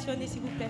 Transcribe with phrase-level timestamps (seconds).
[0.00, 0.68] s'il vous plaît.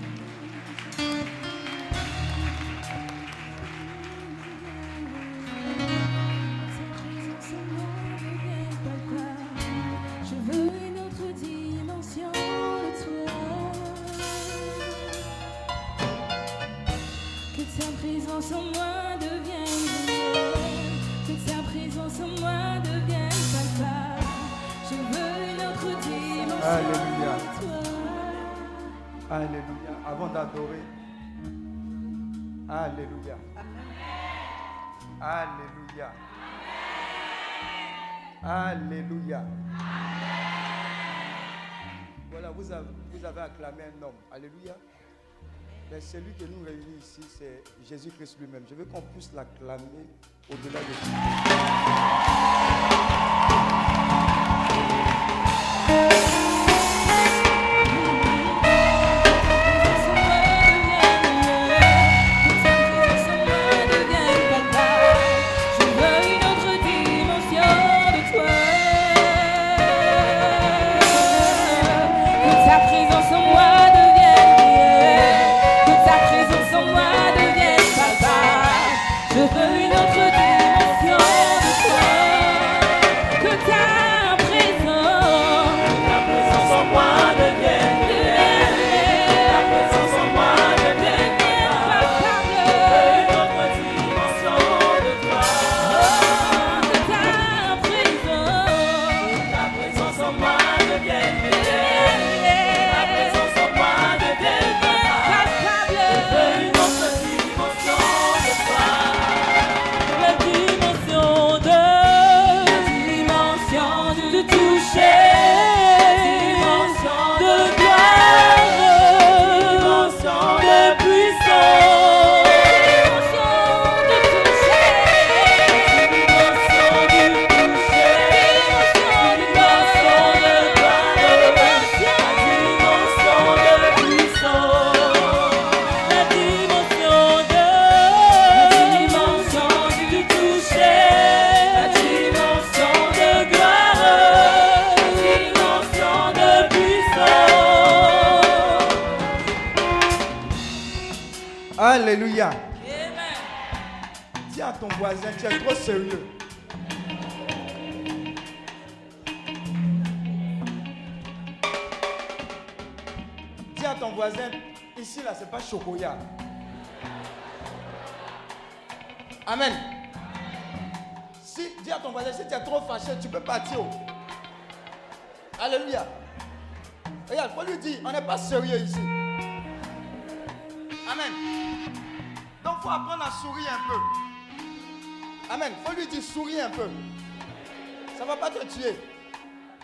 [43.60, 44.14] acclamer un homme.
[44.32, 44.76] Alléluia.
[45.90, 48.64] Mais celui que nous réunit ici, c'est Jésus-Christ lui-même.
[48.68, 50.06] Je veux qu'on puisse l'acclamer
[50.48, 50.94] au-delà de
[53.04, 53.09] tout.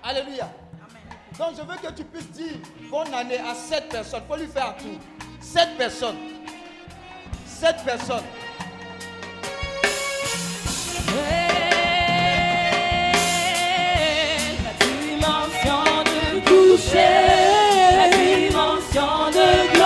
[0.03, 0.51] Alléluia.
[1.39, 2.57] Donc je veux que tu puisses dire
[2.91, 4.23] bonne année à cette personne.
[4.25, 4.99] Il faut lui faire un tour.
[5.41, 6.17] Cette personne.
[7.47, 8.25] Cette personne.
[14.65, 17.13] La dimension de coucher,
[17.97, 19.86] la dimension de gloire.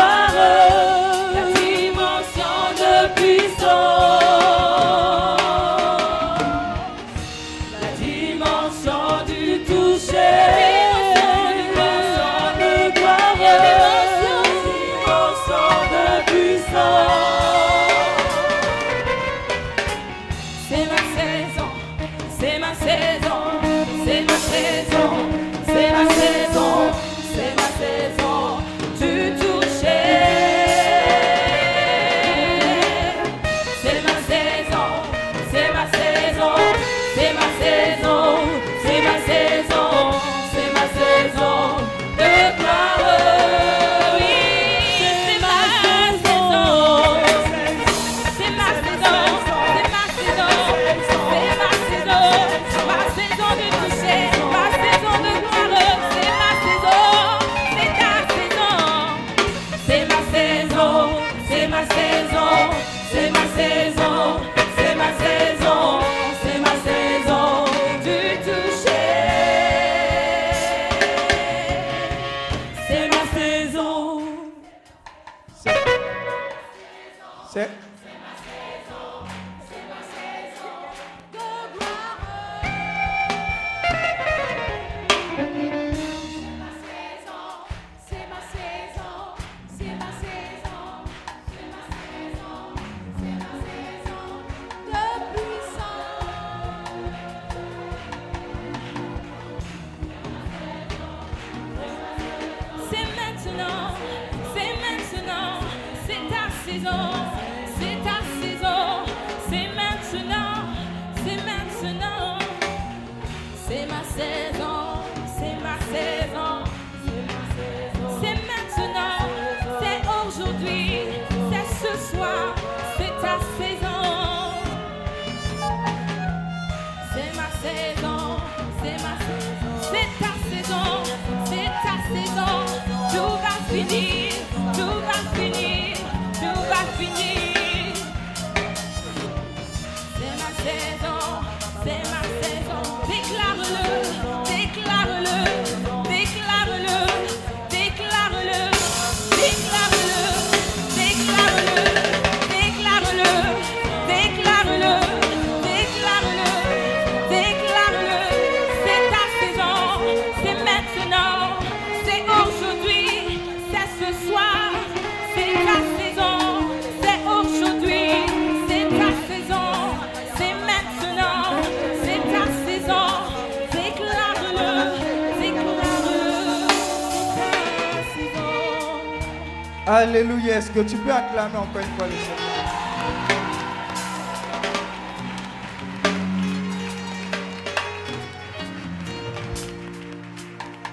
[180.61, 182.39] Est-ce que tu peux acclamer encore une fois le Seigneur?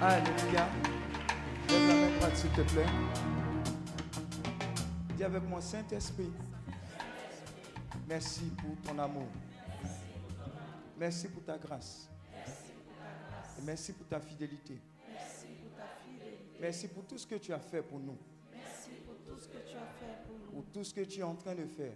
[0.02, 0.70] Alléluia.
[1.68, 2.86] Lève la main droite, s'il te plaît.
[5.18, 6.32] Dis avec moi, Saint-Esprit.
[8.08, 9.28] Merci pour ton amour.
[10.98, 12.08] Merci pour ta grâce.
[13.64, 14.80] Merci pour ta fidélité.
[16.62, 18.18] Merci pour tout ce que tu as fait pour nous.
[20.58, 21.94] Pour tout ce que tu es en train de faire.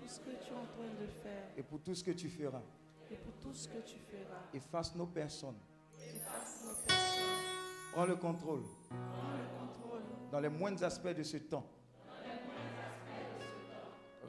[0.00, 2.28] tout ce que tu es en train de faire Et pour tout ce que tu
[2.28, 2.62] feras.
[3.10, 4.38] et pour tout ce que tu feras.
[4.54, 5.56] Efface nos personnes.
[5.98, 11.38] Efface nos personnes, Prends le contrôle prends le contrôle dans les moindres aspects de ce
[11.38, 11.66] temps.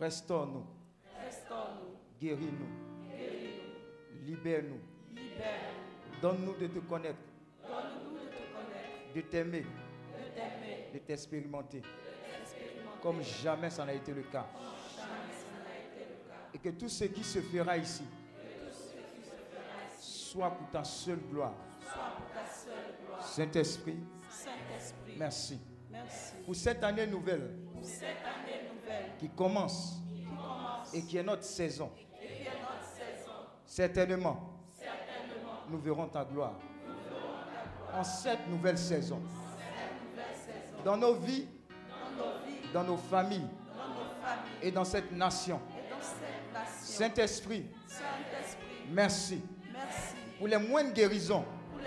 [0.02, 0.66] Restaure-nous.
[1.24, 3.08] Restaure-nous, Guéris-nous.
[3.08, 4.80] guéris-nous, Libère-nous.
[5.14, 7.20] libère-nous, Donne-nous de te connaître.
[7.62, 9.62] donne-nous de te connaître, De t'aimer.
[9.62, 11.82] de t'aimer, De t'expérimenter.
[13.06, 14.48] Comme jamais ça n'a été le cas.
[16.52, 18.04] Et que tout ce qui se fera ici
[20.00, 21.54] soit pour ta seule gloire.
[23.22, 24.00] Saint-Esprit,
[25.19, 25.60] merci.
[26.48, 27.60] Pour cette année nouvelle
[29.19, 30.00] qui commence
[30.92, 31.91] et qui est notre saison.
[33.68, 34.58] Certainement,
[35.70, 36.56] nous verrons ta gloire.
[37.94, 39.22] En cette nouvelle saison.
[40.84, 41.48] Dans nos vies,
[42.18, 43.48] dans nos familles Dans nos familles
[44.62, 45.60] et dans cette nation.
[45.70, 46.82] et dans cette nation.
[46.82, 47.65] Saint-Esprit,
[48.89, 49.41] merci
[49.72, 51.79] merci pour les moindres guérisons, pour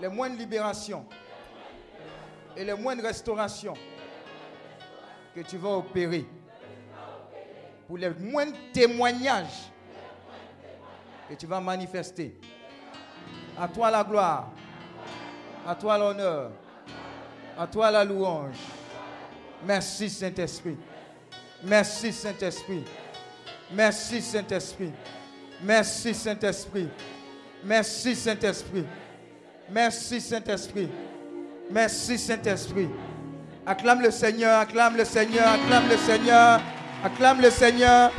[0.00, 1.06] les moindres libérations
[2.56, 3.74] et les moindres restaurations
[5.34, 6.26] que tu vas opérer.
[7.86, 9.70] Pour les moindres témoignages
[11.28, 12.38] que tu vas manifester.
[13.58, 14.50] À toi la gloire,
[15.66, 16.50] à toi l'honneur,
[17.58, 18.56] à toi la louange.
[19.66, 20.76] Merci Saint-Esprit.
[21.64, 22.84] Merci Saint-Esprit.
[23.72, 24.92] Merci Saint-Esprit.
[25.62, 26.88] Merci Saint-Esprit.
[27.64, 28.84] Merci Saint-Esprit.
[29.70, 30.88] Merci Saint-Esprit.
[31.70, 32.88] Merci Saint-Esprit.
[33.64, 36.60] Acclame le Seigneur, acclame le Seigneur, acclame le Seigneur,
[37.04, 38.10] acclame le Seigneur.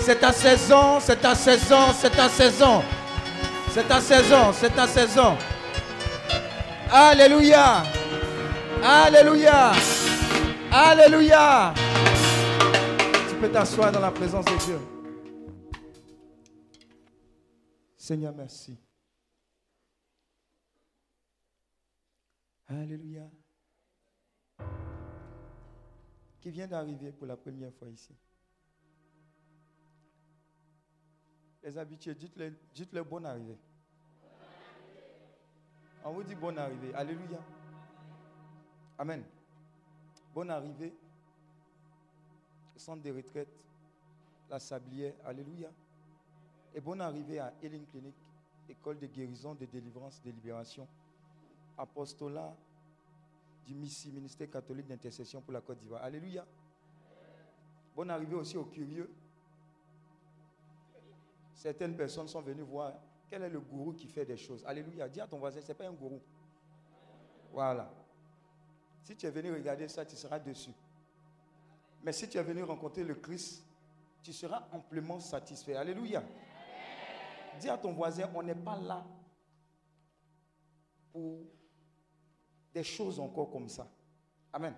[0.00, 2.82] C'est ta saison, c'est ta saison, c'est ta saison.
[3.74, 5.36] C'est ta saison, c'est ta saison.
[6.90, 7.82] Alléluia.
[8.82, 9.72] Alléluia.
[10.70, 11.72] Alléluia.
[13.28, 14.78] Tu peux t'asseoir dans la présence de Dieu.
[17.96, 18.78] Seigneur, merci.
[22.66, 23.30] Alléluia.
[26.40, 28.14] Qui vient d'arriver pour la première fois ici.
[31.62, 33.58] Les habitués, dites-le dites bonne arrivée.
[36.04, 36.94] On vous dit bonne arrivée.
[36.94, 37.40] Alléluia.
[38.98, 39.24] Amen.
[40.38, 40.94] Bonne arrivée.
[42.76, 43.48] Centre de retraite,
[44.48, 45.12] la Sablière.
[45.24, 45.68] Alléluia.
[46.76, 48.14] Et bonne arrivée à Healing Clinic,
[48.68, 50.86] école de guérison, de délivrance, de libération,
[51.76, 52.54] apostolat
[53.66, 56.04] du ministère catholique d'intercession pour la Côte d'Ivoire.
[56.04, 56.46] Alléluia.
[57.96, 59.10] Bonne arrivée aussi aux curieux.
[61.52, 62.92] Certaines personnes sont venues voir
[63.28, 64.64] quel est le gourou qui fait des choses.
[64.64, 65.08] Alléluia.
[65.08, 66.20] Dis à ton voisin, ce n'est pas un gourou.
[67.52, 67.90] Voilà.
[69.08, 70.74] Si tu es venu regarder ça, tu seras dessus.
[72.02, 73.64] Mais si tu es venu rencontrer le Christ,
[74.22, 75.76] tu seras amplement satisfait.
[75.76, 76.22] Alléluia.
[77.58, 79.02] Dis à ton voisin, on n'est pas là
[81.10, 81.38] pour
[82.74, 83.88] des choses encore comme ça.
[84.52, 84.74] Amen.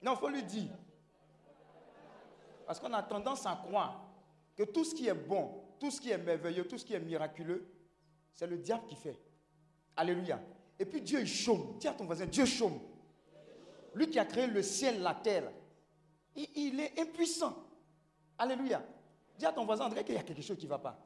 [0.00, 0.70] Non, il faut lui dire.
[2.68, 4.00] Parce qu'on a tendance à croire
[4.54, 7.00] que tout ce qui est bon, tout ce qui est merveilleux, tout ce qui est
[7.00, 7.66] miraculeux,
[8.32, 9.18] c'est le diable qui fait.
[9.96, 10.40] Alléluia.
[10.78, 11.76] Et puis Dieu, il chôme.
[11.78, 12.78] Dis à ton voisin, Dieu chôme.
[13.94, 15.50] Lui qui a créé le ciel, la terre,
[16.34, 17.54] il, est impuissant.
[18.38, 18.82] Alléluia.
[19.38, 20.98] Dis à ton voisin, André, qu'il y a quelque chose qui ne va pas.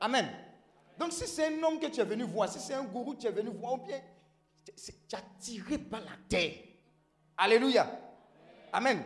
[0.00, 0.28] Amen.
[0.98, 3.20] Donc si c'est un homme que tu es venu voir, si c'est un gourou que
[3.20, 4.00] tu es venu voir, ou bien
[4.64, 6.52] tu es attiré par la terre.
[7.36, 7.88] Alléluia.
[8.72, 9.02] Amen.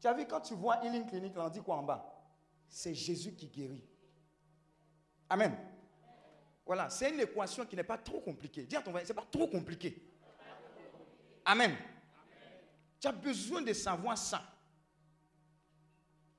[0.00, 2.04] Tu as vu quand tu vois Healing Clinic, on dit quoi en bas?
[2.68, 3.84] C'est Jésus qui guérit.
[5.28, 5.56] Amen.
[6.66, 8.64] Voilà, c'est une équation qui n'est pas trop compliquée.
[8.64, 10.02] Dis à ton voisin, ce n'est pas trop compliqué.
[11.44, 11.76] Amen.
[12.98, 14.42] Tu as besoin de savoir ça.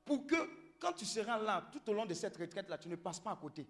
[0.04, 0.36] Pour que
[0.80, 3.36] quand tu seras là, tout au long de cette retraite-là, tu ne passes pas à
[3.36, 3.68] côté.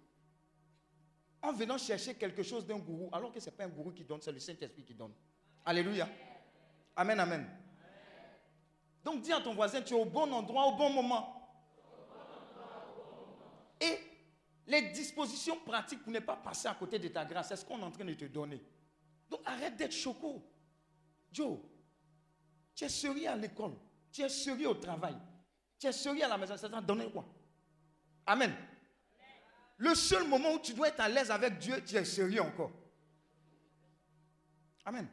[1.42, 4.04] En venant chercher quelque chose d'un gourou, alors que ce n'est pas un gourou qui
[4.04, 5.12] donne, c'est le Saint-Esprit qui donne.
[5.64, 6.08] Alléluia.
[6.96, 7.46] Amen, amen.
[9.04, 11.32] Donc dis à ton voisin, tu es au bon endroit, au bon moment.
[13.80, 13.98] Et
[14.66, 17.78] les dispositions pratiques pour ne pas passer à côté de ta grâce, c'est ce qu'on
[17.78, 18.62] est en train de te donner.
[19.30, 20.42] Donc arrête d'être choco.
[21.32, 21.58] Joe,
[22.74, 23.74] tu es sérieux à l'école,
[24.12, 25.16] tu es sérieux au travail,
[25.78, 27.26] tu es sérieux à la maison, ça t'a donné quoi?
[28.26, 28.54] Amen.
[29.78, 32.72] Le seul moment où tu dois être à l'aise avec Dieu, tu es sérieux encore.
[34.84, 35.06] Amen.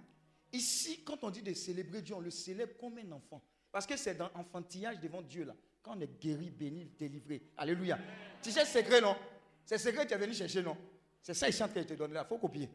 [0.51, 3.43] Ici, quand on dit de célébrer Dieu, on le célèbre comme un enfant.
[3.71, 5.55] Parce que c'est dans l'enfantillage devant Dieu là.
[5.81, 7.51] Quand on est guéri, béni, délivré.
[7.57, 7.99] Alléluia.
[8.41, 9.17] Tu sais ce secret, non?
[9.65, 10.77] C'est ce que tu es venu chercher, non?
[11.21, 12.23] C'est ça, il chante qu'il te donne là.
[12.25, 12.69] Il faut copier.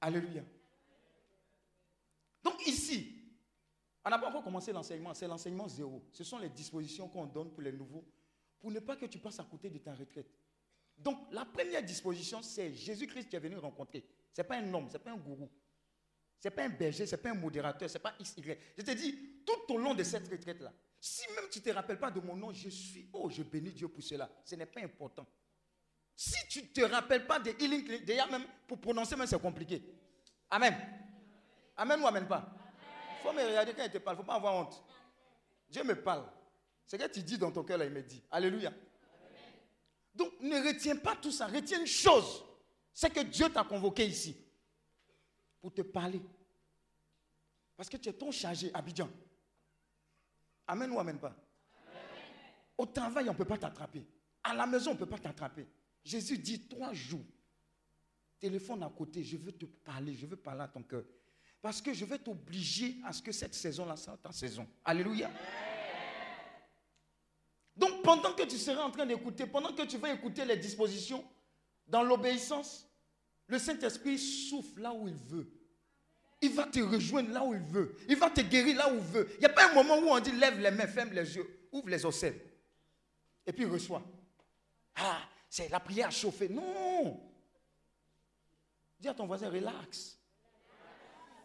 [0.00, 0.42] Alléluia.
[2.42, 3.22] Donc ici,
[4.04, 5.14] on n'a pas encore commencé l'enseignement.
[5.14, 6.02] C'est l'enseignement zéro.
[6.12, 8.04] Ce sont les dispositions qu'on donne pour les nouveaux.
[8.60, 10.30] Pour ne pas que tu passes à côté de ta retraite.
[10.96, 14.04] Donc la première disposition, c'est Jésus-Christ qui est venu rencontrer.
[14.32, 15.50] Ce n'est pas un homme, ce n'est pas un gourou.
[16.38, 18.42] Ce n'est pas un berger, ce n'est pas un modérateur, ce n'est pas XY.
[18.76, 20.72] Je te dis, tout au long de cette retraite-là,
[21.04, 23.72] si même tu ne te rappelles pas de mon nom, je suis, oh, je bénis
[23.72, 24.30] Dieu pour cela.
[24.44, 25.26] Ce n'est pas important.
[26.14, 29.42] Si tu ne te rappelles pas de Healing Clinic, déjà même, pour prononcer même, c'est
[29.42, 29.82] compliqué.
[30.48, 30.76] Amen.
[31.76, 32.54] Amen ou amen pas?
[33.18, 34.80] Il faut me regarder quand il te parle, il ne faut pas avoir honte.
[35.68, 36.24] Dieu me parle.
[36.86, 38.22] Ce que tu dis dans ton cœur, là, il me dit.
[38.30, 38.72] Alléluia.
[40.14, 41.48] Donc, ne retiens pas tout ça.
[41.48, 42.44] Retiens une chose.
[42.94, 44.36] C'est que Dieu t'a convoqué ici
[45.60, 46.22] pour te parler.
[47.76, 49.10] Parce que tu es ton chargé, Abidjan.
[50.66, 51.34] Amen ou amen pas?
[52.78, 54.04] Au travail, on ne peut pas t'attraper.
[54.42, 55.66] À la maison, on ne peut pas t'attraper.
[56.04, 57.24] Jésus dit trois jours.
[58.40, 61.04] Téléphone à côté, je veux te parler, je veux parler à ton cœur.
[61.60, 64.66] Parce que je vais t'obliger à ce que cette saison-là soit ta saison.
[64.84, 65.30] Alléluia.
[67.76, 71.24] Donc pendant que tu seras en train d'écouter, pendant que tu vas écouter les dispositions,
[71.86, 72.88] dans l'obéissance,
[73.46, 75.48] le Saint-Esprit souffle là où il veut.
[76.42, 77.96] Il va te rejoindre là où il veut.
[78.08, 79.28] Il va te guérir là où il veut.
[79.34, 81.68] Il n'y a pas un moment où on dit lève les mains, ferme les yeux,
[81.70, 82.40] ouvre les ocelles.
[83.46, 84.02] Et puis reçoit.
[84.96, 86.48] Ah, c'est la prière à chauffer.
[86.48, 87.20] Non.
[88.98, 90.18] Dis à ton voisin, relax.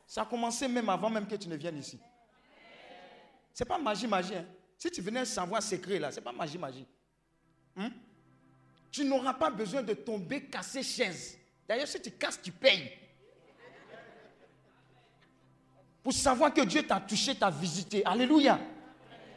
[0.07, 1.99] Ça a commencé même avant même que tu ne viennes ici.
[3.53, 4.35] Ce n'est pas magie, magie.
[4.35, 4.45] Hein.
[4.77, 6.87] Si tu venais savoir secret là, ce n'est pas magie, magie.
[7.75, 7.89] Hmm?
[8.91, 11.37] Tu n'auras pas besoin de tomber, casser chaise.
[11.67, 12.91] D'ailleurs, si tu casses, tu payes.
[16.07, 18.01] Pour savoir que Dieu t'a touché, t'a visité.
[18.05, 18.57] Alléluia.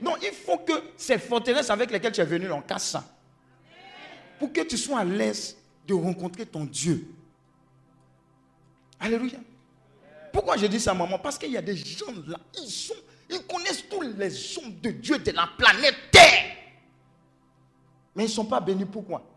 [0.01, 2.97] Non, il faut que ces forteresses avec lesquelles tu es venu, on casse.
[4.39, 7.13] Pour que tu sois à l'aise de rencontrer ton Dieu.
[9.01, 9.41] Alléluia.
[10.33, 11.19] Pourquoi je dis ça, maman?
[11.19, 12.95] Parce qu'il y a des gens là, ils, sont,
[13.29, 16.57] ils connaissent tous les hommes de Dieu de la planète Terre.
[18.15, 18.85] Mais ils ne sont pas bénis.
[18.85, 19.29] Pourquoi?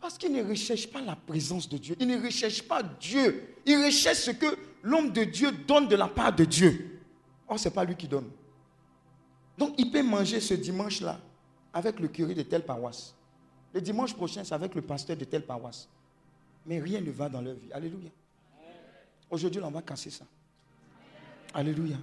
[0.00, 1.96] Parce qu'ils ne recherchent pas la présence de Dieu.
[2.00, 3.56] Ils ne recherchent pas Dieu.
[3.66, 7.00] Ils recherchent ce que l'homme de Dieu donne de la part de Dieu.
[7.48, 8.30] Or, ce n'est pas lui qui donne.
[9.56, 11.18] Donc, il peut manger ce dimanche-là
[11.72, 13.14] avec le curé de telle paroisse.
[13.72, 15.88] Le dimanche prochain, c'est avec le pasteur de telle paroisse.
[16.64, 17.72] Mais rien ne va dans leur vie.
[17.72, 18.10] Alléluia.
[19.30, 20.24] Aujourd'hui, on va casser ça.
[21.54, 21.96] Alléluia.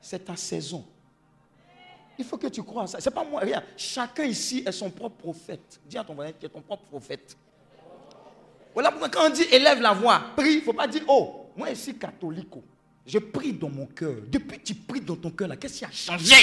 [0.00, 0.84] C'est ta saison.
[2.18, 3.00] Il faut que tu crois à ça.
[3.00, 3.42] Ce n'est pas moi.
[3.76, 5.80] Chacun ici est son propre prophète.
[5.84, 7.36] Dis à ton voisin, tu es ton propre prophète.
[8.72, 11.45] Voilà pourquoi quand on dit élève la voix, prie, il ne faut pas dire, oh,
[11.56, 12.54] moi ici catholique.
[13.06, 14.16] Je prie dans mon cœur.
[14.28, 16.34] Depuis que tu pries dans ton cœur, là, qu'est-ce qui a changé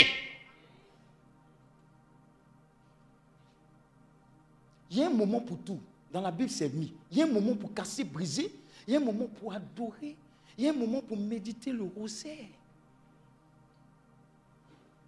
[4.89, 5.79] Il y a un moment pour tout.
[6.11, 6.93] Dans la Bible, c'est mis.
[7.11, 8.53] Il y a un moment pour casser, briser.
[8.87, 10.15] Il y a un moment pour adorer.
[10.57, 12.45] Il y a un moment pour méditer le rosaire.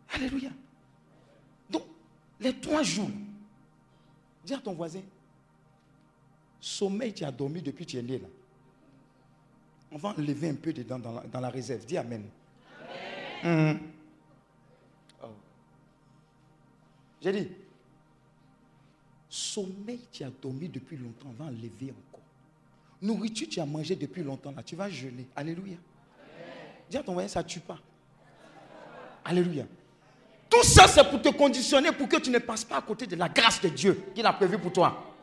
[0.09, 0.49] Alléluia.
[1.69, 1.83] Donc,
[2.39, 3.11] les trois jours,
[4.43, 5.01] dis à ton voisin,
[6.59, 8.27] sommeil, tu as dormi depuis que tu es né là.
[9.95, 11.85] On va enlever un peu dedans dans la, réserve.
[11.85, 12.25] Dis Amen.
[13.45, 13.79] Hum.
[15.23, 15.27] Oh.
[17.21, 17.47] J'ai dit,
[19.29, 21.29] sommeil, tu as dormi depuis longtemps.
[21.29, 22.25] On va enlever encore.
[23.01, 24.63] Nourriture, tu as mangé depuis longtemps là.
[24.63, 25.27] Tu vas jeûner.
[25.33, 25.77] Alléluia.
[26.89, 27.79] Dis à ton voisin, ça ne tue pas.
[29.23, 29.63] Alléluia.
[30.49, 33.15] Tout ça, c'est pour te conditionner pour que tu ne passes pas à côté de
[33.15, 35.15] la grâce de Dieu qu'il a prévu pour toi.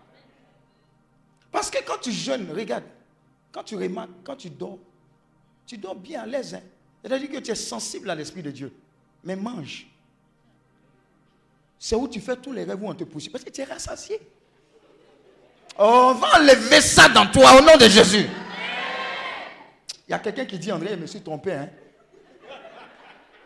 [1.50, 2.84] Parce que quand tu jeûnes, regarde,
[3.52, 4.78] quand tu remarques, quand tu dors,
[5.66, 6.54] tu dors bien à l'aise.
[6.54, 6.62] Hein?
[7.02, 8.72] C'est-à-dire que tu es sensible à l'Esprit de Dieu.
[9.22, 9.86] Mais mange.
[11.78, 13.28] C'est où tu fais tous les rêves où on te pousse.
[13.28, 14.20] Parce que tu es rassasié.
[15.78, 18.26] on va enlever ça dans toi au nom de Jésus.
[20.08, 21.52] Il y a quelqu'un qui dit, André, je me suis trompé.
[21.52, 21.68] Hein?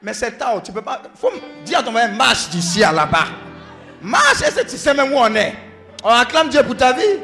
[0.02, 1.02] Mais c'est tard, tu peux pas.
[1.04, 1.32] Il faut
[1.64, 3.26] dire à ton mari, marche d'ici à là-bas.
[4.02, 5.54] Marche, est-ce tu sais même où on est
[6.04, 7.20] On acclame Dieu pour ta vie.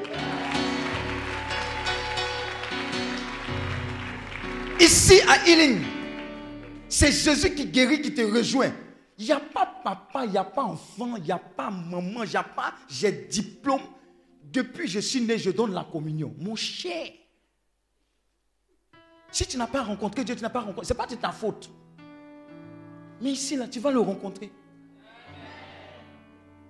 [4.83, 5.81] Ici à Healing,
[6.89, 8.73] c'est Jésus qui guérit, qui te rejoint.
[9.17, 12.25] Il n'y a pas papa, il n'y a pas enfant, il n'y a pas maman,
[12.25, 13.83] il n'y a pas j'ai diplôme.
[14.43, 16.35] Depuis je suis né, je donne la communion.
[16.37, 17.13] Mon cher.
[19.31, 20.85] Si tu n'as pas rencontré Dieu, tu n'as pas rencontré.
[20.85, 21.71] Ce n'est pas de ta faute.
[23.21, 24.51] Mais ici, là, tu vas le rencontrer.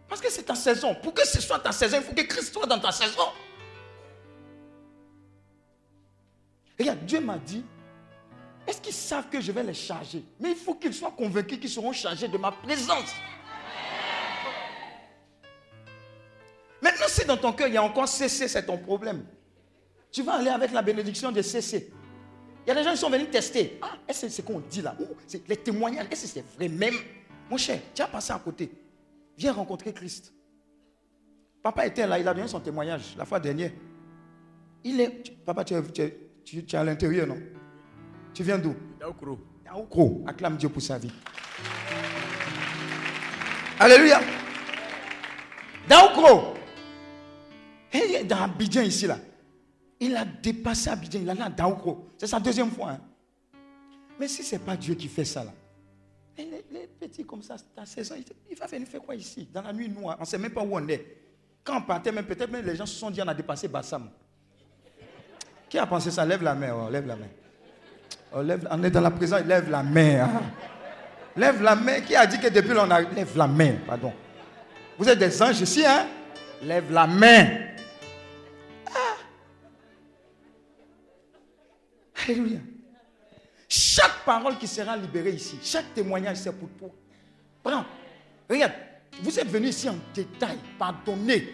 [0.06, 0.94] Parce que c'est ta saison.
[1.02, 3.24] Pour que ce soit ta saison, il faut que Christ soit dans ta saison.
[6.78, 7.64] Regarde, Dieu m'a dit,
[8.66, 10.22] est-ce qu'ils savent que je vais les charger?
[10.38, 13.12] Mais il faut qu'ils soient convaincus qu'ils seront chargés de ma présence.
[16.80, 19.24] Maintenant, si dans ton cœur, il y a encore CC, c'est ton problème.
[20.10, 21.90] Tu vas aller avec la bénédiction de CC.
[22.64, 23.78] Il y a des gens qui sont venus tester.
[23.82, 24.96] Ah, est-ce que c'est ce qu'on dit là?
[25.48, 26.94] Les témoignages, est-ce que c'est vrai même?
[27.50, 28.70] Mon cher, tu as passé à côté.
[29.36, 30.32] Viens rencontrer Christ.
[31.62, 33.70] Papa était là, il a donné son témoignage la fois dernière.
[34.84, 35.36] Il est.
[35.44, 37.38] Papa, tu, es à l'intérieur, non?
[38.34, 38.74] Tu viens d'où?
[38.98, 39.38] Daoukro.
[39.64, 40.24] Daoukro.
[40.26, 41.12] Acclame Dieu pour sa vie.
[43.78, 44.20] Alléluia.
[45.88, 46.54] Daoukro.
[47.92, 49.18] Il est dans Abidjan ici, là.
[50.00, 52.10] Il a dépassé Abidjan, il a là Daoukro.
[52.16, 52.92] C'est sa deuxième fois.
[52.92, 53.00] Hein.
[54.18, 55.52] Mais si ce n'est pas Dieu qui fait ça là,
[56.38, 58.14] les, petits comme ça, ta saison,
[58.50, 59.48] il va venir faire quoi ici?
[59.52, 61.04] Dans la nuit noire, on ne sait même pas où on est.
[61.64, 64.10] Quand on partait, même peut-être même les gens se sont dit on a dépassé Bassam.
[65.68, 66.24] Qui a pensé ça?
[66.24, 67.28] Lève la main, oh, lève la main.
[68.34, 68.40] Oh,
[68.70, 70.20] on est dans la présence, lève la main.
[70.20, 70.42] Hein.
[71.36, 72.00] Lève la main.
[72.00, 73.00] Qui a dit que depuis là on a.
[73.00, 74.12] Lève la main, pardon.
[74.98, 76.06] Vous êtes des anges ici, hein
[76.62, 77.46] Lève la main.
[82.24, 82.58] Alléluia.
[83.68, 86.90] Chaque parole qui sera libérée ici, chaque témoignage, c'est pour toi.
[87.62, 87.84] Prends.
[88.48, 88.72] Regarde,
[89.22, 91.48] vous êtes venus ici en détail, pardonnez.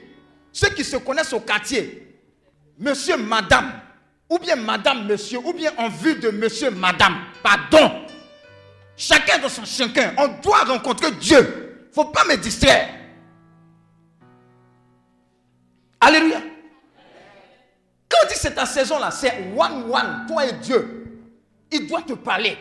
[0.52, 2.20] Ceux qui se connaissent au quartier,
[2.78, 3.80] monsieur, madame,
[4.28, 8.06] ou bien madame, monsieur, ou bien en vue de monsieur, madame, pardon.
[8.96, 11.38] Chacun dans son chacun, on doit rencontrer Dieu.
[11.84, 12.88] Il ne faut pas me distraire.
[16.00, 16.40] Alléluia.
[18.08, 21.06] Quand on dit c'est ta saison là, c'est one-one, toi et Dieu.
[21.70, 22.56] Il doit te parler.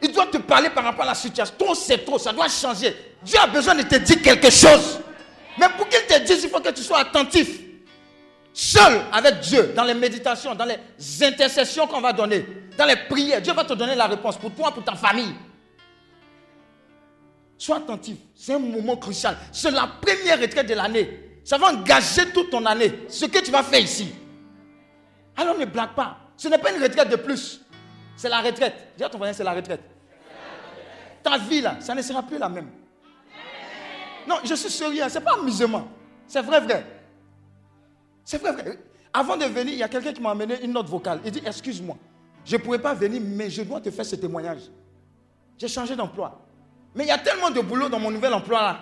[0.00, 1.54] Il doit te parler par rapport à la situation.
[1.58, 2.94] Trop c'est trop, ça doit changer.
[3.22, 5.00] Dieu a besoin de te dire quelque chose.
[5.58, 7.67] Mais pour qu'il te dise, il faut que tu sois attentif.
[8.52, 10.78] Seul avec Dieu, dans les méditations, dans les
[11.22, 12.44] intercessions qu'on va donner,
[12.76, 15.34] dans les prières, Dieu va te donner la réponse pour toi, pour ta famille.
[17.56, 18.16] Sois attentif.
[18.34, 19.36] C'est un moment crucial.
[19.52, 21.40] C'est la première retraite de l'année.
[21.44, 23.00] Ça va engager toute ton année.
[23.08, 24.12] Ce que tu vas faire ici.
[25.36, 26.18] Alors ne blague pas.
[26.36, 27.60] Ce n'est pas une retraite de plus.
[28.16, 28.92] C'est la retraite.
[28.96, 29.82] Dis à ton voisin, c'est la retraite.
[31.22, 32.70] Ta vie là, ça ne sera plus la même.
[34.26, 35.88] Non, je suis sérieux, ce n'est pas amusement.
[36.26, 36.84] C'est vrai, vrai.
[38.28, 38.78] C'est vrai.
[39.10, 41.18] Avant de venir, il y a quelqu'un qui m'a amené une note vocale.
[41.24, 41.96] Il dit, excuse-moi,
[42.44, 44.64] je ne pourrais pas venir, mais je dois te faire ce témoignage.
[45.56, 46.38] J'ai changé d'emploi.
[46.94, 48.80] Mais il y a tellement de boulot dans mon nouvel emploi là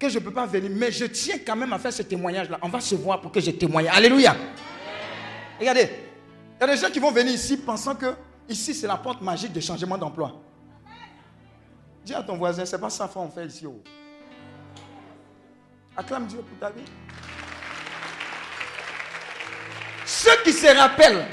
[0.00, 0.68] que je ne peux pas venir.
[0.74, 2.58] Mais je tiens quand même à faire ce témoignage là.
[2.60, 3.86] On va se voir pour que je témoigne.
[3.86, 4.34] Alléluia.
[5.60, 5.88] Regardez,
[6.56, 8.16] il y a des gens qui vont venir ici pensant que
[8.48, 10.42] ici c'est la porte magique de changement d'emploi.
[12.04, 13.64] Dis à ton voisin, c'est pas ça qu'on fait ici.
[13.64, 13.80] Oh.
[15.96, 16.82] Acclame Dieu pour ta vie.
[20.12, 21.24] Ceux qui se rappellent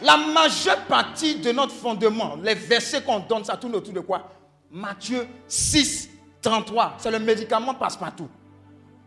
[0.00, 4.30] La majeure partie de notre fondement, les versets qu'on donne, ça tourne autour de quoi?
[4.70, 6.08] Matthieu 6,
[6.40, 6.94] 33.
[6.98, 8.28] C'est le médicament passe-partout.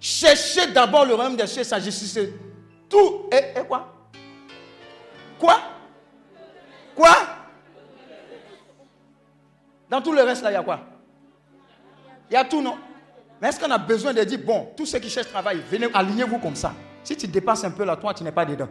[0.01, 2.19] Cherchez d'abord le royaume des cieux sa justice.
[2.89, 3.30] Tout.
[3.32, 4.10] Et, et quoi?
[5.39, 5.60] Quoi?
[6.93, 7.15] Quoi?
[9.89, 10.82] Dans tout le reste là, il y a quoi?
[12.30, 12.78] Il y a tout, non?
[13.41, 16.39] Mais est-ce qu'on a besoin de dire, bon, tous ceux qui cherchent travail, venez, alignez-vous
[16.39, 16.73] comme ça.
[17.01, 18.67] Si tu dépasses un peu là, toi, tu n'es pas dedans.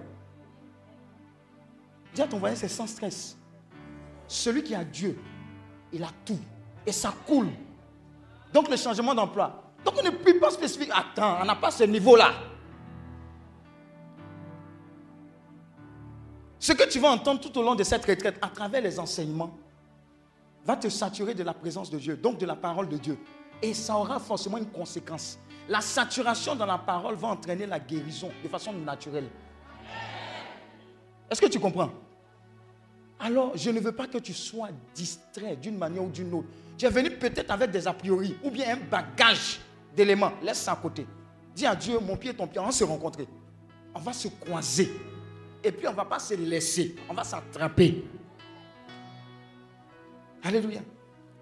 [2.15, 3.37] Dis à ton voisin, c'est sans stress.
[4.29, 5.19] Celui qui a Dieu,
[5.93, 6.39] il a tout.
[6.87, 7.49] Et ça coule.
[8.53, 9.63] Donc le changement d'emploi.
[9.85, 10.91] Donc on n'est plus pas spécifique.
[10.95, 12.33] Attends, on n'a pas ce niveau-là.
[16.59, 19.55] Ce que tu vas entendre tout au long de cette retraite, à travers les enseignements,
[20.65, 23.19] va te saturer de la présence de Dieu, donc de la parole de Dieu.
[23.61, 25.39] Et ça aura forcément une conséquence.
[25.69, 29.29] La saturation dans la parole va entraîner la guérison de façon naturelle.
[31.31, 31.91] Est-ce que tu comprends?
[33.25, 36.49] Alors, je ne veux pas que tu sois distrait d'une manière ou d'une autre.
[36.77, 39.61] Tu es venu peut-être avec des a priori ou bien un bagage
[39.97, 40.33] d'éléments.
[40.43, 41.07] Laisse ça à côté.
[41.57, 43.27] Dis à Dieu, mon pied et ton pied, on va se rencontrer.
[43.95, 44.93] On va se croiser.
[45.63, 46.97] Et puis on ne va pas se laisser.
[47.09, 48.05] On va s'attraper.
[50.43, 50.83] Alléluia.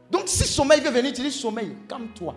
[0.09, 2.37] Donc si sommeil veut venir, tu dis sommeil, calme-toi.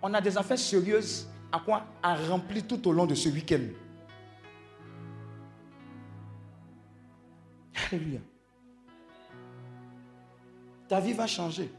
[0.00, 1.84] On a des affaires sérieuses à quoi?
[2.02, 3.66] À remplir tout au long de ce week-end.
[7.90, 8.20] Alléluia.
[10.88, 11.72] Ta vie va changer.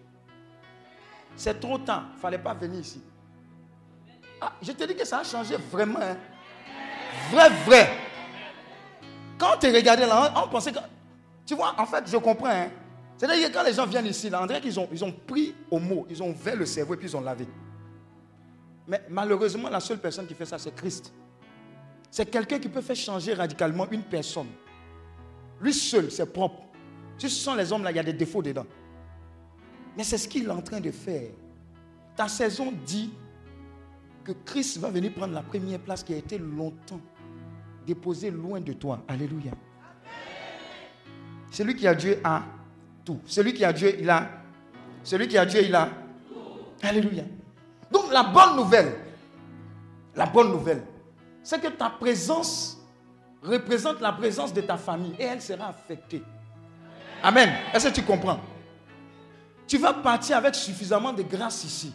[1.35, 2.05] C'est trop tard.
[2.11, 3.01] Il ne fallait pas venir ici.
[4.41, 5.99] Ah, je te dis que ça a changé vraiment.
[6.01, 6.17] Hein.
[7.31, 7.89] Vrai, vrai.
[9.37, 10.79] Quand tu regardais là, on, pensait que.
[11.45, 12.49] Tu vois, en fait, je comprends.
[12.49, 12.69] Hein.
[13.17, 15.55] C'est-à-dire que quand les gens viennent ici, là, on dirait qu'ils ont, ils ont pris
[15.71, 17.47] au mot, ils ont ouvert le cerveau et puis ils ont lavé.
[18.87, 21.13] Mais malheureusement, la seule personne qui fait ça, c'est Christ.
[22.11, 24.47] C'est quelqu'un qui peut faire changer radicalement une personne.
[25.61, 26.61] Lui seul, c'est propre.
[27.17, 28.65] Si ce sont les hommes là, il y a des défauts dedans.
[29.97, 31.29] Mais c'est ce qu'il est en train de faire.
[32.15, 33.13] Ta saison dit
[34.23, 36.99] que Christ va venir prendre la première place qui a été longtemps
[37.85, 39.01] déposée loin de toi.
[39.07, 39.51] Alléluia.
[41.51, 42.43] Celui qui a Dieu a
[43.05, 43.19] tout.
[43.25, 44.29] Celui qui a Dieu, il a.
[45.03, 45.89] Celui qui a Dieu, il a.
[46.81, 47.23] Alléluia.
[47.91, 48.93] Donc la bonne nouvelle,
[50.15, 50.83] la bonne nouvelle,
[51.43, 52.81] c'est que ta présence
[53.45, 56.23] représente la présence de ta famille et elle sera affectée.
[57.23, 57.49] Amen.
[57.73, 58.39] Est-ce que tu comprends?
[59.67, 61.93] Tu vas partir avec suffisamment de grâce ici.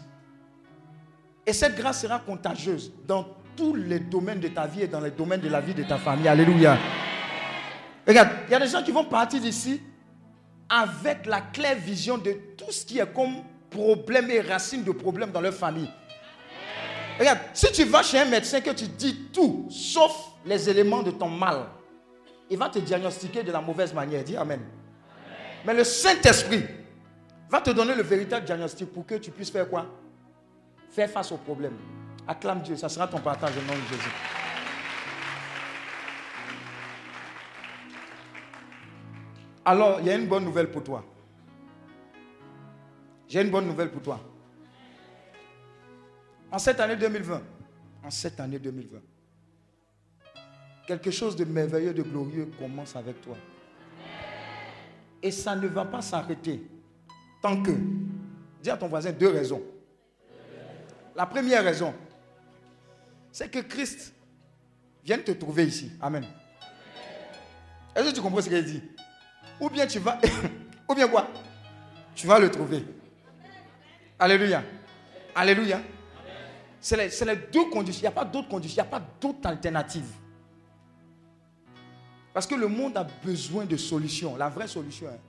[1.45, 5.11] Et cette grâce sera contagieuse dans tous les domaines de ta vie et dans les
[5.11, 6.27] domaines de la vie de ta famille.
[6.27, 6.77] Alléluia.
[8.07, 9.81] Regarde, il y a des gens qui vont partir d'ici
[10.69, 13.35] avec la claire vision de tout ce qui est comme
[13.69, 15.89] problème et racine de problème dans leur famille.
[17.19, 21.11] Regarde, si tu vas chez un médecin que tu dis tout, sauf les éléments de
[21.11, 21.67] ton mal,
[22.49, 24.23] il va te diagnostiquer de la mauvaise manière.
[24.23, 24.61] Dis Amen.
[25.65, 26.65] Mais le Saint-Esprit
[27.49, 29.85] va te donner le véritable diagnostic pour que tu puisses faire quoi?
[30.89, 31.77] Faire face au problème.
[32.27, 34.11] Acclame Dieu, ça sera ton partage au nom de Jésus.
[39.63, 41.03] Alors, il y a une bonne nouvelle pour toi.
[43.27, 44.19] J'ai une bonne nouvelle pour toi.
[46.51, 47.41] En cette année 2020,
[48.03, 48.99] en cette année 2020,
[50.97, 53.37] quelque chose de merveilleux, de glorieux commence avec toi.
[55.23, 56.61] Et ça ne va pas s'arrêter
[57.41, 57.71] tant que,
[58.61, 59.61] dis à ton voisin deux raisons.
[61.15, 61.93] La première raison,
[63.31, 64.13] c'est que Christ
[65.03, 65.91] vient te trouver ici.
[66.01, 66.25] Amen.
[67.95, 68.83] Est-ce que tu comprends ce qu'il dit?
[69.61, 70.19] Ou bien tu vas,
[70.89, 71.27] ou bien quoi?
[72.15, 72.83] Tu vas le trouver.
[74.19, 74.61] Alléluia.
[75.35, 75.81] Alléluia.
[76.81, 78.01] C'est les, deux conditions.
[78.01, 78.83] Il n'y a pas d'autres conditions.
[78.83, 80.20] Il n'y a pas d'autres alternatives.
[82.33, 84.35] Parce que le monde a besoin de solutions.
[84.37, 85.19] La vraie solution, hein,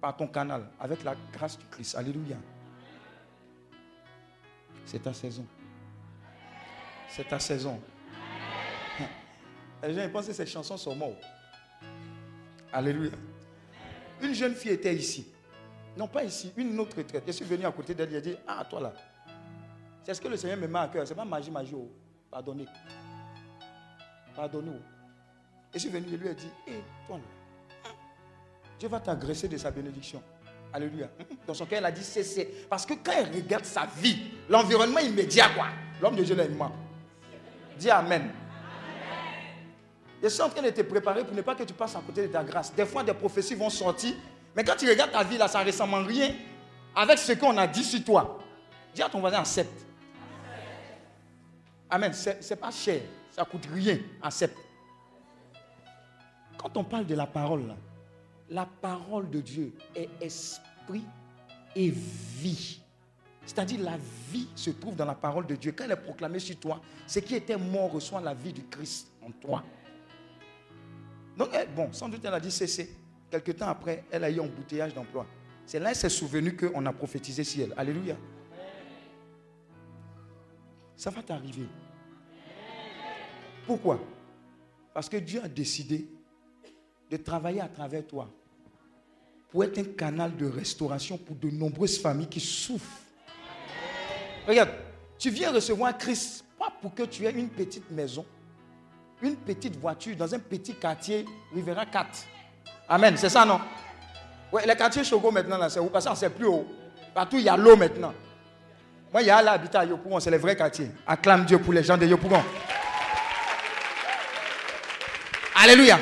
[0.00, 1.94] par ton canal, avec la grâce du Christ.
[1.94, 2.36] Alléluia.
[4.84, 5.46] C'est ta saison.
[7.08, 7.80] C'est ta saison.
[9.82, 11.22] Les gens pensent que ces chansons sont mortes.
[12.72, 13.12] Alléluia.
[14.20, 15.26] Une jeune fille était ici.
[15.96, 17.22] Non, pas ici, une autre retraite.
[17.26, 18.92] Je suis venu à côté d'elle, a dit Ah, toi là,
[20.02, 21.06] c'est ce que le Seigneur me met à cœur.
[21.06, 21.74] Ce n'est pas magie, magie.
[21.74, 21.90] Oh.
[22.30, 22.66] Pardonnez.
[24.34, 24.80] Pardonnez.
[25.74, 27.90] Et je suis venu, je lui ai dit Hé, toi là,
[28.78, 30.22] Dieu va t'agresser de sa bénédiction.
[30.72, 31.08] Alléluia.
[31.46, 35.00] Dans son cœur, elle a dit c'est Parce que quand elle regarde sa vie, l'environnement
[35.00, 35.68] immédiat, quoi,
[36.00, 36.58] l'homme de Dieu l'aime.
[37.78, 38.30] Dis Amen.
[40.22, 42.22] Je suis en train de te préparer pour ne pas que tu passes à côté
[42.22, 42.74] de ta grâce.
[42.74, 44.14] Des fois, des prophéties vont sortir
[44.54, 46.34] mais quand tu regardes ta vie là, ça ne ressemble en rien
[46.94, 48.38] avec ce qu'on a dit sur toi.
[48.94, 49.84] Dis à ton voisin, accepte.
[51.90, 52.12] Amen.
[52.12, 53.00] Ce n'est pas cher.
[53.32, 53.98] Ça ne coûte rien.
[54.22, 54.56] Accepte.
[56.64, 57.74] Quand on parle de la parole,
[58.48, 61.04] la parole de Dieu est esprit
[61.76, 62.80] et vie.
[63.44, 63.98] C'est-à-dire la
[64.30, 65.72] vie se trouve dans la parole de Dieu.
[65.72, 69.12] Quand elle est proclamée sur toi, ce qui était mort reçoit la vie du Christ
[69.20, 69.62] en toi.
[71.36, 72.96] Donc, bon, sans doute elle a dit cesser.
[73.30, 75.26] Quelque temps après, elle a eu un bouteillage d'emploi.
[75.66, 77.74] C'est là qu'elle s'est souvenue qu'on a prophétisé sur elle.
[77.76, 78.16] Alléluia.
[80.96, 81.66] Ça va t'arriver.
[83.66, 84.00] Pourquoi?
[84.94, 86.08] Parce que Dieu a décidé
[87.18, 88.28] de travailler à travers toi
[89.50, 93.00] pour être un canal de restauration pour de nombreuses familles qui souffrent.
[94.46, 94.70] Regarde,
[95.18, 98.26] tu viens recevoir Christ, pas pour que tu aies une petite maison,
[99.22, 101.24] une petite voiture dans un petit quartier
[101.54, 102.26] Rivera 4.
[102.88, 103.60] Amen, c'est ça non?
[104.52, 105.86] Ouais, les quartiers Chogo maintenant, là, c'est où?
[105.86, 106.66] Parce que c'est plus haut.
[107.14, 108.12] Partout, il y a l'eau maintenant.
[109.12, 110.90] Moi, il y a l'habitat à Yopougon, c'est le vrai quartier.
[111.06, 112.42] Acclame Dieu pour les gens de Yopougon.
[115.54, 115.98] Alléluia.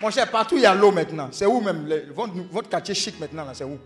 [0.00, 1.28] Mon cher, partout il y a l'eau maintenant.
[1.32, 1.88] C'est où même?
[2.50, 3.78] Votre, quartier chic maintenant là, c'est où?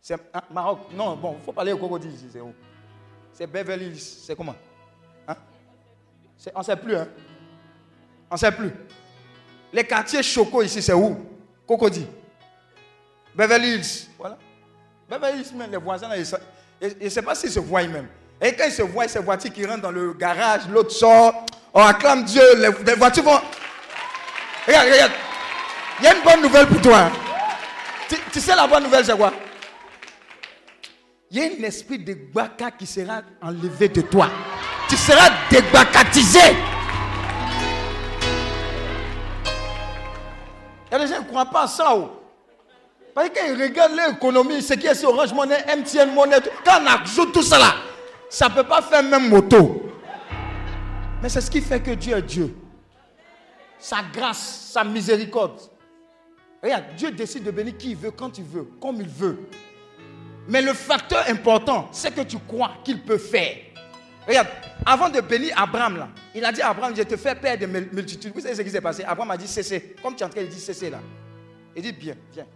[0.00, 0.80] C'est hein, Maroc.
[0.92, 2.54] Non, bon, il faut parler au Cocody ici, c'est où?
[3.32, 4.54] C'est Beverly Hills, c'est comment?
[5.26, 5.34] Hein?
[6.54, 7.08] On ne sait plus, hein?
[8.30, 8.70] On ne sait plus.
[9.72, 11.16] Les quartiers chocos ici, c'est où?
[11.66, 12.06] Cocody.
[13.34, 14.38] Beverly Hills, voilà.
[15.08, 16.16] Beverly Hills, même les voisins, là,
[16.80, 18.08] je ne sais pas s'ils se voient même.
[18.40, 21.80] Et quand ils se voient, ces voitures qui rentrent dans le garage, l'autre sort, on
[21.80, 23.38] acclame Dieu, les voitures vont...
[24.66, 25.12] Regarde, regarde.
[26.00, 27.10] Il y a une bonne nouvelle pour toi.
[28.32, 29.32] Tu, sais la bonne nouvelle, c'est quoi?
[31.30, 34.28] Il y a un esprit de Gbaka qui sera enlevé de toi.
[34.88, 36.38] Tu seras dégbakatisé.
[40.86, 41.94] Il y a des gens qui ne croient pas à ça.
[41.94, 42.20] Oh.
[43.14, 47.32] Parce qu'ils regardent l'économie, ce qui est sur Orange Monnaie, MTN Monnaie, quand on ajoute
[47.32, 47.74] tout ça là,
[48.28, 49.90] ça ne peut pas faire même moto.
[51.22, 52.54] Mais c'est ce qui fait que Dieu est Dieu
[53.84, 55.60] sa grâce, sa miséricorde.
[56.62, 59.46] Regarde, Dieu décide de bénir qui il veut, quand il veut, comme il veut.
[60.48, 63.58] Mais le facteur important, c'est que tu crois qu'il peut faire.
[64.26, 64.48] Regarde,
[64.86, 67.66] avant de bénir Abraham, là, il a dit à Abraham, je te fais père de
[67.66, 68.32] multitudes.
[68.34, 69.04] Vous savez ce qui s'est passé?
[69.04, 69.94] Abraham a dit, cessez.
[70.02, 71.00] Comme tu es en train de dire, cessez là.
[71.76, 72.46] Il dit, bien, viens.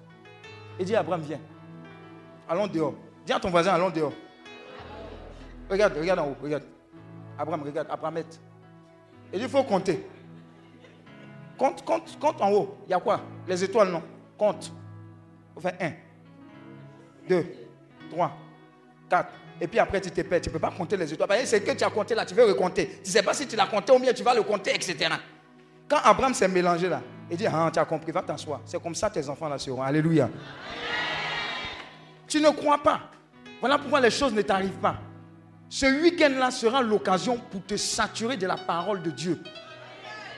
[0.81, 1.41] Il dit, Abraham, viens.
[2.49, 2.95] Allons dehors.
[3.27, 4.15] Dis à ton voisin, allons dehors.
[5.69, 6.65] Regarde, regarde en haut, regarde.
[7.39, 8.17] Abraham, regarde, Abraham.
[8.17, 10.07] Il dit, il faut compter.
[11.59, 12.79] Compte, compte, compte en haut.
[12.87, 13.21] Il y a quoi?
[13.47, 14.03] Les étoiles, non?
[14.39, 14.73] Compte.
[15.57, 15.93] On fait 1,
[17.29, 17.47] 2,
[18.11, 18.33] 3,
[19.11, 19.29] 4.
[19.61, 20.41] Et puis après, tu te perds.
[20.41, 21.29] Tu ne peux pas compter les étoiles.
[21.45, 22.87] C'est que tu as compté là, tu veux recompter.
[23.03, 25.11] Tu ne sais pas si tu l'as compté ou bien tu vas le compter, etc.
[25.89, 28.61] Quand Abraham s'est mélangé là, il dit Ah, tu as compris, va t'asseoir.
[28.65, 29.83] C'est comme ça tes enfants là seront.
[29.83, 30.31] Alléluia.
[32.29, 33.01] Tu ne crois pas.
[33.59, 34.97] Voilà pourquoi les choses ne t'arrivent pas.
[35.69, 39.43] Ce week-end-là sera l'occasion pour te saturer de la parole de Dieu.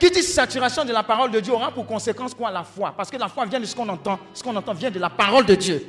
[0.01, 2.91] Qui dit saturation de la parole de Dieu aura pour conséquence quoi la foi?
[2.97, 4.17] Parce que la foi vient de ce qu'on entend.
[4.33, 5.85] Ce qu'on entend vient de la parole de Dieu.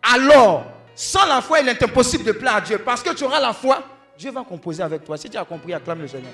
[0.00, 2.78] Alors, sans la foi, il est impossible de plaire à Dieu.
[2.78, 3.82] Parce que tu auras la foi,
[4.16, 5.16] Dieu va composer avec toi.
[5.16, 6.30] Si tu as compris, acclame le Seigneur.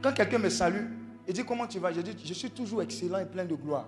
[0.00, 0.86] Quand quelqu'un me salue,
[1.26, 1.92] il dit comment tu vas?
[1.92, 3.86] Je dis, je suis toujours excellent et plein de gloire.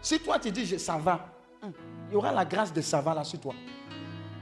[0.00, 1.26] Si toi tu dis, ça va,
[1.62, 3.54] il y aura la grâce de Sava là sur toi.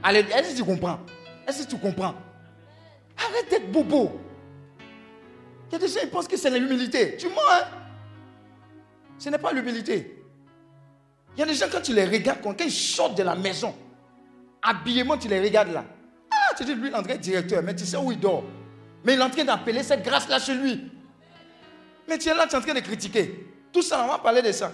[0.01, 0.99] Allez, est-ce que tu comprends?
[1.47, 2.15] Est-ce que tu comprends?
[3.17, 4.19] Arrête d'être bobo.
[5.69, 7.17] Il y a des gens qui pensent que c'est l'humilité.
[7.17, 7.67] Tu mens, hein?
[9.17, 10.23] Ce n'est pas l'humilité.
[11.35, 13.75] Il y a des gens, quand tu les regardes, quand ils sortent de la maison,
[14.61, 15.85] habillement, tu les regardes là.
[16.31, 18.43] Ah, tu dis, lui, il est en train directeur, mais tu sais où il dort.
[19.03, 20.91] Mais il est en train d'appeler cette grâce-là chez lui.
[22.07, 23.47] Mais tu es là, tu es en train de critiquer.
[23.71, 24.71] Tout ça, on va parler de ça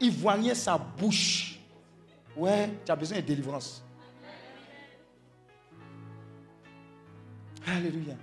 [0.00, 1.58] il voyait sa bouche.
[2.36, 3.82] Ouais, tu as besoin de délivrance.
[7.66, 8.14] Alléluia.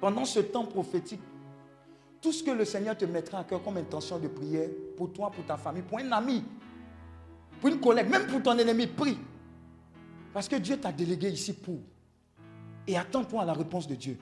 [0.00, 1.20] Pendant ce temps prophétique,
[2.20, 5.30] tout ce que le Seigneur te mettra à cœur comme intention de prière pour toi,
[5.30, 6.44] pour ta famille, pour un ami,
[7.60, 9.18] pour une collègue, même pour ton ennemi, prie.
[10.32, 11.78] Parce que Dieu t'a délégué ici pour.
[12.86, 14.18] Et attends-toi à la réponse de Dieu.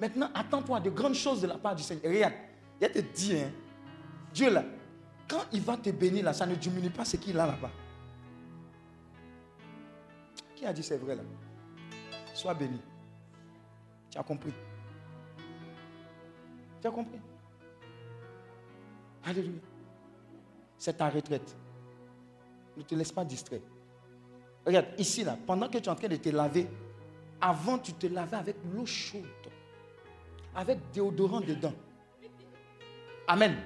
[0.00, 2.12] Maintenant, attends-toi à de grandes choses de la part du Seigneur.
[2.12, 2.34] regarde,
[2.80, 3.50] il te dit, hein,
[4.32, 4.64] Dieu là,
[5.28, 7.70] quand il va te bénir là, ça ne diminue pas ce qu'il a là-bas.
[10.54, 11.22] Qui a dit c'est vrai là?
[12.34, 12.80] Sois béni.
[14.10, 14.52] Tu as compris?
[16.80, 17.20] Tu as compris?
[19.24, 19.60] Alléluia.
[20.78, 21.56] C'est ta retraite.
[22.76, 23.60] Ne te laisse pas distraire.
[24.64, 26.68] Regarde, ici là, pendant que tu es en train de te laver,
[27.40, 29.24] avant tu te lavais avec l'eau chaude,
[30.54, 31.74] avec déodorant dedans.
[33.26, 33.56] Amen.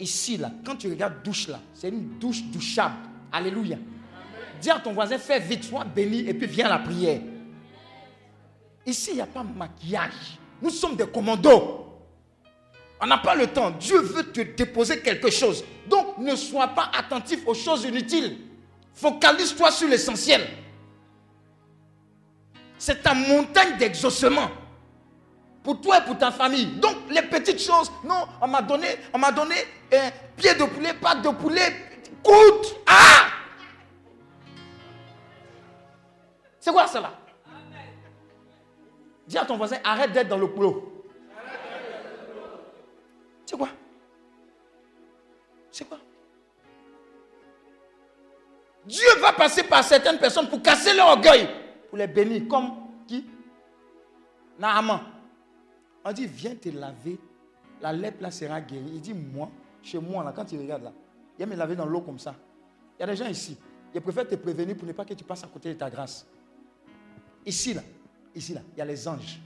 [0.00, 2.94] Ici, là, quand tu regardes douche, là, c'est une douche douchable.
[3.32, 3.76] Alléluia.
[4.60, 7.20] Dis à ton voisin, fais vite, sois béni et puis viens à la prière.
[8.86, 10.38] Ici, il n'y a pas maquillage.
[10.62, 11.84] Nous sommes des commandos.
[13.00, 13.70] On n'a pas le temps.
[13.70, 15.64] Dieu veut te déposer quelque chose.
[15.88, 18.38] Donc, ne sois pas attentif aux choses inutiles.
[18.94, 20.46] Focalise-toi sur l'essentiel.
[22.76, 24.50] C'est ta montagne d'exaucement.
[25.62, 26.66] Pour toi et pour ta famille.
[26.66, 29.54] Donc, les petites choses, non, on m'a donné, on m'a donné
[29.92, 31.74] un pied de poulet, pas de poulet,
[32.22, 32.76] coûte.
[32.86, 33.26] Ah!
[36.58, 37.12] C'est quoi cela?
[39.26, 41.04] Dis à ton voisin, arrête d'être dans le boulot.
[43.44, 43.68] C'est quoi?
[45.70, 45.98] C'est quoi?
[48.86, 51.48] Dieu va passer par certaines personnes pour casser leur orgueil,
[51.90, 52.72] pour les bénir, comme
[53.06, 53.26] qui?
[54.58, 55.00] Naaman.
[56.04, 57.18] On dit, viens te laver,
[57.80, 58.90] la lèpre là sera guérie.
[58.94, 59.50] Il dit, moi,
[59.82, 60.92] chez moi, là, quand il regarde là,
[61.38, 62.34] il va me laver dans l'eau comme ça.
[62.98, 63.56] Il y a des gens ici,
[63.94, 66.26] ils préfèrent te prévenir pour ne pas que tu passes à côté de ta grâce.
[67.46, 67.82] Ici, là,
[68.34, 69.40] ici, là, il y a les anges.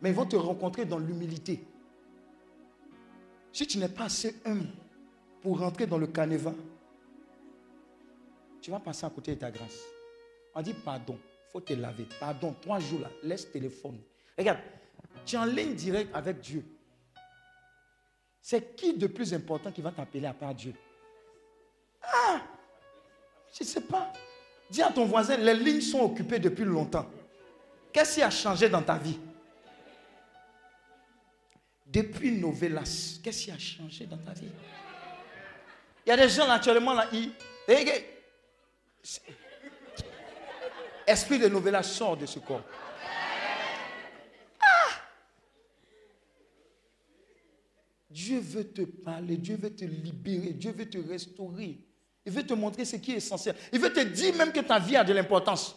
[0.00, 1.64] Mais ils vont te rencontrer dans l'humilité.
[3.52, 4.68] Si tu n'es pas assez humble
[5.40, 6.54] pour rentrer dans le canevas,
[8.60, 9.78] tu vas passer à côté de ta grâce.
[10.54, 11.18] On dit pardon,
[11.52, 12.06] faut te laver.
[12.18, 13.98] Pardon, trois jours là, laisse téléphone.
[14.36, 14.58] Regarde,
[15.24, 16.64] tu es en ligne directe avec Dieu.
[18.40, 20.74] C'est qui de plus important qui va t'appeler à part Dieu?
[22.02, 22.40] Ah
[23.58, 24.12] Je ne sais pas.
[24.70, 27.08] Dis à ton voisin, les lignes sont occupées depuis longtemps.
[27.92, 29.18] Qu'est-ce qui a changé dans ta vie?
[31.86, 34.50] Depuis Novelas, qu'est-ce qui a changé dans ta vie?
[36.04, 37.30] Il y a des gens actuellement là, ils...
[41.06, 42.64] Esprit de Novelas sort de ce corps.
[48.14, 51.80] Dieu veut te parler, Dieu veut te libérer, Dieu veut te restaurer.
[52.24, 53.56] Il veut te montrer ce qui est essentiel.
[53.72, 55.76] Il veut te dire même que ta vie a de l'importance.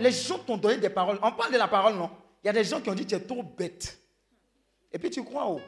[0.00, 1.20] Les gens t'ont donné des paroles.
[1.22, 2.10] On parle de la parole, non?
[2.42, 3.96] Il y a des gens qui ont dit tu es trop bête.
[4.92, 5.60] Et puis tu crois, oh,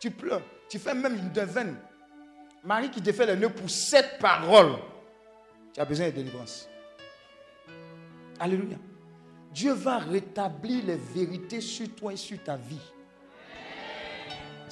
[0.00, 0.42] tu pleures.
[0.68, 1.76] Tu fais même une devine.
[2.64, 4.72] Marie qui te fait le nœud pour cette parole.
[5.72, 6.68] Tu as besoin de délivrance.
[8.40, 8.76] Alléluia.
[9.52, 12.80] Dieu va rétablir les vérités sur toi et sur ta vie.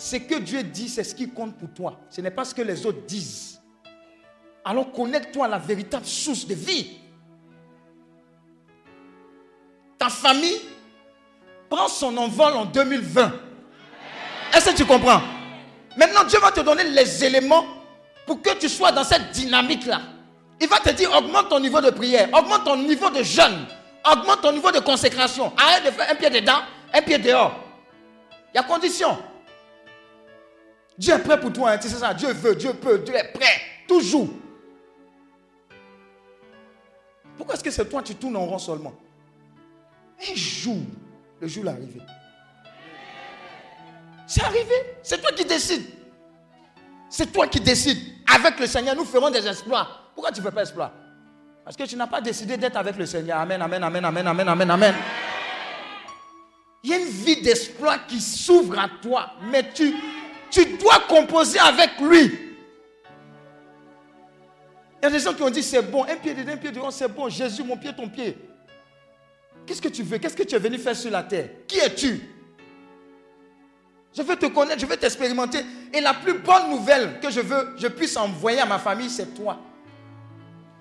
[0.02, 2.00] Ce que Dieu dit, c'est ce qui compte pour toi.
[2.10, 3.60] Ce n'est pas ce que les autres disent.
[4.64, 6.98] Alors connecte-toi à la véritable source de vie.
[9.96, 10.60] Ta famille
[11.70, 13.32] prend son envol en 2020.
[14.52, 15.22] Est-ce que tu comprends?
[15.96, 17.64] Maintenant, Dieu va te donner les éléments
[18.26, 20.00] pour que tu sois dans cette dynamique-là.
[20.60, 23.66] Il va te dire, augmente ton niveau de prière, augmente ton niveau de jeûne,
[24.04, 25.52] augmente ton niveau de consécration.
[25.56, 26.58] Arrête de faire un pied dedans,
[26.92, 27.54] un pied dehors.
[28.52, 29.16] Il y a condition.
[30.98, 32.14] Dieu est prêt pour toi, hein, c'est ça.
[32.14, 34.28] Dieu veut, Dieu peut, Dieu est prêt, toujours.
[37.36, 38.94] Pourquoi est-ce que c'est toi tu tournes en rond seulement?
[40.20, 40.76] Un jour,
[41.40, 42.00] le jour est arrivé.
[44.26, 45.86] C'est arrivé, c'est toi qui décides.
[47.08, 47.98] C'est toi qui décides.
[48.34, 49.86] Avec le Seigneur, nous ferons des exploits.
[50.14, 50.92] Pourquoi tu ne fais pas exploit
[51.64, 53.38] Parce que tu n'as pas décidé d'être avec le Seigneur.
[53.38, 54.94] Amen, amen, amen, amen, amen, amen, amen.
[56.84, 59.94] Il y a une vie d'exploit qui s'ouvre à toi, mais tu,
[60.52, 62.38] tu dois composer avec lui.
[65.00, 66.70] Il y a des gens qui ont dit c'est bon, un pied dedans, un pied
[66.70, 67.28] dehors, c'est bon.
[67.28, 68.38] Jésus, mon pied, ton pied.
[69.66, 70.18] Qu'est-ce que tu veux?
[70.18, 71.48] Qu'est-ce que tu es venu faire sur la terre?
[71.66, 72.20] Qui es-tu?
[74.14, 75.64] Je veux te connaître, je veux t'expérimenter.
[75.92, 79.34] Et la plus bonne nouvelle que je veux, je puisse envoyer à ma famille, c'est
[79.34, 79.58] toi.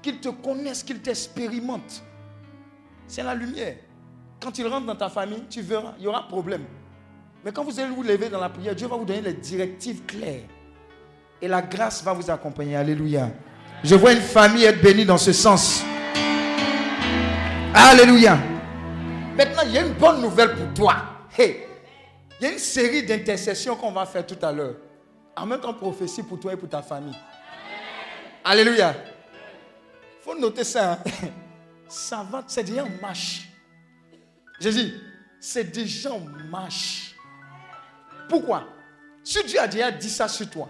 [0.01, 2.03] Qu'ils te connaissent, qu'ils t'expérimentent.
[3.07, 3.77] C'est la lumière.
[4.41, 6.65] Quand il rentre dans ta famille, tu verras, il y aura problème.
[7.43, 10.05] Mais quand vous allez vous lever dans la prière, Dieu va vous donner les directives
[10.05, 10.43] claires.
[11.41, 12.75] Et la grâce va vous accompagner.
[12.75, 13.29] Alléluia.
[13.83, 15.83] Je vois une famille être bénie dans ce sens.
[17.73, 18.37] Alléluia.
[19.35, 20.95] Maintenant, il y a une bonne nouvelle pour toi.
[21.35, 21.63] Hey,
[22.39, 24.75] il y a une série d'intercessions qu'on va faire tout à l'heure.
[25.35, 27.17] En même temps, prophétie pour toi et pour ta famille.
[28.43, 28.93] Alléluia.
[28.93, 30.93] Il faut noter ça.
[30.93, 30.97] Hein.
[31.87, 33.49] Ça va, c'est déjà en marche.
[34.61, 34.93] Jésus,
[35.41, 37.10] c'est déjà en marche.
[38.31, 38.63] Pourquoi?
[39.25, 40.69] Si Dieu a déjà dit ça sur toi,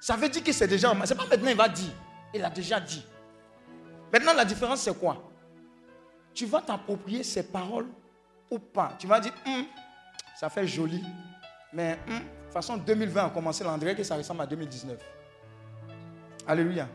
[0.00, 1.08] ça veut dire que c'est déjà en marche.
[1.08, 1.90] C'est pas maintenant il va dire.
[2.32, 3.04] Il a déjà dit.
[4.12, 5.28] Maintenant, la différence, c'est quoi?
[6.32, 7.88] Tu vas t'approprier ces paroles
[8.48, 8.94] ou pas?
[8.96, 9.64] Tu vas dire, hum,
[10.38, 11.02] ça fait joli.
[11.72, 14.98] Mais, hum, de toute façon, 2020 a commencé l'André que ça ressemble à 2019.
[16.46, 16.88] Alléluia.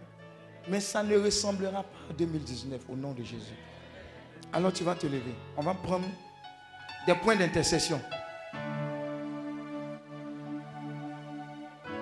[0.70, 3.58] Mais ça ne ressemblera pas à 2019 au nom de Jésus.
[4.54, 5.36] Alors tu vas te lever.
[5.58, 6.08] On va prendre
[7.06, 8.00] des points d'intercession.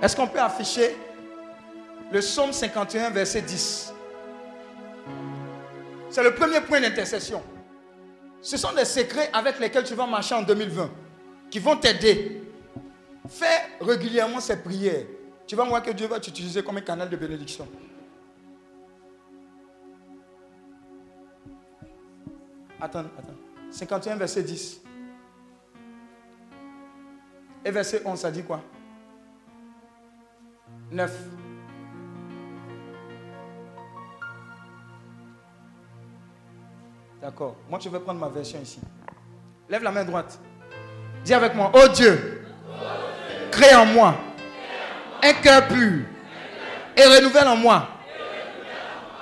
[0.01, 0.95] Est-ce qu'on peut afficher
[2.11, 3.93] le psaume 51, verset 10.
[6.09, 7.41] C'est le premier point d'intercession.
[8.41, 10.89] Ce sont des secrets avec lesquels tu vas marcher en 2020,
[11.49, 12.43] qui vont t'aider.
[13.29, 15.05] Fais régulièrement ces prières.
[15.47, 17.67] Tu vas voir que Dieu va t'utiliser comme un canal de bénédiction.
[22.81, 23.35] Attends, attends.
[23.69, 24.81] 51, verset 10.
[27.63, 28.61] Et verset 11, ça dit quoi?
[30.91, 31.11] 9.
[37.21, 37.55] D'accord.
[37.69, 38.79] Moi, je vais prendre ma version ici.
[39.69, 40.37] Lève la main droite.
[41.23, 42.43] Dis avec moi, oh Dieu,
[43.51, 44.15] crée en moi
[45.23, 45.99] un cœur pur
[46.97, 47.87] et renouvelle en moi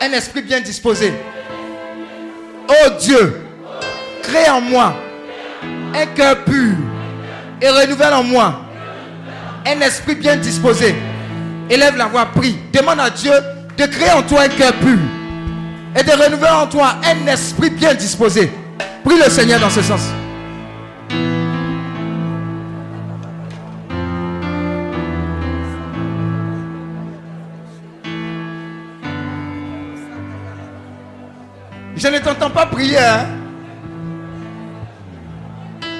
[0.02, 1.14] un esprit bien disposé.
[2.70, 3.36] Oh Dieu,
[4.24, 4.94] crée en moi
[5.94, 6.74] un cœur pur
[7.62, 8.62] et renouvelle en moi
[9.68, 10.96] un esprit bien disposé.
[11.70, 12.58] Élève la voix, prie.
[12.74, 13.32] Demande à Dieu
[13.78, 14.98] de créer en toi un cœur pur
[15.96, 18.52] et de renouveler en toi un esprit bien disposé.
[19.04, 20.02] Prie le Seigneur dans ce sens.
[31.96, 32.98] Je ne t'entends pas prier.
[32.98, 33.26] Hein?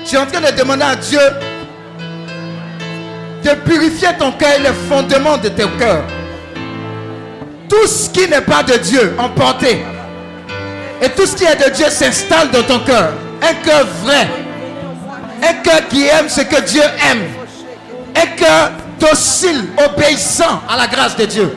[0.06, 1.20] Tu es en train de demander à Dieu
[3.44, 6.04] de purifier ton cœur et les fondements de ton cœur.
[7.70, 9.86] Tout ce qui n'est pas de Dieu, emporté.
[11.02, 13.14] Et tout ce qui est de Dieu s'installe dans ton cœur.
[13.42, 14.28] Un cœur vrai.
[15.42, 17.28] Un cœur qui aime ce que Dieu aime.
[18.16, 21.56] Un cœur docile, obéissant à la grâce de Dieu.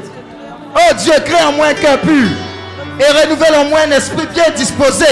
[0.74, 2.28] Oh Dieu, crée en moi un cœur pur.
[3.00, 5.06] Et renouvelle en moi un esprit bien disposé.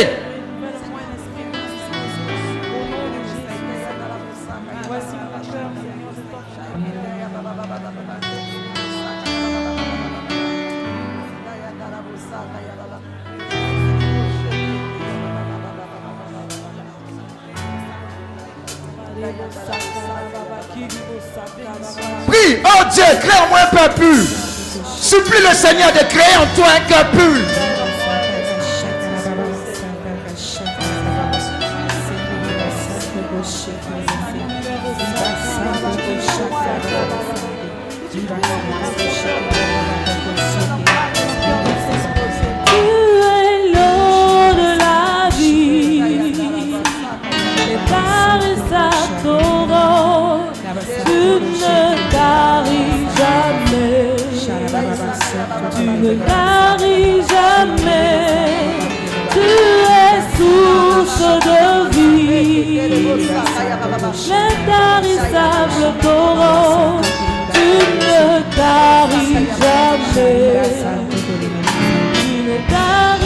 [23.31, 24.25] Oh Dieu, crée en moi un cœur pur.
[25.01, 27.37] Supplie le Seigneur de créer en toi un cœur pur.
[47.89, 48.91] Par sa
[49.23, 50.49] torrent,
[51.05, 51.41] tu
[52.13, 52.80] taris jamais,
[55.77, 58.29] tu ne taris jamais,
[59.33, 59.49] tu
[60.01, 62.81] es source de vie,
[64.29, 67.01] l'intarissable torrent,
[67.53, 67.69] tu
[68.01, 68.23] ne
[68.57, 70.63] taris jamais.
[72.15, 73.20] Tu ne taris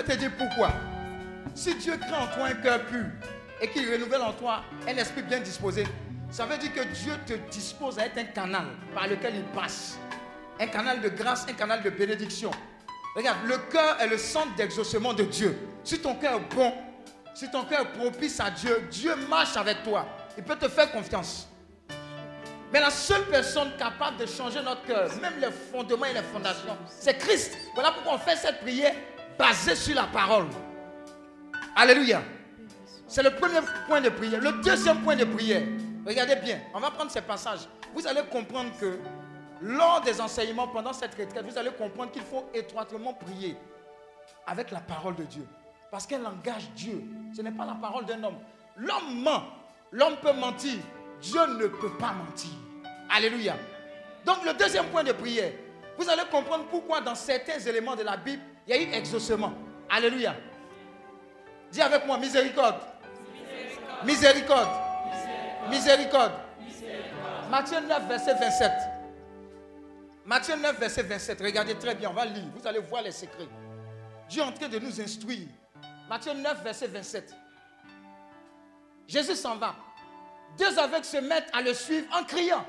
[0.00, 0.72] vais te dire pourquoi?
[1.54, 3.04] Si Dieu crée en toi un cœur pur
[3.60, 5.84] et qu'il renouvelle en toi un esprit bien disposé,
[6.30, 9.98] ça veut dire que Dieu te dispose à être un canal par lequel il passe.
[10.58, 12.50] Un canal de grâce, un canal de bénédiction.
[13.16, 15.58] Regarde, le cœur est le centre d'exaucement de Dieu.
[15.82, 16.72] Si ton cœur est bon,
[17.34, 20.06] si ton cœur est propice à Dieu, Dieu marche avec toi.
[20.36, 21.48] Il peut te faire confiance.
[22.72, 26.76] Mais la seule personne capable de changer notre cœur, même les fondements et les fondations,
[26.88, 27.56] c'est Christ.
[27.74, 28.94] Voilà pourquoi on fait cette prière
[29.38, 30.46] basée sur la parole.
[31.76, 32.22] Alléluia.
[33.06, 34.40] C'est le premier point de prière.
[34.40, 35.62] Le deuxième point de prière,
[36.06, 37.60] regardez bien, on va prendre ces passages.
[37.94, 38.98] Vous allez comprendre que
[39.62, 43.56] lors des enseignements pendant cette retraite, vous allez comprendre qu'il faut étroitement prier
[44.46, 45.46] avec la parole de Dieu.
[45.90, 47.02] Parce qu'elle engage Dieu.
[47.36, 48.38] Ce n'est pas la parole d'un homme.
[48.76, 49.42] L'homme ment.
[49.90, 50.76] L'homme peut mentir.
[51.20, 52.50] Dieu ne peut pas mentir.
[53.10, 53.56] Alléluia.
[54.24, 55.52] Donc le deuxième point de prière,
[55.98, 59.52] vous allez comprendre pourquoi dans certains éléments de la Bible, il y a eu exaucement.
[59.88, 60.36] Alléluia.
[61.72, 62.76] Dis avec moi, miséricorde.
[64.04, 64.68] Miséricorde.
[65.68, 66.32] Miséricorde.
[67.50, 68.72] Matthieu 9, verset 27.
[70.24, 71.40] Matthieu 9, verset 27.
[71.40, 72.44] Regardez très bien, on va lire.
[72.54, 73.48] Vous allez voir les secrets.
[74.28, 75.48] Dieu est en train de nous instruire.
[76.08, 77.34] Matthieu 9, verset 27.
[79.08, 79.74] Jésus s'en va.
[80.56, 82.64] Deux aveugles se mettent à le suivre en criant.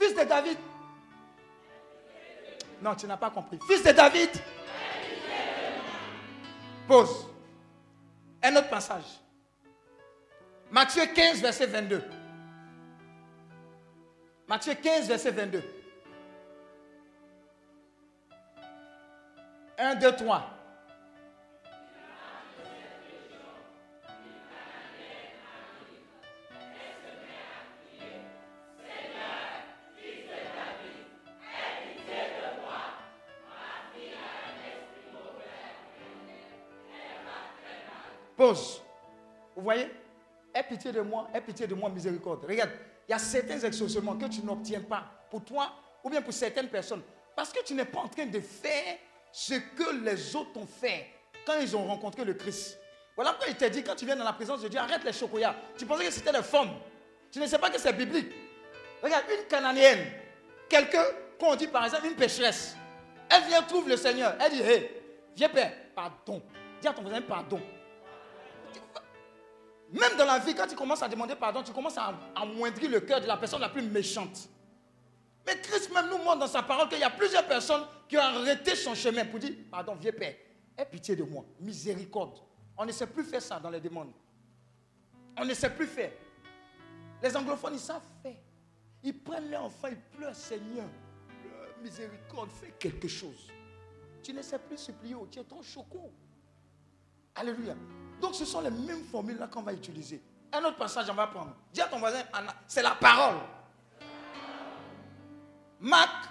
[0.00, 0.58] Fils de David.
[2.80, 3.58] Non, tu n'as pas compris.
[3.66, 4.30] Fils de David.
[6.86, 7.26] Pause.
[8.42, 9.20] Un autre passage.
[10.70, 12.02] Matthieu 15, verset 22.
[14.46, 15.62] Matthieu 15, verset 22.
[19.78, 20.53] 1, 2, 3.
[38.52, 39.90] Vous voyez?
[40.54, 42.44] Aie pitié de moi, aie pitié de moi, miséricorde.
[42.44, 42.70] Regarde,
[43.08, 45.72] il y a certains exaucements que tu n'obtiens pas pour toi
[46.02, 47.02] ou bien pour certaines personnes.
[47.34, 48.98] Parce que tu n'es pas en train de faire
[49.32, 51.06] ce que les autres ont fait
[51.44, 52.78] quand ils ont rencontré le Christ.
[53.16, 55.12] Voilà pourquoi il t'a dit, quand tu viens dans la présence de Dieu, arrête les
[55.12, 55.54] chocoyas.
[55.76, 56.70] Tu pensais que c'était des femmes.
[57.30, 58.32] Tu ne sais pas que c'est biblique.
[59.02, 60.06] Regarde, une Cananéenne,
[60.68, 61.04] quelqu'un
[61.38, 62.76] qu'on dit par exemple une pécheresse,
[63.28, 64.36] elle vient trouve le Seigneur.
[64.40, 65.02] Elle dit, hé,
[65.36, 66.40] viens père, pardon.
[66.80, 67.60] Dis à ton voisin pardon.
[69.94, 73.00] Même dans la vie, quand tu commences à demander pardon, tu commences à amoindrir le
[73.00, 74.48] cœur de la personne la plus méchante.
[75.46, 78.20] Mais Christ même nous montre dans sa parole qu'il y a plusieurs personnes qui ont
[78.20, 80.34] arrêté son chemin pour dire, pardon, vieux Père,
[80.76, 82.40] aie pitié de moi, miséricorde.
[82.76, 84.12] On ne sait plus faire ça dans les demandes.
[85.36, 86.10] On ne sait plus faire.
[87.22, 88.36] Les anglophones, ils savent faire.
[89.04, 90.86] Ils prennent leur enfant, ils pleurent, Seigneur,
[91.80, 93.48] miséricorde, fais quelque chose.
[94.24, 96.10] Tu ne sais plus supplier, tu es trop choquant.
[97.34, 97.74] Alléluia.
[98.20, 100.22] Donc ce sont les mêmes formules là qu'on va utiliser.
[100.52, 101.54] Un autre passage, on va prendre.
[101.72, 102.20] Dis à ton voisin,
[102.66, 103.40] c'est la parole.
[105.80, 106.28] Marc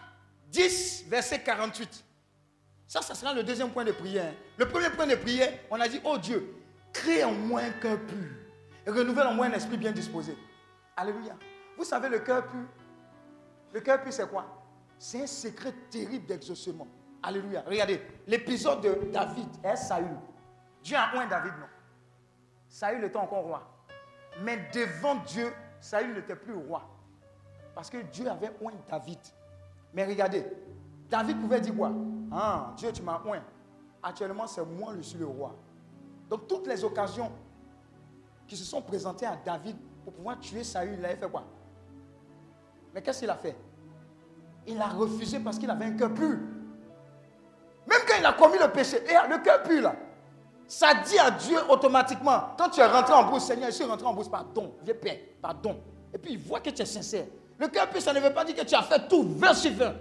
[0.47, 2.05] 10, verset 48.
[2.87, 4.33] Ça, ça sera le deuxième point de prière.
[4.57, 6.55] Le premier point de prière, on a dit, oh Dieu,
[6.93, 8.29] crée en moi un cœur pur
[8.85, 10.37] et renouvelle en moi un esprit bien disposé.
[10.95, 11.35] Alléluia.
[11.77, 12.65] Vous savez, le cœur pur,
[13.73, 14.45] le cœur pur, c'est quoi?
[14.99, 16.87] C'est un secret terrible d'exaucement.
[17.21, 17.63] Alléluia.
[17.67, 20.15] Regardez, l'épisode de David et Saül.
[20.83, 21.67] Dieu a oint David, non
[22.67, 23.63] Saül était encore roi.
[24.41, 26.83] Mais devant Dieu, Saül n'était plus roi.
[27.73, 29.19] Parce que Dieu avait oint David.
[29.93, 30.45] Mais regardez,
[31.09, 31.91] David pouvait dire quoi?
[32.31, 33.43] Ah, Dieu, tu m'as oint.
[34.01, 35.55] Actuellement, c'est moi, je suis le roi.
[36.29, 37.31] Donc, toutes les occasions
[38.47, 41.43] qui se sont présentées à David pour pouvoir tuer Saül, il avait fait quoi?
[42.93, 43.55] Mais qu'est-ce qu'il a fait?
[44.65, 46.37] Il a refusé parce qu'il avait un cœur pur.
[47.87, 49.95] Même quand il a commis le péché, et le cœur pur là,
[50.73, 54.07] ça dit à Dieu automatiquement, quand tu es rentré en brousse, Seigneur, je suis rentré
[54.07, 54.73] en brousse, pardon,
[55.39, 55.79] pardon.
[56.11, 57.25] Et puis il voit que tu es sincère.
[57.59, 59.71] Le cœur pur, ça ne veut pas dire que tu as fait tout 20 sur
[59.71, 59.93] 20.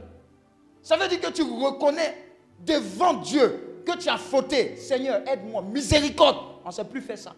[0.81, 2.17] Ça veut dire que tu reconnais
[2.59, 4.77] devant Dieu que tu as fauté.
[4.77, 6.39] Seigneur, aide-moi, miséricorde.
[6.65, 7.35] On ne sait plus faire ça.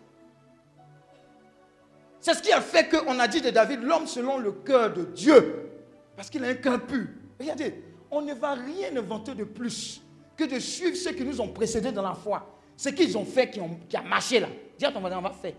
[2.21, 5.07] C'est ce qui a fait qu'on a dit de David, l'homme selon le cœur de
[5.07, 5.73] Dieu.
[6.15, 7.09] Parce qu'il a un cœur pur.
[7.41, 7.83] Regardez,
[8.13, 10.01] on ne va rien inventer de plus
[10.37, 12.55] que de suivre ceux qui nous ont précédés dans la foi.
[12.77, 14.49] Ce qu'ils ont fait qui, qui, a marché là.
[14.79, 15.55] Dis à ton voisin, on va faire.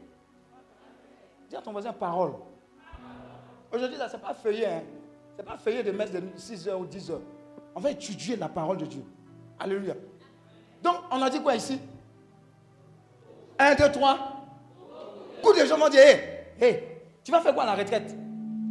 [1.49, 2.33] Dis à ton voisin, parole.
[3.71, 4.65] Aujourd'hui, là, ce n'est pas feuillet.
[4.65, 4.83] Hein.
[5.33, 7.21] Ce n'est pas feuillet de mettre de 6 heures ou 10 heures.
[7.75, 9.03] On va étudier la parole de Dieu.
[9.59, 9.95] Alléluia.
[10.81, 11.79] Donc, on a dit quoi ici?
[13.57, 14.35] 1, 2, 3.
[15.41, 16.19] Beaucoup de gens m'ont dit, hé,
[16.59, 16.83] hey,
[17.23, 18.15] tu vas faire quoi à la retraite?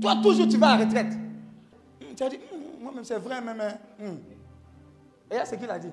[0.00, 1.12] Toi, toujours, tu vas à la retraite.
[1.12, 3.62] Hmm, tu as dit, hmm, moi-même, c'est vrai, même.
[3.98, 4.16] Hmm.
[5.30, 5.90] Et là, c'est qu'il a dit?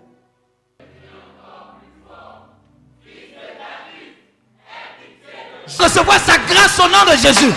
[5.80, 7.54] Recevoir sa grâce au nom de Jésus.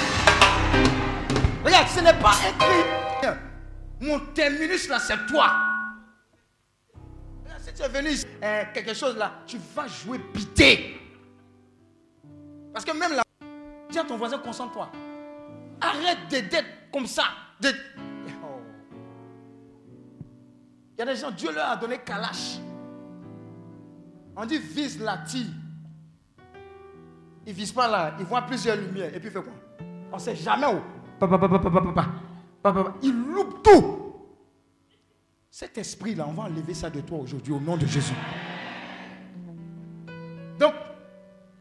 [1.64, 3.34] Regarde, ce n'est pas écrit.
[4.00, 5.50] Mon terminus là, c'est toi.
[7.58, 8.10] si tu es venu
[8.42, 11.00] eh, quelque chose là, tu vas jouer pité.
[12.72, 13.22] Parce que même là,
[13.90, 14.90] dis à ton voisin, concentre-toi.
[15.80, 17.24] Arrête d'être comme ça.
[17.62, 17.72] Il
[20.98, 22.58] y a des gens, Dieu leur a donné Kalash.
[24.36, 25.46] On dit vise la tire.
[27.46, 29.14] Il vise pas là, il voit plusieurs lumières.
[29.14, 29.52] Et puis il fait quoi?
[30.12, 30.80] On ne sait jamais où.
[33.02, 34.00] Il loupe tout.
[35.50, 38.14] Cet esprit-là, on va enlever ça de toi aujourd'hui au nom de Jésus.
[40.58, 40.74] Donc,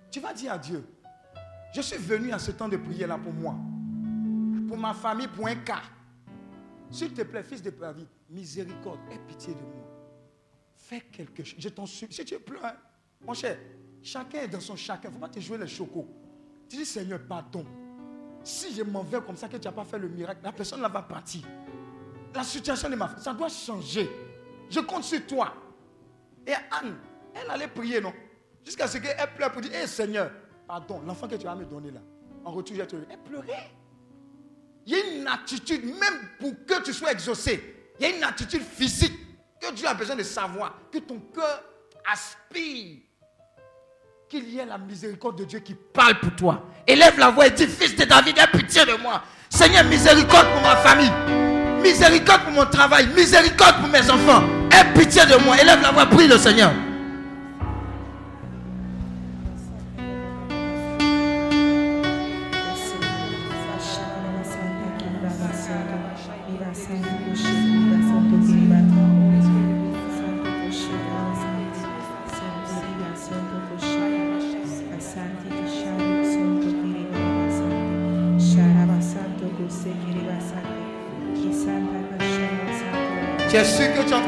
[0.10, 0.84] tu vas dire à Dieu,
[1.74, 3.56] je suis venu à ce temps de prière là pour moi,
[4.68, 5.82] pour ma famille, pour un cas.
[6.90, 9.84] S'il te plaît, fils de David, miséricorde, aie pitié de moi.
[10.76, 11.60] Fais quelque chose.
[11.60, 12.16] Je t'en supplie.
[12.16, 12.76] Si tu pleures,
[13.26, 13.58] mon cher,
[14.04, 15.10] chacun est dans son chacun.
[15.10, 16.08] Il ne faut pas te jouer les chocos.
[16.70, 17.66] Tu dis, Seigneur, pardon.
[18.44, 20.82] Si je m'en vais comme ça, que tu n'as pas fait le miracle, la personne
[20.82, 21.42] là va partir.
[22.36, 24.10] La situation de ma femme, ça doit changer.
[24.70, 25.54] Je compte sur toi.
[26.46, 26.98] Et Anne,
[27.34, 28.14] elle allait prier, non?
[28.66, 30.32] Jusqu'à ce qu'elle pleure pour dire, hé Seigneur,
[30.68, 32.02] pardon, l'enfant que tu vas me donner là,
[32.44, 33.72] en retour, je te Elle pleurait.
[34.86, 38.24] Il y a une attitude, même pour que tu sois exaucé, il y a une
[38.24, 39.14] attitude physique
[39.62, 41.64] que Dieu a besoin de savoir, que ton cœur
[42.12, 43.00] aspire
[44.34, 46.64] qu'il y ait la miséricorde de Dieu qui parle pour toi.
[46.88, 49.22] Élève la voix et dis, fils de David, aie pitié de moi.
[49.48, 51.12] Seigneur, miséricorde pour ma famille.
[51.84, 53.08] Miséricorde pour mon travail.
[53.16, 54.44] Miséricorde pour mes enfants.
[54.72, 55.56] Aie pitié de moi.
[55.62, 56.72] Élève la voix, prie le Seigneur.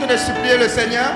[0.07, 1.11] De supplier le Seigneur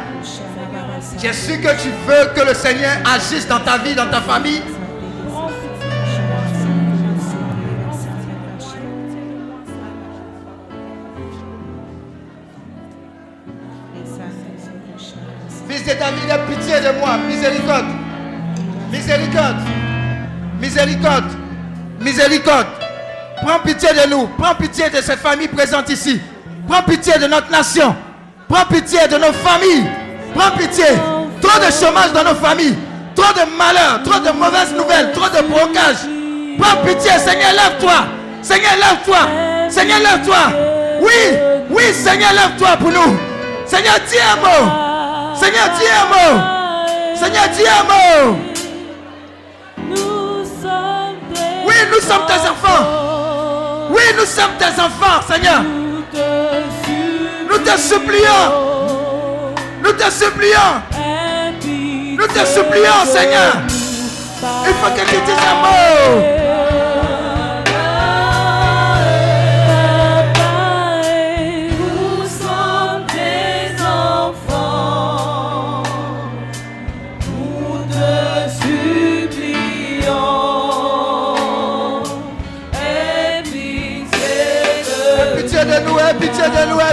[1.23, 4.61] es sûr que tu veux que le Seigneur agisse dans ta vie, dans ta famille
[15.69, 17.17] Fils de David, aie pitié de moi.
[17.27, 17.85] Miséricorde.
[18.91, 19.57] Miséricorde.
[20.59, 21.31] Miséricorde.
[22.01, 22.67] Miséricorde.
[23.43, 24.27] Prends pitié de nous.
[24.29, 26.19] Prends pitié de cette famille présente ici.
[26.67, 27.95] Prends pitié de notre nation.
[28.49, 29.85] Prends pitié de nos familles.
[30.35, 30.85] Prends pitié.
[31.39, 32.75] Trop de chômage dans nos familles.
[33.15, 34.01] Trop de malheurs.
[34.03, 35.11] Trop de mauvaises nouvelles.
[35.13, 36.03] Trop de blocages.
[36.59, 37.11] Prends pitié.
[37.19, 38.05] Seigneur, lève-toi.
[38.41, 39.69] Seigneur, lève-toi.
[39.69, 40.37] Seigneur, lève-toi.
[41.01, 41.37] Oui.
[41.69, 43.17] Oui, Seigneur, lève-toi pour nous.
[43.67, 45.35] Seigneur, dis un mot.
[45.35, 46.41] Seigneur, dis un mot.
[47.15, 48.35] Seigneur, dis un mot.
[51.67, 52.83] Oui, nous sommes tes enfants.
[53.91, 55.61] Oui, nous sommes tes enfants, Seigneur.
[57.59, 59.53] Nous te supplions.
[59.83, 60.81] Nous te supplions.
[62.17, 63.53] Nous te supplions, Seigneur.
[64.65, 66.38] Il faut que tu dises un mot.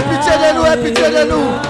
[0.03, 1.66] Pitié de nous, aie pitié de nous,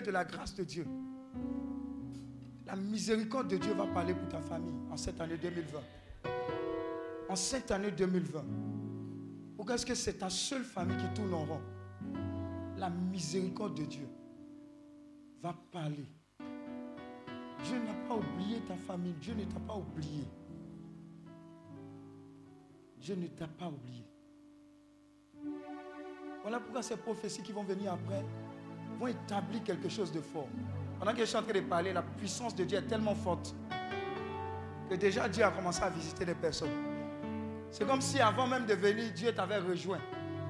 [0.00, 0.86] de la grâce de Dieu.
[2.66, 5.80] La miséricorde de Dieu va parler pour ta famille en cette année 2020.
[7.28, 8.44] En cette année 2020.
[9.56, 11.60] Pourquoi est-ce que c'est ta seule famille qui tourne en rond?
[12.78, 14.08] La miséricorde de Dieu
[15.42, 16.06] va parler.
[17.64, 19.14] Dieu n'a pas oublié ta famille.
[19.20, 20.24] Dieu ne t'a pas oublié.
[22.98, 24.06] Dieu ne t'a pas oublié.
[26.42, 28.24] Voilà pourquoi ces prophéties qui vont venir après
[29.08, 30.48] établir quelque chose de fort.
[30.98, 33.54] Pendant que je suis en train de parler, la puissance de Dieu est tellement forte
[34.88, 36.70] que déjà Dieu a commencé à visiter les personnes.
[37.70, 40.00] C'est comme si avant même de venir, Dieu t'avait rejoint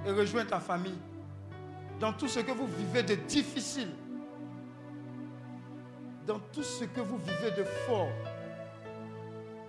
[0.04, 0.98] et rejoint ta famille
[2.00, 3.90] dans tout ce que vous vivez de difficile,
[6.26, 8.10] dans tout ce que vous vivez de fort.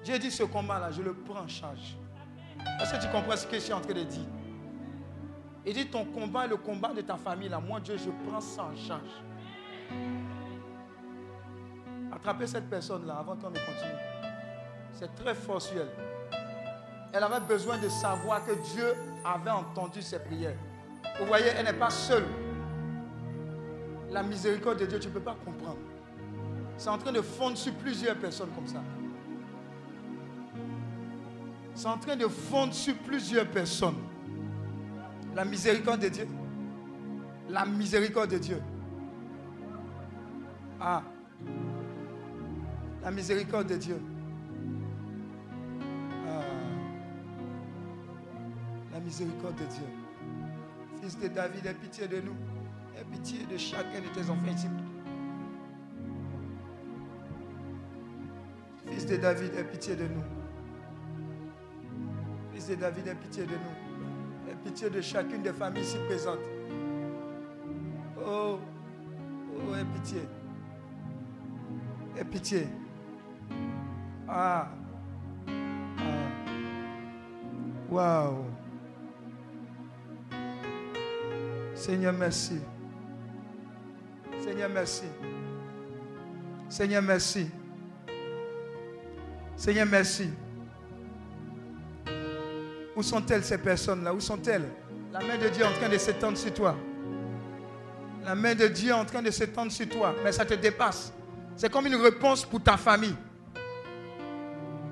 [0.03, 1.95] Dieu dit ce combat-là, je le prends en charge.
[2.81, 4.25] Est-ce que tu comprends ce que je suis en train de dire?
[5.66, 7.49] Il dit ton combat est le combat de ta famille.
[7.49, 9.24] Là, moi, Dieu, je prends ça en charge.
[12.11, 14.01] Attrapez cette personne-là avant qu'on ne continue.
[14.91, 15.88] C'est très fortuel.
[17.14, 18.93] Elle avait besoin de savoir que Dieu
[19.24, 20.57] avait entendu ses prières.
[21.20, 22.26] Vous voyez, elle n'est pas seule.
[24.11, 25.78] La miséricorde de Dieu, tu ne peux pas comprendre.
[26.78, 28.82] C'est en train de fondre sur plusieurs personnes comme ça.
[31.76, 33.97] C'est en train de fondre sur plusieurs personnes.
[35.36, 36.27] La miséricorde de Dieu.
[37.49, 38.61] La miséricorde de Dieu.
[40.79, 41.01] Ah.
[43.01, 43.99] La miséricorde de Dieu.
[46.27, 46.41] Ah.
[48.93, 49.88] La miséricorde de Dieu.
[51.01, 52.36] Fils de David, aie pitié de nous.
[52.95, 54.67] Aie pitié de chacun de tes enfants ici.
[58.88, 60.23] Fils de David, aie pitié de nous.
[62.53, 63.82] Fils de David, aie pitié de nous.
[64.64, 66.39] Pitié de chacune des familles ici présentes.
[68.26, 68.59] Oh,
[69.55, 70.22] oh, aie pitié.
[72.18, 72.68] Aie pitié.
[74.28, 74.70] Ah.
[74.70, 75.53] Ah.
[77.89, 78.45] Waouh.
[81.76, 82.59] Seigneur, merci.
[84.39, 85.03] Seigneur, merci.
[86.70, 87.51] Seigneur, merci.
[89.55, 90.30] Seigneur, merci.
[93.03, 94.13] Où sont-elles ces personnes-là?
[94.13, 94.63] Où sont-elles?
[95.11, 96.73] La main de Dieu est en train de s'étendre sur toi.
[98.23, 101.11] La main de Dieu est en train de s'étendre sur toi, mais ça te dépasse.
[101.57, 103.13] C'est comme une réponse pour ta famille.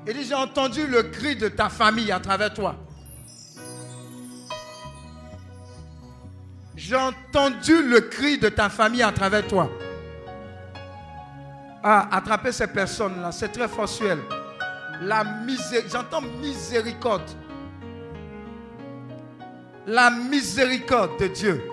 [0.05, 2.75] Il dit, j'ai entendu le cri de ta famille à travers toi.
[6.75, 9.69] J'ai entendu le cri de ta famille à travers toi.
[11.81, 14.19] Ah, attraper ces personnes-là, c'est très fortuel.
[14.99, 17.31] La miséricorde, j'entends miséricorde.
[19.87, 21.63] La miséricorde de Dieu.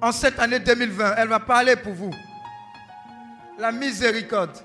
[0.00, 2.12] En cette année 2020, elle va parler pour vous.
[3.58, 4.58] La miséricorde.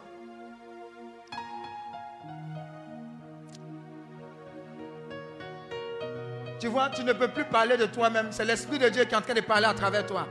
[6.59, 8.27] Tu vois, tu ne peux plus parler de toi-même.
[8.31, 10.27] C'est l'Esprit de Dieu qui est en train de parler à travers toi.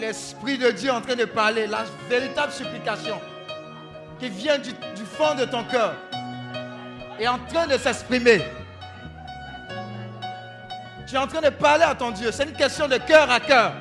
[0.00, 1.66] L'Esprit de Dieu est en train de parler.
[1.66, 3.20] La véritable supplication
[4.18, 4.70] qui vient du,
[5.04, 5.94] fond de ton cœur
[7.18, 8.42] est en train de s'exprimer.
[11.06, 12.30] Tu es en train de parler à ton Dieu.
[12.32, 13.72] C'est une question de cœur à cœur.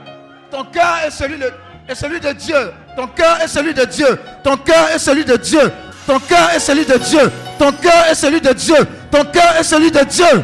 [0.52, 1.52] Ton cœur est celui de,
[1.88, 2.74] est celui de Dieu.
[2.96, 4.20] Ton cœur est celui de Dieu.
[4.44, 5.72] Ton cœur est celui de Dieu.
[6.06, 7.32] Ton cœur est celui de Dieu.
[7.58, 8.76] Ton cœur est celui de Dieu.
[9.10, 10.44] Ton cœur est celui de Dieu.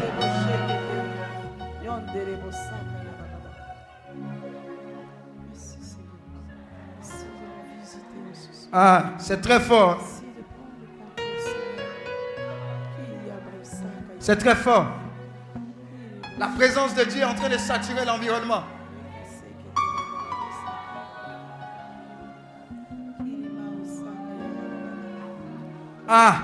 [8.72, 10.00] Ah, c'est très fort.
[14.20, 14.86] C'est très fort.
[16.38, 18.62] La présence de Dieu est en train de saturer l'environnement.
[26.06, 26.36] Ah,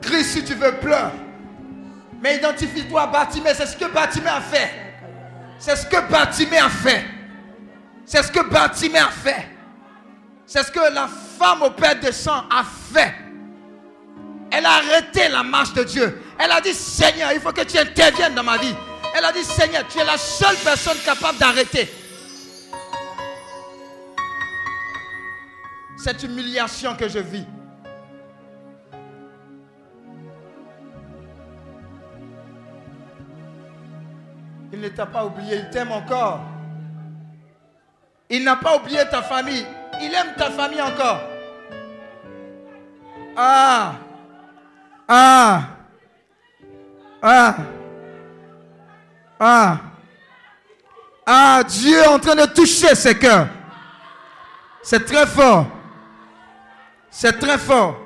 [0.00, 1.10] crie si tu veux, pleure.
[2.22, 3.50] Mais identifie-toi à Batimé.
[3.54, 4.70] C'est ce que Batimé a fait.
[5.58, 7.04] C'est ce que Batimé a fait.
[8.06, 9.48] C'est ce que Batimé a fait.
[10.46, 13.14] C'est ce que la femme au Père de sang a fait.
[14.52, 16.22] Elle a arrêté la marche de Dieu.
[16.42, 18.74] Elle a dit, Seigneur, il faut que tu interviennes dans ma vie.
[19.14, 21.92] Elle a dit, Seigneur, tu es la seule personne capable d'arrêter.
[25.98, 27.44] Cette humiliation que je vis.
[34.72, 36.40] Il ne t'a pas oublié, il t'aime encore.
[38.30, 39.66] Il n'a pas oublié ta famille.
[40.00, 41.20] Il aime ta famille encore.
[43.36, 43.92] Ah.
[45.06, 45.79] Ah.
[47.22, 47.56] Ah.
[49.38, 49.78] Ah.
[51.26, 53.48] Ah, Dieu est en train de toucher ses cœurs.
[54.82, 55.66] C'est très fort.
[57.10, 57.96] C'est très fort.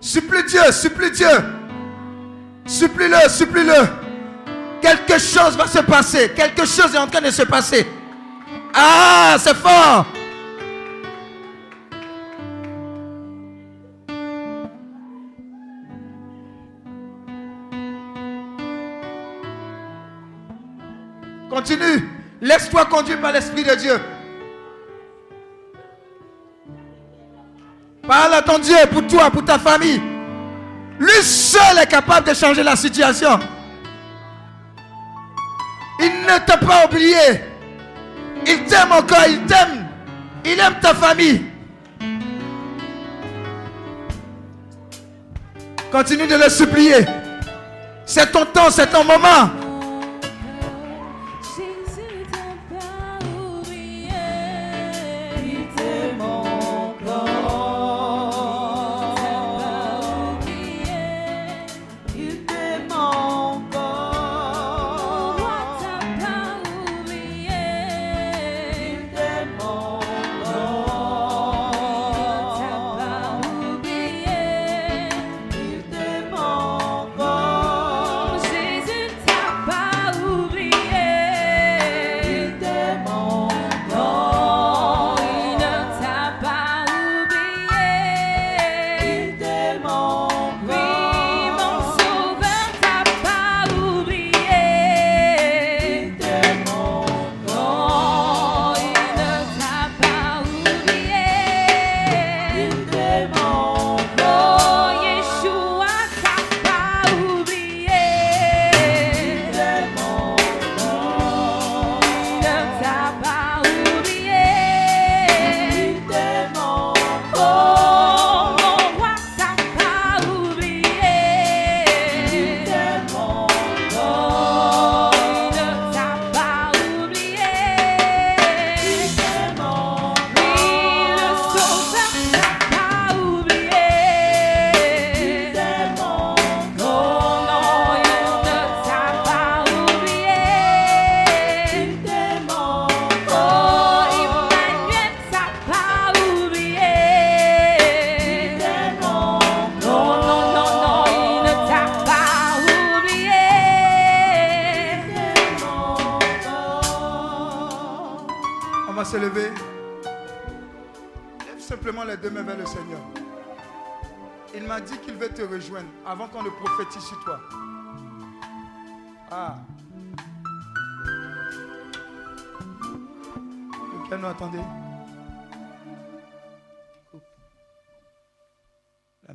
[0.00, 1.26] Supplie Dieu, supplie Dieu.
[2.66, 3.88] Supplie-le, supplie-le.
[4.80, 6.30] Quelque chose va se passer.
[6.36, 7.86] Quelque chose est en train de se passer.
[8.74, 10.06] Ah, c'est fort.
[21.58, 22.08] Continue.
[22.40, 24.00] Laisse-toi conduire par l'Esprit de Dieu.
[28.06, 30.00] Parle à ton Dieu pour toi, pour ta famille.
[31.00, 33.40] Lui seul est capable de changer la situation.
[35.98, 37.42] Il ne t'a pas oublié.
[38.46, 39.88] Il t'aime encore, il t'aime.
[40.44, 41.42] Il aime ta famille.
[45.90, 47.04] Continue de le supplier.
[48.06, 49.67] C'est ton temps, c'est ton moment.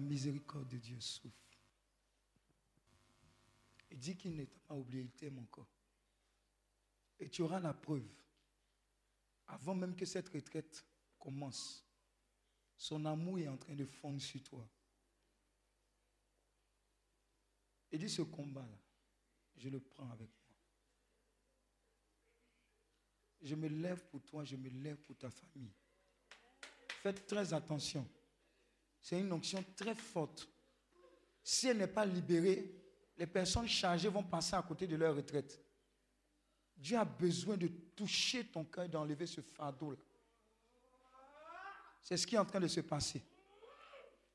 [0.04, 1.58] Miséricorde de Dieu souffle.
[3.92, 5.68] Il dit qu'il ne t'a pas oublié, il t'aime encore.
[7.20, 8.08] Et tu auras la preuve
[9.48, 10.86] avant même que cette retraite
[11.20, 11.86] commence,
[12.76, 14.68] son amour est en train de fondre sur toi.
[17.92, 18.80] Il dit ce combat-là,
[19.56, 20.58] je le prends avec moi.
[23.42, 25.74] Je me lève pour toi, je me lève pour ta famille.
[26.88, 28.08] Faites très attention.
[29.04, 30.48] C'est une onction très forte.
[31.44, 32.74] Si elle n'est pas libérée,
[33.18, 35.62] les personnes chargées vont passer à côté de leur retraite.
[36.78, 39.98] Dieu a besoin de toucher ton cœur et d'enlever ce fardeau-là.
[42.02, 43.22] C'est ce qui est en train de se passer.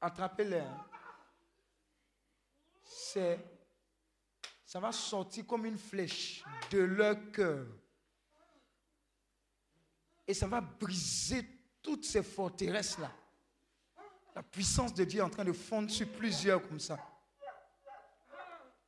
[0.02, 0.58] Attrapez-les.
[0.60, 0.86] hein.
[2.84, 3.40] C'est,
[4.66, 7.66] ça va sortir comme une flèche de leur cœur.
[10.26, 11.42] Et ça va briser
[11.82, 13.10] toutes ces forteresses-là.
[14.38, 16.96] La puissance de Dieu est en train de fondre sur plusieurs comme ça.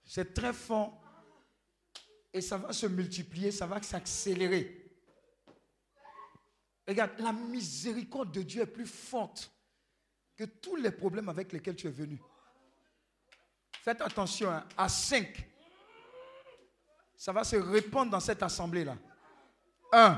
[0.05, 1.03] C'est très fort.
[2.33, 4.97] Et ça va se multiplier, ça va s'accélérer.
[6.87, 9.51] Regarde, la miséricorde de Dieu est plus forte
[10.37, 12.23] que tous les problèmes avec lesquels tu es venu.
[13.73, 15.51] Faites attention, hein, à 5,
[17.17, 18.97] ça va se répandre dans cette assemblée-là.
[19.91, 20.17] 1,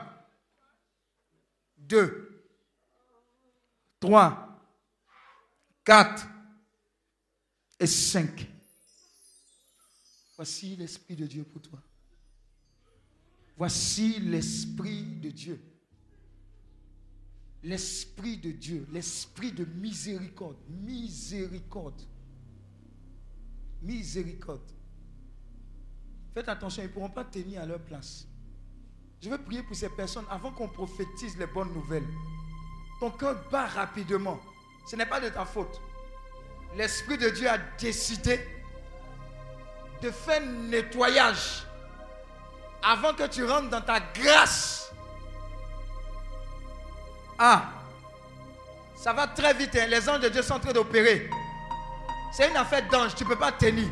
[1.78, 2.52] 2,
[3.98, 4.51] 3,
[5.84, 6.28] 4
[7.80, 8.48] et 5.
[10.36, 11.80] Voici l'Esprit de Dieu pour toi.
[13.56, 15.60] Voici l'Esprit de Dieu.
[17.64, 22.02] L'Esprit de Dieu, l'Esprit de miséricorde, miséricorde,
[23.80, 24.72] miséricorde.
[26.34, 28.26] Faites attention, ils ne pourront pas tenir à leur place.
[29.20, 32.08] Je veux prier pour ces personnes avant qu'on prophétise les bonnes nouvelles.
[32.98, 34.40] Ton cœur bat rapidement.
[34.84, 35.80] Ce n'est pas de ta faute.
[36.76, 38.40] L'Esprit de Dieu a décidé
[40.00, 41.64] de faire nettoyage
[42.82, 44.90] avant que tu rentres dans ta grâce.
[47.38, 47.64] Ah,
[48.96, 49.76] ça va très vite.
[49.76, 49.86] hein.
[49.88, 51.28] Les anges de Dieu sont en train d'opérer.
[52.32, 53.14] C'est une affaire d'ange.
[53.14, 53.88] Tu ne peux pas tenir.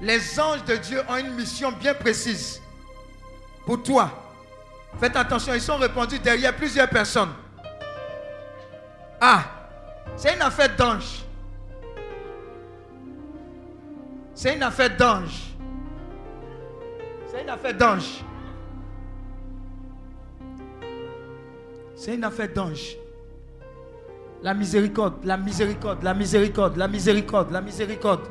[0.00, 2.60] Les anges de Dieu ont une mission bien précise
[3.66, 4.10] pour toi.
[4.98, 7.32] Faites attention, ils sont répandus derrière plusieurs personnes.
[9.20, 9.44] Ah,
[10.16, 11.24] c'est une affaire d'ange.
[14.34, 15.54] C'est une affaire d'ange.
[17.26, 18.24] C'est une affaire d'ange.
[21.94, 22.96] C'est une affaire d'ange.
[24.42, 28.26] La miséricorde, la miséricorde, la miséricorde, la miséricorde, la miséricorde.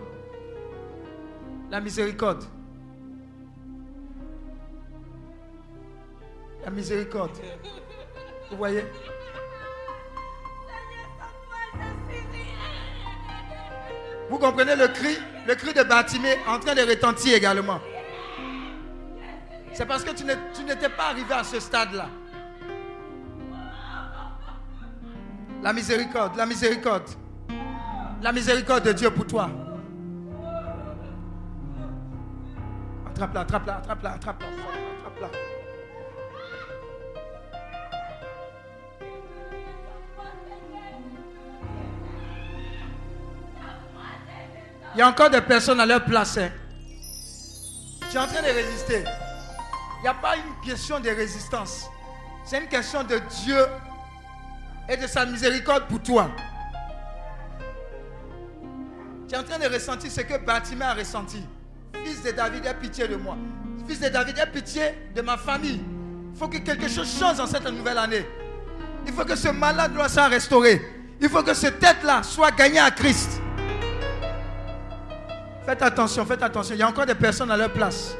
[1.69, 2.43] La miséricorde.
[6.65, 7.37] La miséricorde.
[8.49, 8.85] Vous voyez?
[14.29, 15.17] Vous comprenez le cri
[15.47, 17.79] Le cri de Bartimée en train de retentir également.
[19.73, 20.23] C'est parce que tu
[20.63, 22.07] n'étais pas arrivé à ce stade-là.
[25.61, 27.09] La miséricorde, la miséricorde.
[28.21, 29.49] La miséricorde de Dieu pour toi.
[33.07, 35.58] Attrape-la, attrape-la, attrape-la, attrape-la, attrape-la.
[44.95, 46.37] Il y a encore des personnes à leur place.
[46.37, 46.49] hein.
[48.09, 49.03] Tu es en train de résister.
[49.99, 51.85] Il n'y a pas une question de résistance.
[52.43, 53.59] C'est une question de Dieu
[54.87, 56.31] et de sa miséricorde pour toi.
[59.27, 61.45] Tu es en train de ressentir ce que Batimé a ressenti.
[62.03, 63.37] Fils de David, aie pitié de moi.
[63.87, 64.81] Fils de David, aie pitié
[65.15, 65.81] de ma famille.
[66.33, 68.25] Il faut que quelque chose change dans cette nouvelle année.
[69.05, 70.81] Il faut que ce malade doit soit restauré.
[71.21, 73.38] Il faut que cette tête-là soit gagnée à Christ.
[75.69, 76.73] Faites attention, faites attention.
[76.73, 78.17] Il y a encore des personnes à leur place.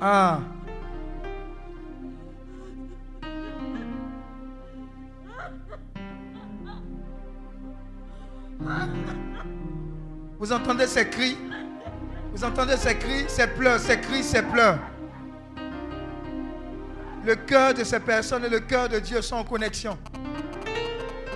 [0.00, 0.40] Ah.
[10.40, 11.38] Vous entendez ces cris?
[12.34, 14.80] Vous entendez ces cris, ces pleurs, ces cris, ces pleurs
[17.24, 19.96] Le cœur de ces personnes et le cœur de Dieu sont en connexion.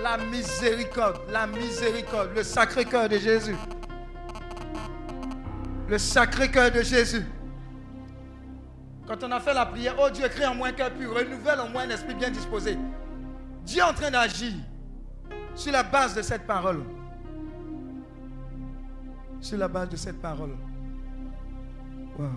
[0.03, 3.55] La miséricorde, la miséricorde, le sacré cœur de Jésus.
[5.87, 7.25] Le sacré cœur de Jésus.
[9.07, 11.59] Quand on a fait la prière, oh Dieu, crée en moi un cœur pur, renouvelle
[11.59, 12.77] en moi un esprit bien disposé.
[13.63, 14.53] Dieu est en train d'agir
[15.53, 16.83] sur la base de cette parole.
[19.41, 20.55] Sur la base de cette parole.
[22.17, 22.29] Wow.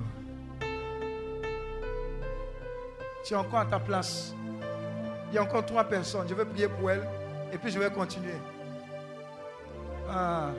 [3.24, 4.34] Tu es encore à ta place.
[5.30, 6.26] Il y a encore trois personnes.
[6.28, 7.06] Je vais prier pour elles
[7.52, 8.36] et puis je vais continuer.
[10.10, 10.50] Ah.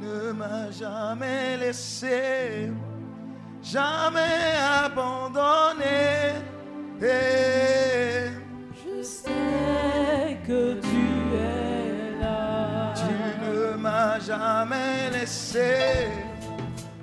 [0.00, 2.70] Ne m'as jamais laissé,
[3.62, 6.34] jamais abandonné.
[7.02, 8.30] Eh,
[8.82, 11.04] Je sais que tu
[11.36, 12.92] es là.
[12.94, 13.12] Tu
[13.44, 16.08] ne m'as jamais laissé,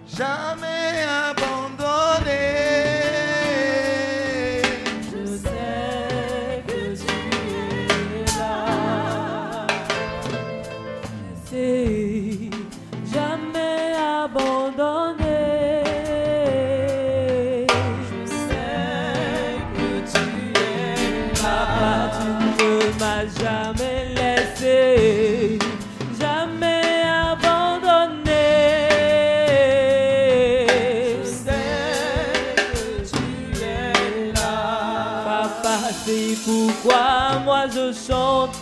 [0.07, 2.45] jamais abandonné.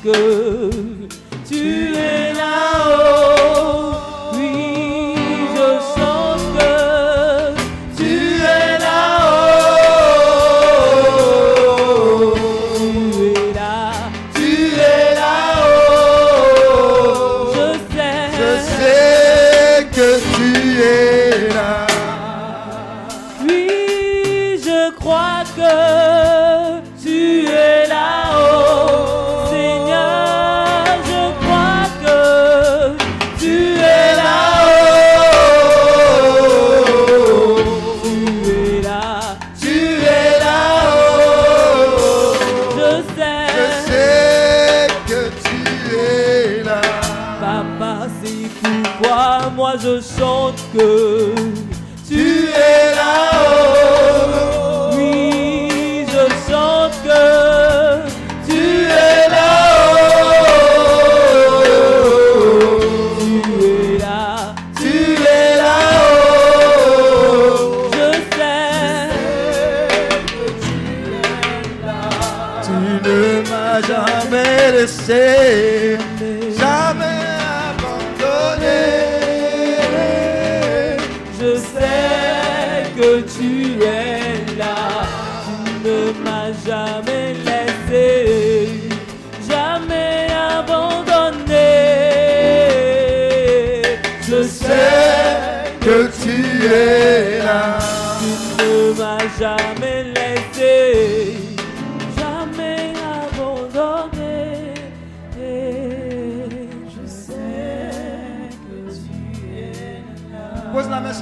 [0.06, 0.75] Chante
[73.82, 75.98] jamais laissé,
[76.58, 77.22] jamais
[77.70, 78.82] abandonné.
[81.40, 84.78] je sais que tu es là.
[85.46, 88.12] Tu ne m'as jamais laissé,
[89.50, 91.68] jamais abandonné.
[94.22, 95.44] Je sais
[95.82, 97.78] que tu es là.
[98.20, 99.85] tu ne m'as jamais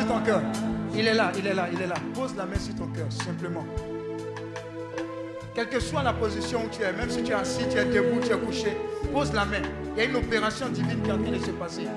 [0.04, 0.42] sur ton cœur.
[0.96, 1.96] Il est là, il est là, il est là.
[2.14, 3.66] Pose la main sur ton cœur, simplement.
[5.56, 7.86] Quelle que soit la position où tu es, même si tu es assis, tu es
[7.86, 8.78] debout, tu es couché,
[9.14, 9.62] pose la main.
[9.96, 11.88] Il y a une opération divine qui est en train de se passer.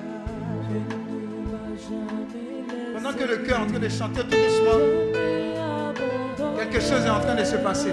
[2.95, 4.79] Pendant que le cœur est en train de chanter tout doucement,
[6.59, 7.93] quelque chose est en train de se passer.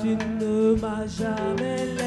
[0.00, 2.05] Tu ne m'as jamais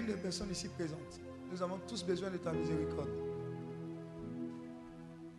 [0.00, 1.20] chacune des personnes ici présentes.
[1.50, 3.10] Nous avons tous besoin de ta miséricorde.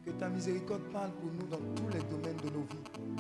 [0.05, 3.15] Que ta miséricorde parle pour nous dans tous les domaines de nos vies,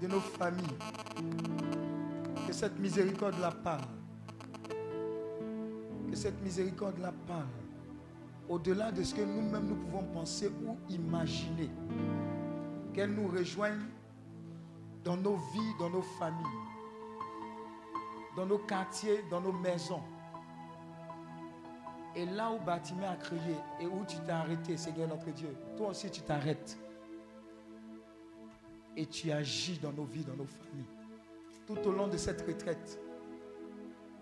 [0.00, 0.78] de nos familles.
[2.46, 3.82] Que cette miséricorde-là parle.
[6.10, 7.46] Que cette miséricorde-là parle
[8.48, 11.68] au-delà de ce que nous-mêmes nous pouvons penser ou imaginer.
[12.94, 13.82] Qu'elle nous rejoigne
[15.04, 16.65] dans nos vies, dans nos familles,
[18.36, 20.02] dans nos quartiers, dans nos maisons.
[22.14, 25.88] Et là où Bâtiment a crié et où tu t'es arrêté, Seigneur notre Dieu, toi
[25.88, 26.78] aussi tu t'arrêtes.
[28.96, 30.86] Et tu agis dans nos vies, dans nos familles.
[31.66, 32.98] Tout au long de cette retraite,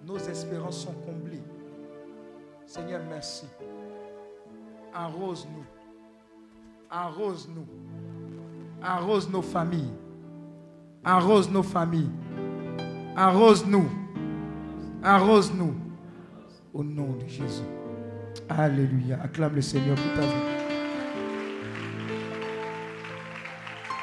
[0.05, 1.43] nos espérances sont comblées.
[2.67, 3.47] Seigneur, merci.
[4.93, 5.65] Arrose-nous.
[6.91, 7.67] Arrose-nous.
[8.83, 9.93] Arrose nos familles.
[11.05, 12.11] Arrose nos familles.
[13.17, 14.04] Arrose-nous.
[15.05, 15.79] Arrose-nous.
[16.73, 17.63] Au nom de Jésus.
[18.49, 19.21] Alléluia.
[19.23, 20.55] Acclame le Seigneur pour ta vie.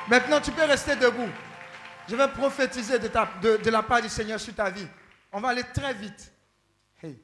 [0.08, 1.30] Maintenant, tu peux rester debout.
[2.08, 4.88] Je vais prophétiser de, la part du Seigneur sur ta vie.
[5.32, 6.32] On va aller très vite.
[7.02, 7.20] Hey.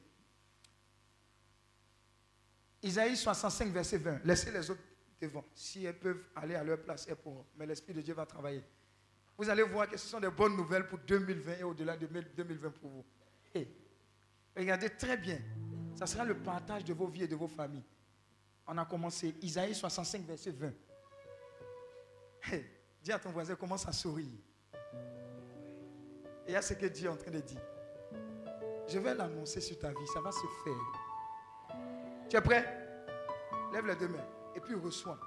[2.82, 4.20] Isaïe 65, verset 20.
[4.24, 4.82] Laissez les autres
[5.20, 5.44] devant.
[5.54, 7.46] Si elles peuvent aller à leur place, elles pourront.
[7.56, 8.64] Mais l'Esprit de Dieu va travailler.
[9.36, 12.70] Vous allez voir que ce sont des bonnes nouvelles pour 2020 et au-delà de 2020
[12.70, 13.04] pour vous.
[14.56, 15.38] Regardez très bien.
[15.94, 17.84] Ça sera le partage de vos vies et de vos familles.
[18.66, 19.34] On a commencé.
[19.40, 20.72] Isaïe 65, verset 20.
[22.42, 22.64] Hey,
[23.02, 24.26] dis à ton voisin, commence à sourire.
[26.46, 27.60] Et a ce que Dieu est en train de dire.
[28.88, 30.06] Je vais l'annoncer sur ta vie.
[30.12, 31.78] Ça va se faire.
[32.28, 32.64] Tu es prêt?
[33.72, 34.26] Lève les deux mains
[34.56, 35.18] et puis reçois.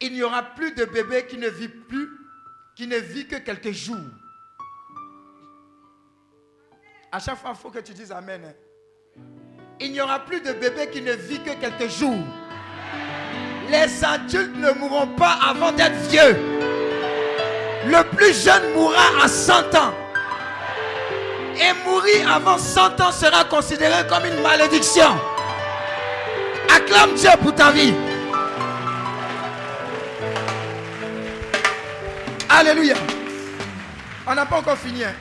[0.00, 2.08] Il n'y aura plus de bébé qui ne vit plus,
[2.76, 3.96] qui ne vit que quelques jours.
[7.10, 8.42] À chaque fois, il faut que tu dises Amen.
[8.46, 9.22] hein.
[9.80, 12.18] Il n'y aura plus de bébé qui ne vit que quelques jours.
[13.70, 16.36] Les adultes ne mourront pas avant d'être vieux.
[17.86, 19.94] Le plus jeune mourra à 100 ans.
[21.60, 25.16] Et mourir avant 100 ans sera considéré comme une malédiction.
[26.74, 27.94] Acclame Dieu pour ta vie.
[32.48, 32.94] Alléluia.
[34.26, 35.04] On n'a pas encore fini.
[35.04, 35.14] hein.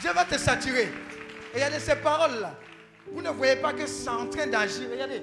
[0.00, 0.92] Dieu va te saturer.
[1.56, 2.54] Regardez ces paroles-là.
[3.10, 4.90] Vous ne voyez pas que c'est en train d'agir.
[4.90, 5.22] Regardez.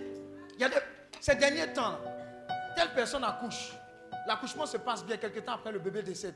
[1.20, 2.00] Ces derniers temps,
[2.76, 3.72] telle personne accouche.
[4.28, 5.18] L'accouchement se passe bien.
[5.18, 6.34] Quelques temps après, le bébé décède.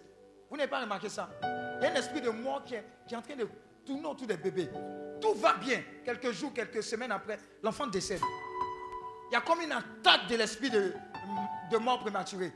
[0.52, 1.28] Vous n'avez pas remarqué ça?
[1.42, 3.48] Il y a un esprit de mort qui est, en train de
[3.84, 4.70] tourner autour des bébés.
[5.20, 5.82] Tout va bien.
[6.06, 8.22] Quelques jours, quelques semaines après, l'enfant décède.
[9.32, 10.94] Il y a comme une attaque de l'esprit de,
[11.72, 12.54] de mort prématurée.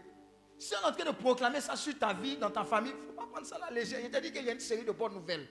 [0.59, 3.01] Si on est en train de proclamer ça sur ta vie, dans ta famille, il
[3.01, 3.99] ne faut pas prendre ça à la légère.
[4.03, 5.47] Il t'a dit qu'il y a une série de bonnes nouvelles.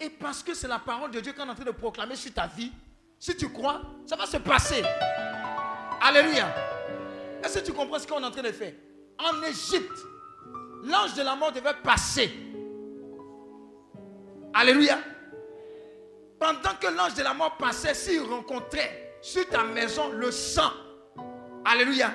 [0.00, 2.32] Et parce que c'est la parole de Dieu qu'on est en train de proclamer sur
[2.32, 2.72] ta vie,
[3.18, 4.82] si tu crois, ça va se passer.
[6.00, 6.54] Alléluia.
[7.42, 8.72] Est-ce que tu comprends ce qu'on est en train de faire?
[9.18, 9.98] En Égypte,
[10.84, 12.32] l'ange de la mort devait passer.
[14.54, 14.98] Alléluia.
[16.38, 20.70] Pendant que l'ange de la mort passait, s'il rencontrait sur ta maison le sang,
[21.64, 22.12] Alléluia,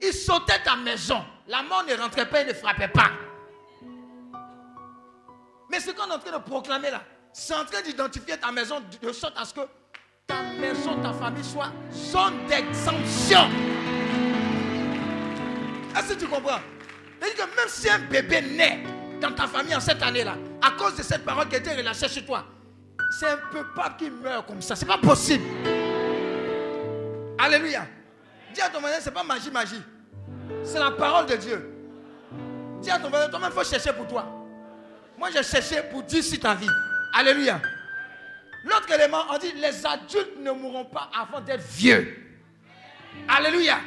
[0.00, 1.24] il sautait ta maison.
[1.48, 3.10] La mort ne rentrait pas et ne frappait pas.
[5.70, 7.02] Mais ce qu'on est en train de proclamer là,
[7.36, 9.60] c'est en train d'identifier ta maison de sorte à ce que
[10.24, 13.40] ta maison, ta famille soit zone d'exemption.
[15.96, 16.60] Est-ce que tu comprends?
[17.20, 18.84] C'est-à-dire que même si un bébé naît
[19.20, 22.06] dans ta famille en cette année-là, à cause de cette parole qui a été relâchée
[22.06, 22.44] sur toi,
[23.18, 24.76] c'est un peu pas qu'il meurt comme ça.
[24.76, 25.44] C'est pas possible.
[27.36, 27.84] Alléluia.
[28.54, 29.82] Dis à ton voisin, c'est pas magie, magie.
[30.62, 31.68] C'est la parole de Dieu.
[32.80, 34.24] Dis à ton voisin, toi-même, il faut chercher pour toi.
[35.18, 36.70] Moi, j'ai cherché pour dire ta vie.
[37.14, 37.60] Alléluia.
[38.64, 42.16] L'autre élément, on dit les adultes ne mourront pas avant d'être vieux.
[43.28, 43.78] Alléluia.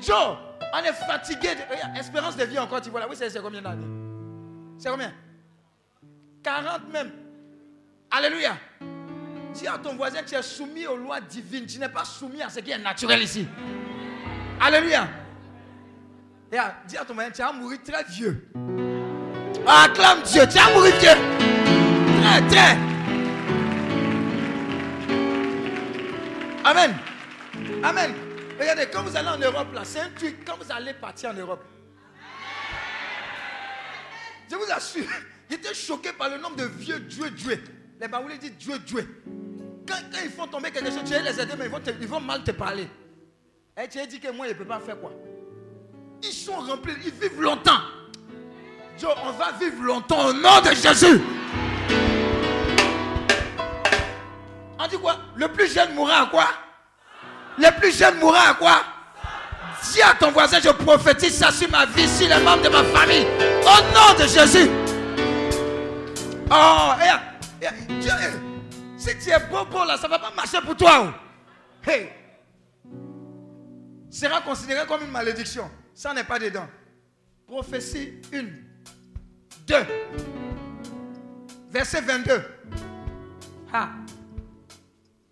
[0.00, 0.36] Joe,
[0.72, 1.50] on est fatigué.
[1.98, 3.06] Espérance de vie encore, tu vois là.
[3.10, 3.86] Oui, c'est combien d'années?
[4.78, 5.12] C'est combien?
[6.42, 7.10] 40 même.
[8.10, 8.56] Alléluia.
[9.52, 11.66] Dis à ton voisin tu es soumis aux lois divines.
[11.66, 13.46] Tu n'es pas soumis à ce qui est naturel ici.
[14.60, 15.08] Alléluia.
[16.86, 18.48] Dis à ton voisin, tu vas mourir très vieux.
[19.66, 21.59] Acclame Dieu, tu vas mourir vieux.
[26.64, 26.94] Amen.
[27.82, 28.14] Amen.
[28.58, 30.44] Regardez, quand vous allez en Europe, là, c'est un truc.
[30.44, 31.64] Quand vous allez partir en Europe,
[34.50, 35.04] je vous assure,
[35.50, 37.64] j'étais choqué par le nombre de vieux Dieu Dieu.
[38.00, 39.22] Les Baoulés disent Dieu Dieu.
[39.86, 42.44] Quand, ils font tomber quelque chose, tu les aider, mais ils vont, ils vont mal
[42.44, 42.88] te parler.
[43.82, 45.12] Et tu as dit que moi, je ne peux pas faire quoi?
[46.22, 47.80] Ils sont remplis, ils vivent longtemps.
[48.98, 51.20] Joe, on va vivre longtemps au nom de Jésus.
[54.82, 55.18] On dit quoi?
[55.36, 56.46] Le plus jeune mourra à quoi?
[57.58, 58.82] Le plus jeune mourra à quoi?
[59.92, 62.82] Dis à ton voisin, je prophétise ça sur ma vie, sur les membres de ma
[62.84, 63.26] famille.
[63.62, 64.70] Au nom de Jésus.
[66.50, 67.20] Oh, regarde,
[67.56, 71.06] regarde, Dieu, eh, si tu es bobo là, ça ne va pas marcher pour toi.
[71.06, 71.90] oh.
[71.90, 72.10] Hey.
[74.10, 75.70] Sera considéré comme une malédiction.
[75.94, 76.66] Ça n'est pas dedans.
[77.46, 78.44] Prophétie 1,
[79.66, 79.76] 2,
[81.70, 82.42] verset 22.
[83.72, 83.90] Ah.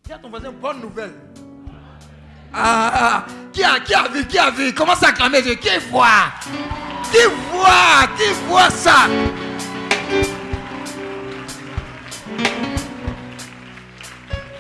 [0.09, 1.13] Dis à ton voisin, bonne nouvelle.
[2.55, 4.73] Ah, ah, qui a, qui a vu, qui a vu?
[4.73, 5.55] Commence à acclamer Dieu.
[5.57, 6.33] Qui voit?
[7.13, 7.19] Qui
[7.53, 9.07] voit Qui voit ça?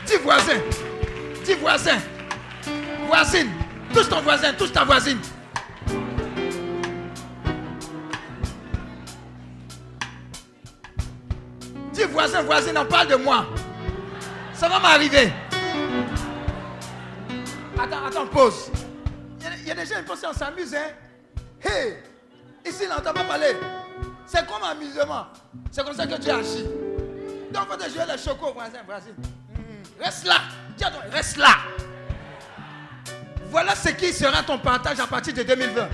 [0.04, 0.60] Dis voisin.
[1.42, 1.98] Dis voisin.
[3.06, 3.48] Voisine.
[3.94, 5.18] Touche ton voisin, touche ta voisine.
[11.94, 13.46] Dis voisin, voisine, on parle de moi.
[14.58, 15.32] Ça va m'arriver.
[17.78, 18.70] Attends, attends, pause.
[19.40, 20.90] Il y a- il des gens qui pensent qu'on s'amuse, hein.
[21.62, 21.94] Hey,
[22.66, 23.56] ici, on n'entend pas parler.
[24.26, 25.26] C'est comme amusement.
[25.70, 26.64] C'est comme ça que tu agis.
[27.52, 29.14] Donc, faut te jouer les chocos, voisin, voisine.
[29.54, 30.34] Hmm, Reste là.
[30.76, 31.54] Toi, reste là.
[33.50, 35.88] Voilà ce qui sera ton partage à partir de 2020.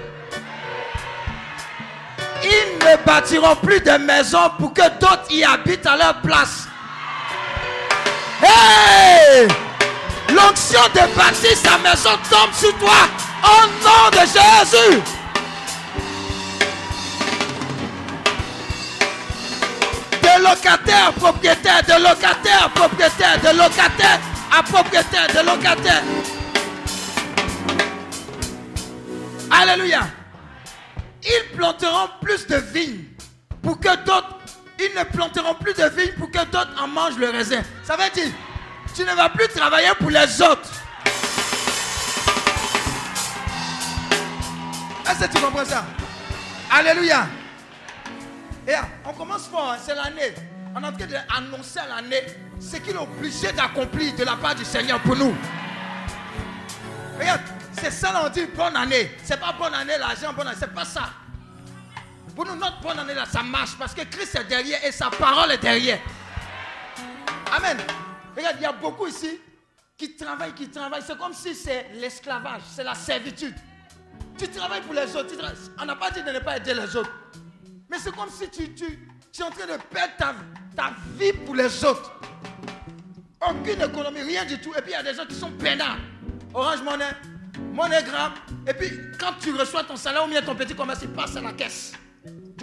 [2.42, 6.66] Ils ne bâtiront plus de maisons pour que d'autres y habitent à leur place.
[10.28, 13.08] L'onction de bâtir sa maison tombe sur toi
[13.44, 15.02] au nom de Jésus.
[20.22, 24.20] De locataire propriétaire, de locataire propriétaire, de locataire
[24.56, 26.02] à propriétaire, de locataire.
[29.50, 30.02] Alléluia.
[31.22, 33.04] Ils planteront plus de vignes
[33.62, 34.33] pour que d'autres.
[34.78, 37.62] Ils ne planteront plus de vignes pour que d'autres en mangent le raisin.
[37.84, 38.32] Ça veut dire,
[38.94, 40.70] tu ne vas plus travailler pour les autres.
[45.08, 45.84] Est-ce que tu comprends ça?
[46.70, 47.26] Alléluia.
[48.66, 48.74] Et
[49.04, 50.34] on commence fort, hein, c'est l'année.
[50.74, 52.24] On est en train d'annoncer à l'année
[52.58, 55.36] ce qu'il est obligé d'accomplir de la part du Seigneur pour nous.
[57.18, 57.42] Regarde,
[57.80, 59.16] c'est ça là, on dit bonne année.
[59.22, 60.56] C'est pas bonne année, l'argent, bonne année.
[60.58, 61.10] C'est pas ça.
[62.34, 65.10] Pour nous, notre bonne année là, ça marche parce que Christ est derrière et sa
[65.10, 66.00] parole est derrière.
[67.52, 67.78] Amen.
[68.36, 69.40] Regarde, il y a beaucoup ici
[69.96, 71.02] qui travaillent, qui travaillent.
[71.06, 73.54] C'est comme si c'est l'esclavage, c'est la servitude.
[74.36, 75.34] Tu travailles pour les autres.
[75.80, 77.12] On n'a pas dit de ne pas aider les autres.
[77.88, 78.98] Mais c'est comme si tu, tu,
[79.32, 80.34] tu, es en train de perdre ta,
[80.76, 82.12] ta vie pour les autres.
[83.40, 84.72] Aucune économie, rien du tout.
[84.76, 85.98] Et puis il y a des gens qui sont peinards.
[86.52, 87.14] Orange Monnaie,
[87.72, 88.32] MoneyGram.
[88.66, 88.90] Et puis
[89.20, 91.92] quand tu reçois ton salaire ou bien ton petit commerce, il passe à la caisse.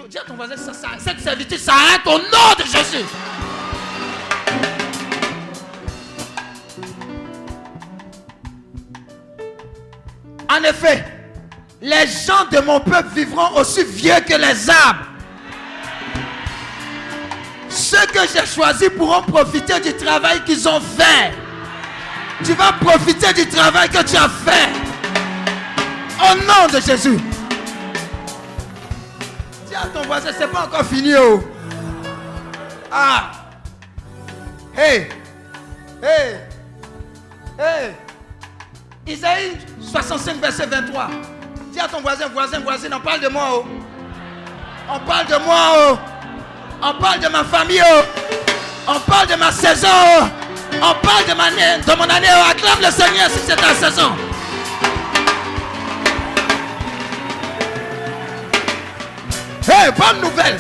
[0.10, 3.06] Dis à ton voisin, ça, cette servitude s'arrête au nom de Jésus.
[10.50, 11.06] En effet,
[11.82, 15.06] les gens de mon peuple vivront aussi vieux que les arbres.
[17.70, 21.32] Ceux que j'ai choisis pourront profiter du travail qu'ils ont fait.
[22.44, 24.70] Tu vas profiter du travail que tu as fait.
[26.20, 27.31] Au nom de Jésus.
[29.72, 31.14] Dis à ton voisin, c'est pas encore fini.
[31.16, 31.42] Oh.
[32.92, 33.32] Ah.
[34.76, 35.08] Hey.
[36.04, 36.36] Hey.
[37.58, 37.96] Hey.
[39.08, 41.08] Isaïe 65, verset 23.
[41.72, 43.44] Dis à ton voisin, voisin, voisine, on parle de moi.
[43.50, 43.66] Oh.
[44.90, 45.56] On parle de moi.
[45.78, 45.98] Oh.
[46.84, 47.82] On parle de ma famille.
[47.82, 48.02] Oh.
[48.90, 49.88] On parle de ma saison.
[49.88, 50.26] Oh.
[50.82, 52.28] On parle de, ma, de mon année.
[52.30, 52.52] Oh.
[52.52, 54.12] Acclame le Seigneur si c'est ta saison.
[59.68, 60.60] Hey, bonne nouvelle.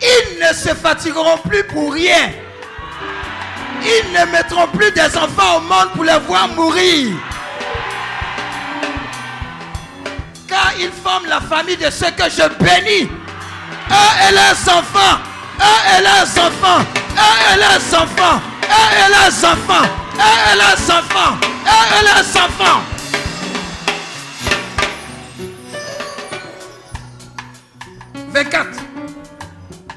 [0.00, 2.30] Ils ne se fatigueront plus pour rien.
[3.82, 7.16] Ils ne mettront plus des enfants au monde pour les voir mourir.
[10.48, 13.10] Car ils forment la famille de ceux que je bénis.
[13.90, 15.18] Eux et leurs enfants.
[15.60, 16.84] Eux et leurs enfants.
[17.16, 18.40] Eux et leurs enfants.
[18.62, 19.88] Eux et leurs enfants.
[20.14, 21.36] Eux et leurs enfants.
[21.66, 22.82] Eux et leurs enfants.
[28.44, 28.68] «24.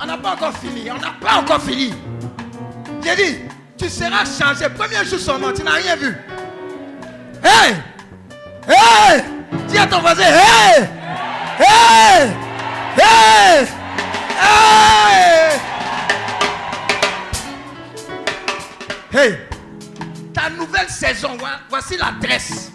[0.01, 0.89] On n'a pas encore fini.
[0.89, 1.93] On n'a pas encore fini.
[3.03, 3.38] J'ai dit,
[3.77, 4.68] tu seras changé.
[4.69, 6.15] Premier jour seulement, tu n'as rien vu.
[7.43, 7.76] Hey!
[8.68, 9.22] Hey!
[9.68, 10.89] Dis à ton voisin, hey!
[11.59, 12.31] Hey!
[12.97, 13.68] Hey!
[14.39, 15.59] Hey!
[19.13, 19.38] Hey!
[20.34, 21.38] Ta nouvelle saison,
[21.69, 22.72] voici l'adresse.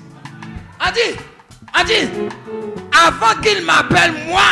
[0.79, 1.17] Adi,
[1.75, 2.09] Adi,
[2.93, 4.43] avant qu'il m'appelle moi,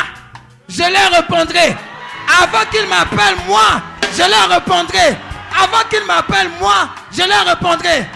[0.75, 1.77] je leur répondrai.
[2.43, 3.83] Avant qu'il m'appelle moi,
[4.13, 5.17] je leur répondrai.
[5.63, 8.07] Avant qu'ils m'appellent moi, je leur répondrai.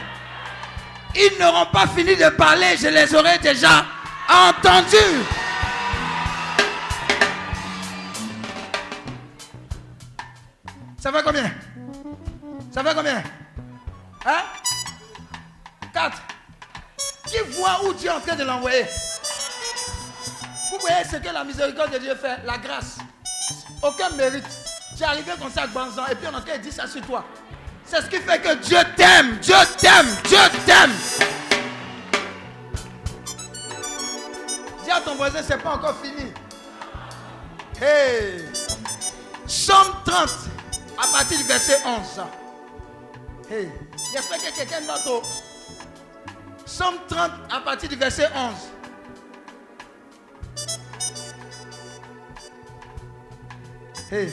[1.14, 3.84] Ils n'auront pas fini de parler, je les aurai déjà
[4.28, 4.96] entendus.
[10.98, 11.50] Ça fait combien?
[12.74, 13.22] Ça fait combien?
[14.26, 14.42] Hein?
[15.94, 16.18] 4.
[17.26, 18.84] Qui voit où Dieu est en train de l'envoyer?
[20.70, 22.98] Vous voyez ce que la miséricorde de Dieu fait, la grâce.
[23.82, 24.44] Aucun mérite.
[24.96, 27.24] Tu es arrivé comme ça Banzan et puis on a dire ça sur toi.
[27.84, 30.92] C'est ce qui fait que Dieu t'aime, Dieu t'aime, Dieu t'aime.
[34.84, 36.32] Dis à ton voisin, c'est pas encore fini.
[37.80, 38.44] Hey!
[39.46, 40.28] Somme 30,
[40.98, 42.24] à partir du verset 11.
[43.50, 43.70] Hey!
[44.12, 45.24] J'espère que quelqu'un note.
[46.66, 48.77] Somme 30, à partir du verset 11.
[54.10, 54.32] Hey!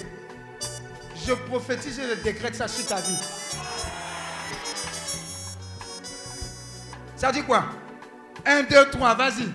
[1.28, 3.20] Je prophétise et je décrète ça sur ta vie.
[7.18, 7.66] Ça dit quoi?
[8.46, 9.52] 1, 2, 3, vas-y.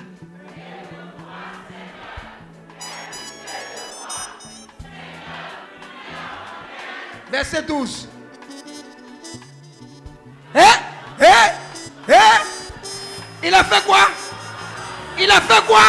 [7.30, 8.08] Verset 12.
[10.54, 10.60] Hé?
[11.20, 11.24] Hé?
[12.08, 12.18] Hé?
[13.42, 14.08] Il a fait quoi?
[15.18, 15.80] Il a fait quoi?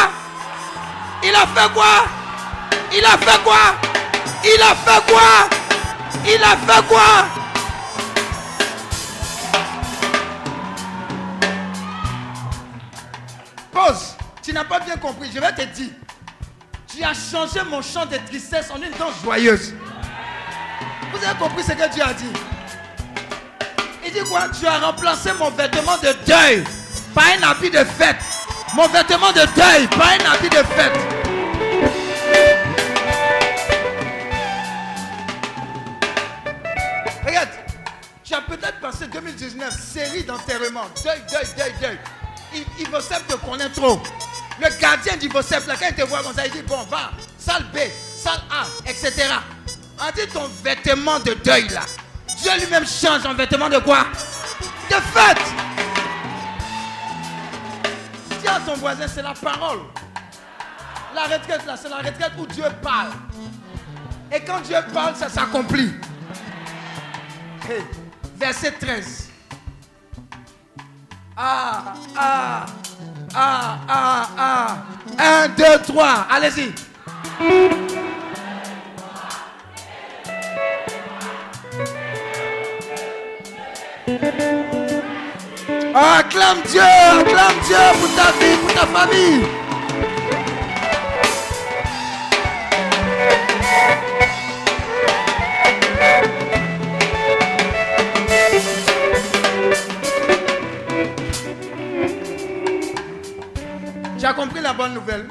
[1.22, 2.06] Il a fait quoi?
[2.94, 3.91] Il a fait quoi?
[4.44, 5.50] Il a fait quoi?
[6.26, 7.26] Il a fait quoi?
[13.72, 14.16] Pause.
[14.42, 15.30] Tu n'as pas bien compris.
[15.34, 15.90] Je vais te dire.
[16.88, 19.74] Tu as changé mon chant de tristesse en une danse joyeuse.
[21.14, 22.34] Vous avez compris ce que Dieu a dit?
[24.06, 24.50] Il dit quoi?
[24.60, 26.64] Tu as remplacé mon vêtement de deuil
[27.14, 28.18] par un habit de fête.
[28.74, 31.11] Mon vêtement de deuil par un habit de fête.
[39.24, 40.86] 2019 série d'enterrement.
[41.04, 42.00] Deuil, deuil, deuil, deuil.
[42.54, 44.02] Il, te connaît trop.
[44.60, 47.12] Le gardien du Vocep, là, quand il te voit comme ça, il dit Bon, va,
[47.38, 47.78] salle B,
[48.16, 49.14] salle A, etc.
[50.00, 51.82] On dit ton vêtement de deuil là.
[52.42, 54.06] Dieu lui-même change en vêtement de quoi?
[54.90, 55.38] De fête.
[58.48, 59.80] À ton voisin, c'est la parole.
[61.16, 63.12] La retraite, là, c'est la retraite où Dieu parle.
[64.30, 65.94] Et quand Dieu parle, ça s'accomplit.
[68.42, 69.30] Verset 13.
[71.38, 72.66] Ah, ah,
[73.36, 75.46] ah, ah, ah.
[75.46, 76.28] 1, 2, 3.
[76.28, 76.74] Allez-y.
[85.94, 89.61] Acclame Dieu, acclame Dieu pour ta vie, pour ta famille.
[104.22, 105.28] Tu as compris la bonne nouvelle?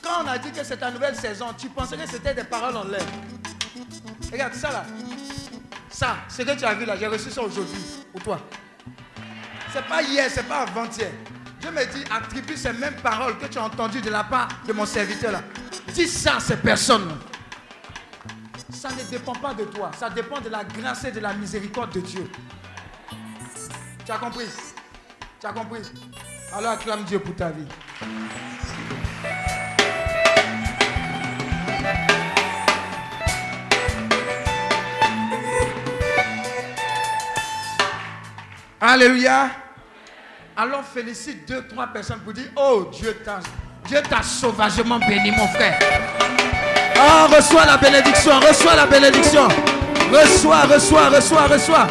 [0.00, 2.76] Quand on a dit que c'est ta nouvelle saison, tu pensais que c'était des paroles
[2.76, 3.04] en l'air.
[4.30, 4.84] Regarde ça là.
[5.88, 7.80] Ça, ce que tu as vu là, j'ai reçu ça aujourd'hui
[8.12, 8.40] pour toi.
[9.72, 11.10] C'est pas hier, c'est pas avant-hier.
[11.60, 14.72] Je me dis, attribue ces mêmes paroles que tu as entendues de la part de
[14.72, 15.42] mon serviteur là.
[15.92, 17.18] Dis ça à ces personnes.
[18.72, 21.92] Ça ne dépend pas de toi, ça dépend de la grâce et de la miséricorde
[21.94, 22.30] de Dieu.
[24.06, 24.46] Tu as compris?
[25.40, 25.82] Tu as compris?
[26.52, 27.64] Alors acclame Dieu pour ta vie.
[38.80, 39.50] Alléluia.
[40.56, 43.40] Alors félicite deux, trois personnes pour dire, oh Dieu t'a,
[43.86, 45.78] Dieu t'a sauvagement béni, mon frère.
[46.96, 49.46] Oh, reçois la bénédiction, reçois la bénédiction.
[50.12, 51.86] Reçois, reçois, reçois, reçois.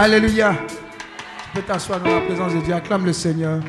[0.00, 0.54] Alléluia.
[1.42, 2.72] Tu peux t'asseoir dans la présence de Dieu.
[2.72, 3.60] Acclame le Seigneur.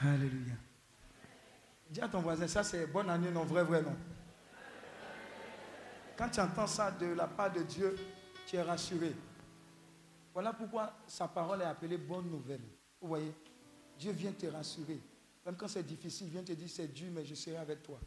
[0.00, 0.54] Alléluia.
[1.90, 3.96] Dis à ton voisin, ça c'est bonne année, non, vrai, vrai, non.
[6.16, 7.96] Quand tu entends ça de la part de Dieu,
[8.46, 9.16] tu es rassuré.
[10.32, 12.62] Voilà pourquoi sa parole est appelée bonne nouvelle.
[13.00, 13.34] Vous voyez,
[13.98, 15.00] Dieu vient te rassurer.
[15.44, 17.98] Même quand c'est difficile, il vient te dire c'est dur, mais je serai avec toi.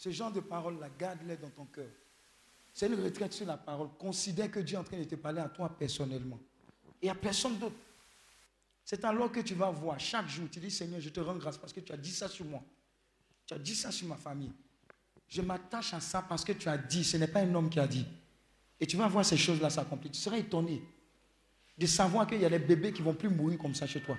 [0.00, 1.90] Ce genre de paroles-là, garde-les dans ton cœur.
[2.72, 3.90] C'est une retraite sur la parole.
[3.98, 6.40] Considère que Dieu est en train de te parler à toi personnellement.
[7.02, 7.76] Et à personne d'autre.
[8.82, 11.58] C'est alors que tu vas voir chaque jour, tu dis Seigneur, je te rends grâce
[11.58, 12.62] parce que tu as dit ça sur moi.
[13.44, 14.52] Tu as dit ça sur ma famille.
[15.28, 17.78] Je m'attache à ça parce que tu as dit, ce n'est pas un homme qui
[17.78, 18.06] a dit.
[18.80, 20.12] Et tu vas voir ces choses-là s'accomplir.
[20.12, 20.82] Tu seras étonné
[21.76, 24.16] de savoir qu'il y a des bébés qui vont plus mourir comme ça chez toi.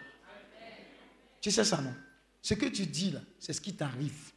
[1.41, 1.95] Tu sais ça, non?
[2.39, 4.31] Ce que tu dis là, c'est ce qui t'arrive.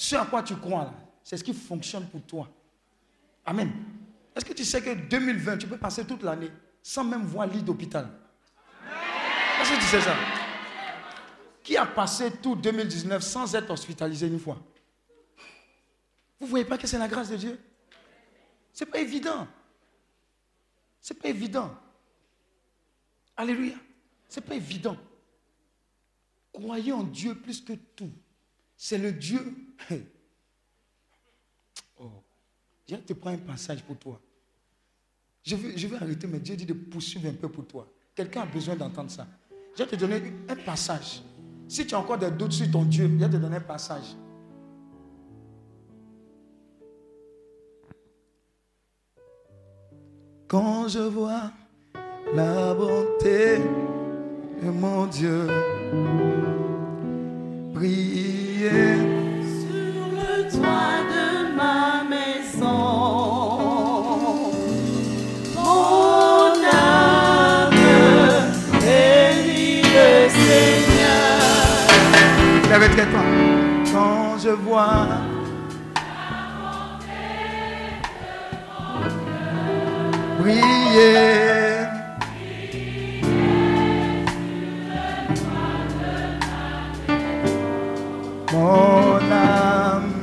[0.00, 0.90] Ce à quoi tu crois
[1.22, 2.48] c'est ce qui fonctionne pour toi.
[3.44, 3.70] Amen.
[4.34, 6.50] Est-ce que tu sais que 2020, tu peux passer toute l'année
[6.82, 8.08] sans même voir lit d'hôpital?
[9.60, 10.16] Est-ce que tu sais ça?
[11.62, 14.56] Qui a passé tout 2019 sans être hospitalisé une fois?
[16.38, 17.60] Vous ne voyez pas que c'est la grâce de Dieu?
[18.72, 19.46] Ce n'est pas évident.
[21.02, 21.76] Ce n'est pas évident.
[23.36, 23.76] Alléluia.
[24.30, 24.96] Ce n'est pas évident.
[26.54, 28.10] Croyez en Dieu plus que tout.
[28.82, 29.54] C'est le Dieu.
[32.00, 32.08] Oh.
[32.88, 34.18] Je te prends un passage pour toi.
[35.42, 37.86] Je vais, je vais arrêter, mais Dieu dit de poursuivre un peu pour toi.
[38.14, 39.26] Quelqu'un a besoin d'entendre ça.
[39.76, 41.22] Je vais te donner un passage.
[41.68, 44.16] Si tu as encore des doutes sur ton Dieu, je vais te donner un passage.
[50.48, 51.52] Quand je vois
[52.32, 53.58] la bonté
[54.62, 55.48] de mon Dieu
[58.68, 61.26] sur le toit de
[61.56, 62.82] ma maison.
[65.54, 67.74] Mon âme
[68.80, 71.40] bénit le Seigneur.
[72.68, 73.24] Lève-toi.
[73.92, 75.06] Quand je vois
[80.38, 81.59] briller
[88.60, 90.16] mon âme.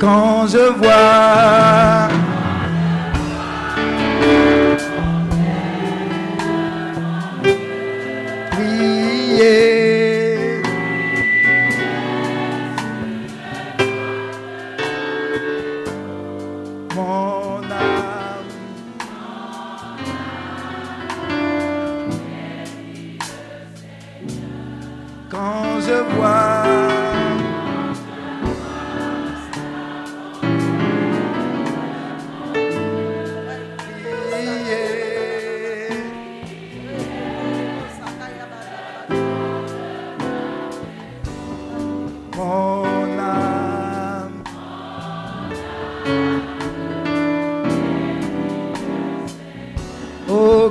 [0.00, 2.07] Quand je vois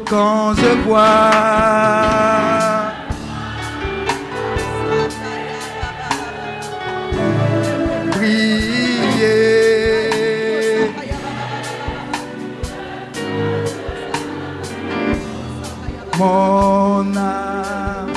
[0.09, 1.01] quand je bois.
[16.19, 18.11] Mon âme.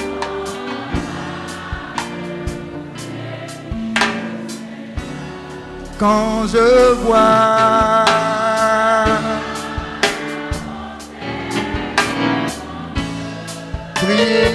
[5.99, 7.80] Quand je vois
[14.21, 14.50] you.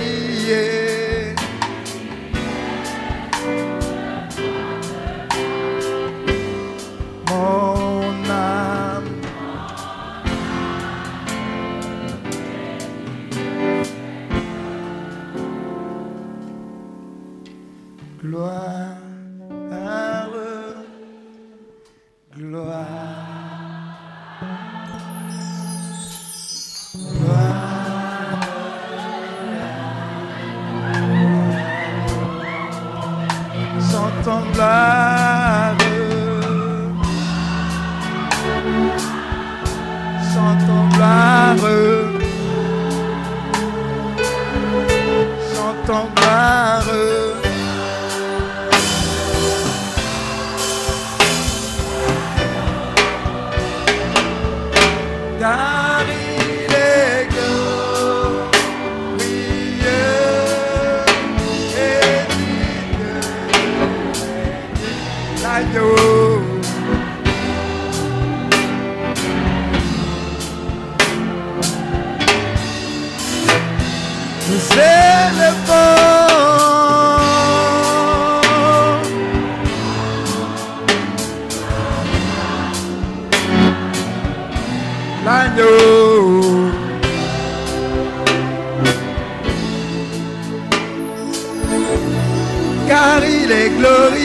[93.86, 94.25] glory.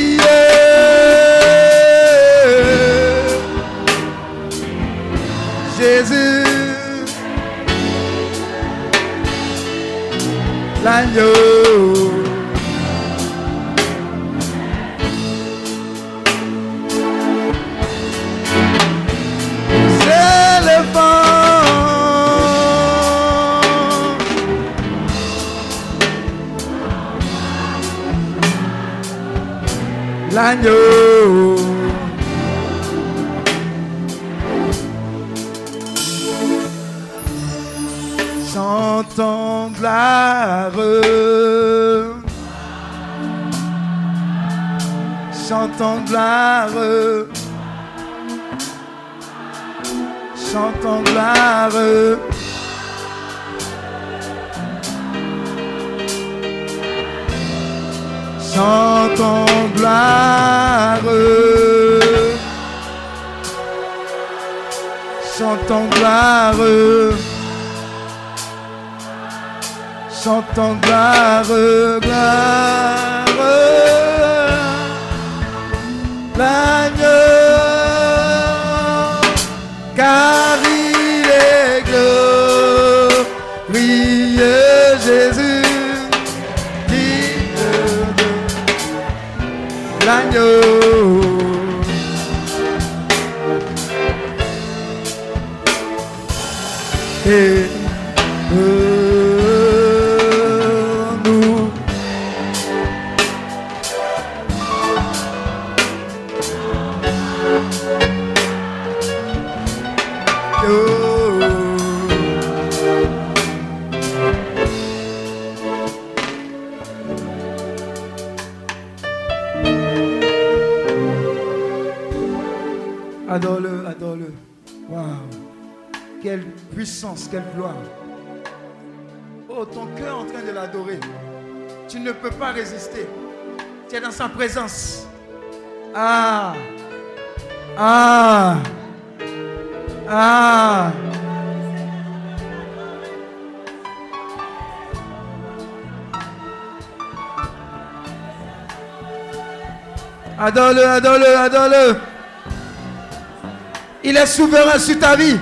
[154.02, 155.36] Il est souverain sur ta vie.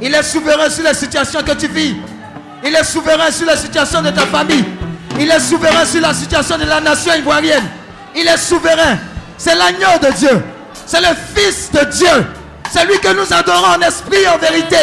[0.00, 1.96] Il est souverain sur la situation que tu vis.
[2.64, 4.64] Il est souverain sur la situation de ta famille.
[5.18, 7.64] Il est souverain sur la situation de la nation ivoirienne.
[8.14, 8.98] Il est souverain.
[9.38, 10.42] C'est l'agneau de Dieu.
[10.84, 12.26] C'est le Fils de Dieu.
[12.70, 14.78] C'est lui que nous adorons en esprit et en vérité.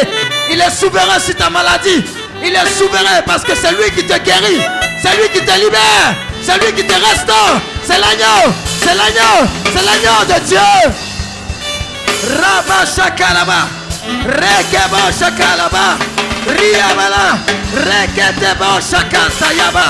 [0.50, 2.04] Il est souverain sur ta maladie.
[2.42, 4.62] Il est souverain parce que c'est lui qui te guérit.
[5.02, 6.14] C'est lui qui te libère.
[6.42, 7.60] C'est lui qui te restaure.
[7.86, 8.52] C'est l'agneau.
[8.80, 9.48] C'est l'agneau.
[9.66, 10.92] C'est l'agneau de Dieu.
[12.40, 13.68] Rabba shakalaba.
[14.24, 15.98] Rekebo shakalaba.
[16.46, 17.38] Riabala.
[17.74, 19.86] Reketebo shakantayaba.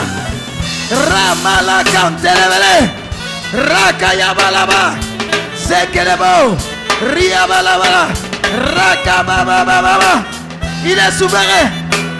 [0.91, 2.91] Ramala kantelebele.
[3.53, 4.95] Rakayabalaba.
[5.57, 6.57] Zekelebo.
[7.15, 8.09] Riabalabala.
[8.77, 10.25] Rakababababa.
[10.85, 11.71] Il est souverain.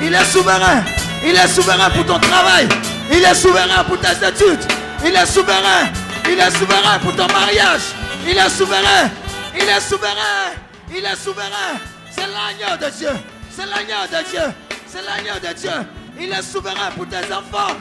[0.01, 0.85] Il est souverain.
[1.25, 2.69] Il est souverain pour ton travail.
[3.11, 4.74] Il est souverain pour tes études.
[5.07, 5.93] Il est souverain.
[6.27, 7.83] Il est souverain pour ton mariage.
[8.27, 9.11] Il est souverain.
[9.55, 10.53] Il est souverain.
[10.91, 11.79] Il est souverain.
[12.11, 13.11] C'est l'agneau de Dieu.
[13.51, 14.55] C'est l'agneau de Dieu.
[14.87, 15.71] C'est l'agneau de Dieu.
[16.19, 17.77] Il est souverain pour tes enfants.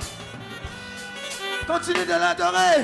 [1.65, 2.83] Continue de l'adorer.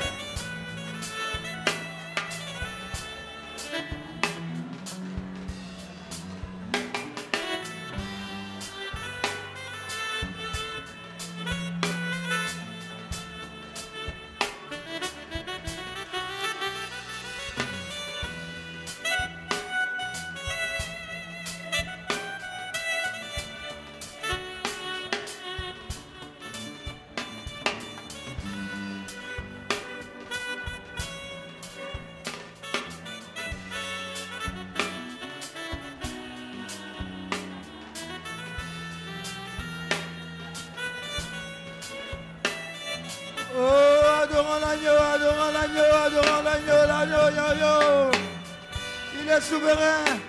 [49.19, 50.19] Il est souverain.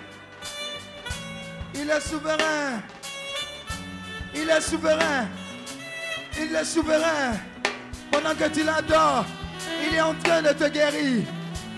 [1.75, 2.81] Il est souverain.
[4.33, 5.27] Il est souverain.
[6.39, 7.33] Il est souverain.
[8.11, 9.25] Pendant que tu l'adores,
[9.87, 11.23] il est en train de te guérir.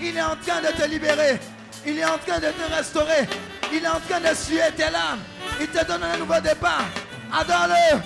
[0.02, 1.40] Il est en train de te libérer.
[1.86, 3.28] Il est en train de te restaurer.
[3.74, 5.20] Il est en train de suer tes larmes.
[5.60, 6.86] Il te donne un nouveau départ.
[7.32, 8.00] Adore-le.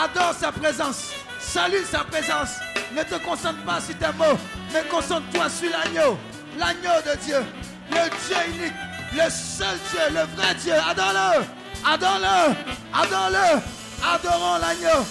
[0.00, 1.12] Adore sa présence.
[1.40, 2.58] Salue sa présence.
[2.94, 4.38] Ne te concentre pas sur tes mots,
[4.72, 6.16] mais concentre-toi sur l'agneau.
[6.58, 7.42] L'agneau de Dieu.
[7.90, 8.72] Le Dieu unique.
[9.12, 10.74] Le seul Dieu, le vrai Dieu.
[10.74, 11.44] Adore-le.
[11.84, 12.54] Adore-le.
[12.92, 13.60] Adore-le.
[14.02, 15.04] Adorons l'agneau.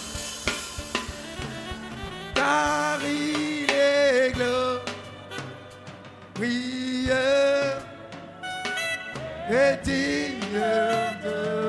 [2.35, 4.83] Car il est glorieux
[9.49, 10.61] et digne
[11.23, 11.62] de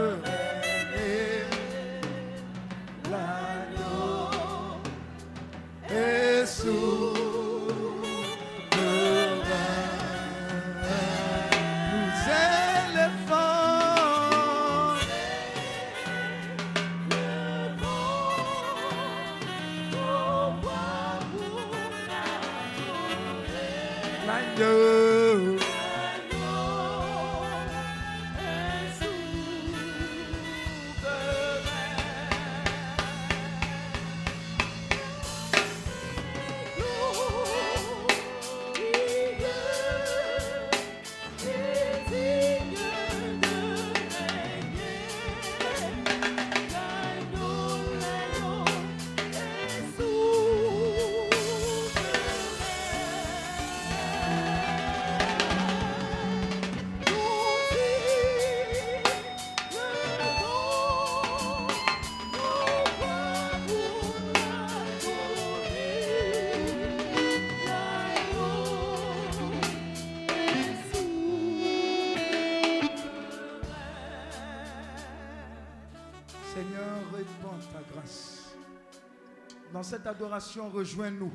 [80.70, 81.32] rejoins-nous.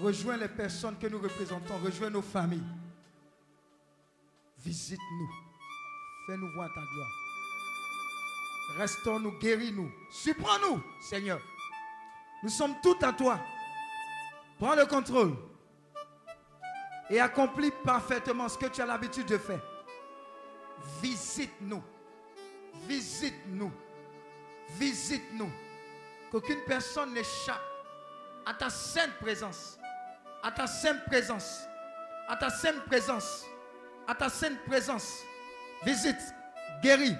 [0.00, 1.78] Rejoins les personnes que nous représentons.
[1.84, 2.62] Rejoins nos familles.
[4.58, 5.30] Visite-nous.
[6.26, 7.10] Fais-nous voir ta gloire.
[8.78, 9.90] Restons-nous, guéris-nous.
[10.10, 11.40] Surprends-nous, Seigneur.
[12.42, 13.40] Nous sommes tout à toi.
[14.58, 15.36] Prends le contrôle.
[17.08, 19.62] Et accomplis parfaitement ce que tu as l'habitude de faire.
[21.00, 21.82] Visite-nous.
[22.88, 23.72] Visite-nous.
[24.70, 25.50] Visite-nous.
[26.30, 27.75] Qu'aucune personne n'échappe
[28.46, 29.76] à ta sainte présence.
[30.42, 31.66] À ta sainte présence.
[32.28, 33.44] À ta sainte présence.
[34.06, 35.18] À ta sainte présence.
[35.84, 36.20] Visite,
[36.82, 37.16] guéris,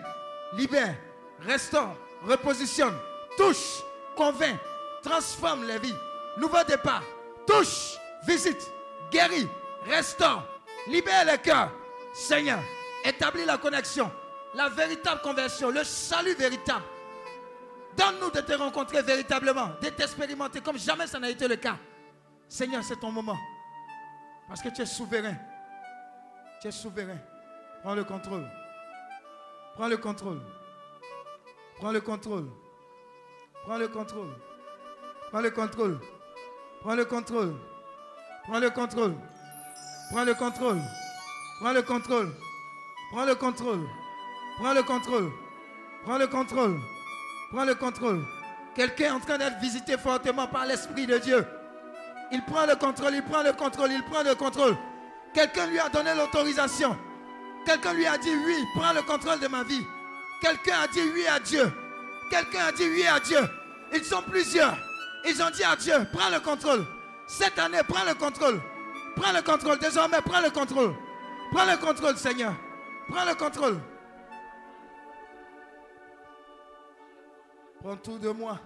[0.55, 0.95] libère,
[1.41, 2.97] restaure, repositionne,
[3.37, 3.83] touche,
[4.17, 4.59] convainc,
[5.03, 5.95] transforme les vies.
[6.39, 7.03] Nouveau départ.
[7.47, 8.71] Touche, visite,
[9.11, 9.49] guéris,
[9.87, 10.45] restaure,
[10.87, 11.73] libère les cœurs.
[12.15, 12.61] Seigneur,
[13.05, 14.11] établis la connexion,
[14.55, 16.85] la véritable conversion, le salut véritable.
[17.97, 21.77] Donne-nous de te rencontrer véritablement, de t'expérimenter comme jamais ça n'a été le cas.
[22.49, 23.39] Seigneur, c'est ton moment.
[24.49, 25.35] Parce que tu es souverain.
[26.61, 27.19] Tu es souverain.
[27.83, 28.47] Prends le contrôle.
[29.75, 30.41] Prends le contrôle.
[31.79, 32.49] Prends le contrôle.
[33.65, 34.35] Prends le contrôle.
[34.53, 35.95] Prends le contrôle.
[36.81, 37.55] Prends le contrôle.
[38.47, 39.15] Prends le contrôle.
[40.11, 40.81] Prends le contrôle.
[41.61, 42.33] Prends le contrôle.
[43.11, 43.89] Prends le contrôle.
[44.59, 45.31] Prends le contrôle.
[46.05, 46.81] Prends le contrôle.
[47.51, 48.25] Prends le contrôle.
[48.75, 51.47] Quelqu'un est en train d'être visité fortement par l'Esprit de Dieu.
[52.33, 54.77] Il prend le contrôle, il prend le contrôle, il prend le contrôle.
[55.33, 56.97] Quelqu'un lui a donné l'autorisation.
[57.65, 59.85] Quelqu'un lui a dit oui, prends le contrôle de ma vie.
[60.41, 61.73] Quelqu'un a dit oui à Dieu.
[62.31, 63.41] Quelqu'un a dit oui à Dieu.
[63.95, 64.77] Ils sont plusieurs.
[65.25, 66.85] Ils ont dit à Dieu, prends le contrôle.
[67.27, 68.61] Cette année, prends le contrôle.
[69.17, 69.79] Prends le contrôle.
[69.79, 70.95] Désormais, prends le contrôle.
[71.53, 72.55] Prends le contrôle, Seigneur.
[73.09, 73.81] Prends le contrôle.
[77.81, 78.59] Prends tout de moi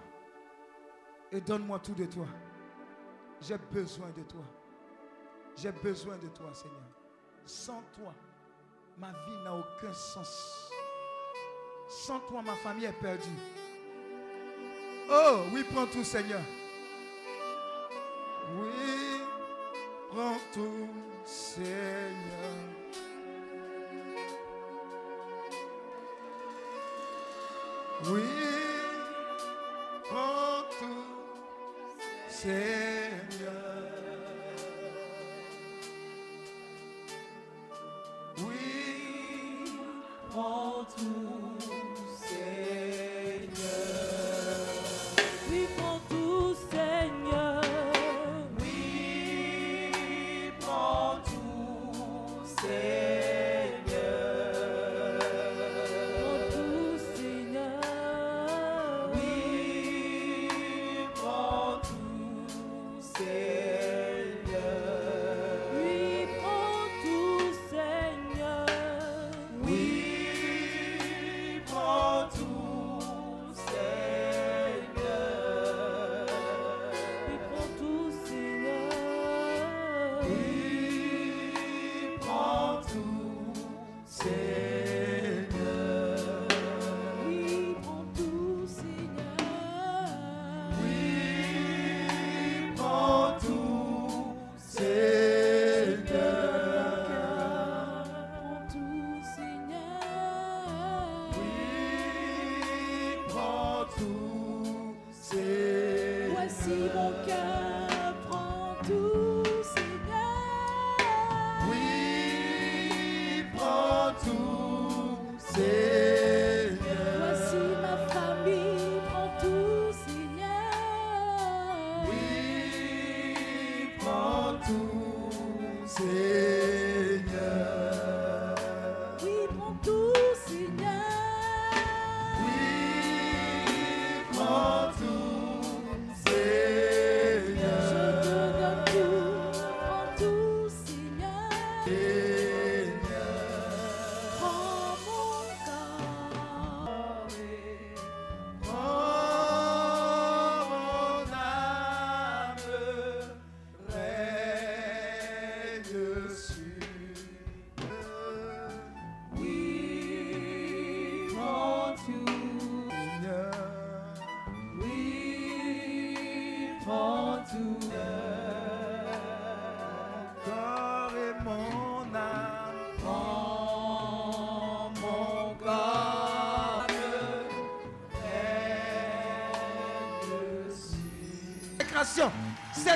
[1.31, 2.25] et donne-moi tout de toi.
[3.41, 4.43] J'ai besoin de toi.
[5.57, 6.79] J'ai besoin de toi, Seigneur.
[7.45, 8.13] Sans toi,
[8.97, 10.69] ma vie n'a aucun sens.
[11.89, 13.29] Sans toi, ma famille est perdue.
[15.09, 16.41] Oh, oui, prends tout, Seigneur.
[18.55, 19.21] Oui,
[20.09, 20.87] prends tout,
[21.25, 21.71] Seigneur.
[28.05, 28.50] Oui,
[32.41, 33.00] ser.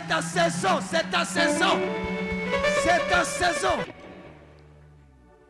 [0.06, 1.80] C'est ta saison, c'est ta saison,
[2.84, 3.94] c'est ta saison.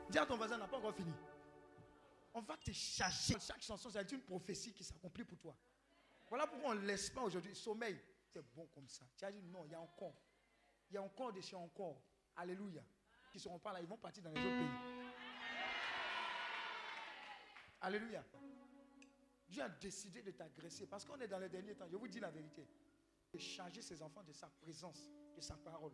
[0.09, 1.11] Dis à ton voisin, n'a pas encore fini.
[2.33, 3.35] On va te charger.
[3.39, 5.55] Chaque chanson, c'est une prophétie qui s'accomplit pour toi.
[6.29, 7.55] Voilà pourquoi on ne laisse pas aujourd'hui.
[7.55, 7.99] Sommeil,
[8.33, 9.05] c'est bon comme ça.
[9.17, 10.15] Tu as dit non, il y a encore.
[10.89, 12.01] Il y a encore des chiens encore.
[12.35, 12.83] Alléluia.
[13.31, 14.67] Qui ne seront pas là, ils vont partir dans les autres pays.
[17.81, 18.23] Alléluia.
[19.49, 21.87] Dieu a décidé de t'agresser parce qu'on est dans les derniers temps.
[21.89, 22.65] Je vous dis la vérité.
[23.35, 25.91] De charger ses enfants de sa présence, de sa parole.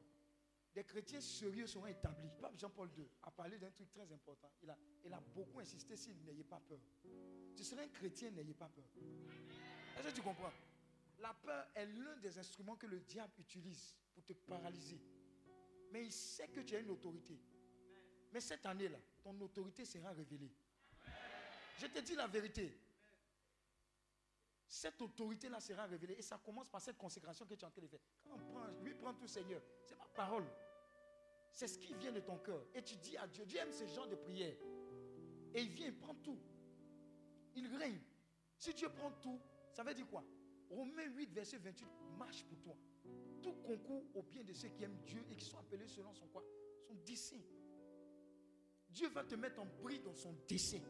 [0.75, 2.29] Des chrétiens sérieux seront établis.
[2.39, 4.51] Pape Jean-Paul II a parlé d'un truc très important.
[4.61, 6.77] Il a, il a beaucoup insisté s'il n'ayez pas peur.
[7.55, 8.85] Tu serais un chrétien, n'ayez pas peur.
[9.97, 10.51] Est-ce que tu comprends?
[11.17, 15.01] La peur est l'un des instruments que le diable utilise pour te paralyser.
[15.91, 17.41] Mais il sait que tu as une autorité.
[18.31, 20.51] Mais cette année-là, ton autorité sera révélée.
[21.79, 22.71] Je te dis la vérité.
[24.71, 26.15] Cette autorité-là sera révélée.
[26.17, 27.99] Et ça commence par cette consécration que tu es en train de faire.
[28.81, 30.45] Lui prend tout Seigneur, c'est ma parole.
[31.51, 32.65] C'est ce qui vient de ton cœur.
[32.73, 34.55] Et tu dis à Dieu, Dieu aime ce genre de prière.
[35.53, 36.39] Et il vient, il prend tout.
[37.53, 37.99] Il règne.
[38.57, 39.41] Si Dieu prend tout,
[39.73, 40.23] ça veut dire quoi?
[40.69, 41.85] Romains 8, verset 28,
[42.17, 42.77] marche pour toi.
[43.41, 46.27] Tout concourt au bien de ceux qui aiment Dieu et qui sont appelés selon son
[46.27, 46.45] quoi?
[46.87, 47.41] Son dessein.
[48.87, 50.81] Dieu va te mettre en prix dans son dessein.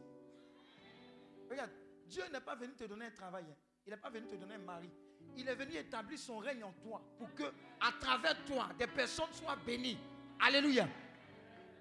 [1.50, 1.72] Regarde,
[2.06, 3.46] Dieu n'est pas venu te donner un travail.
[3.50, 3.56] Hein.
[3.86, 4.90] Il n'est pas venu te donner un mari.
[5.36, 7.44] Il est venu établir son règne en toi pour que,
[7.80, 9.98] à travers toi, des personnes soient bénies.
[10.40, 10.88] Alléluia.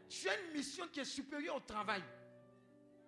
[0.07, 2.03] Tu as une mission qui est supérieure au travail.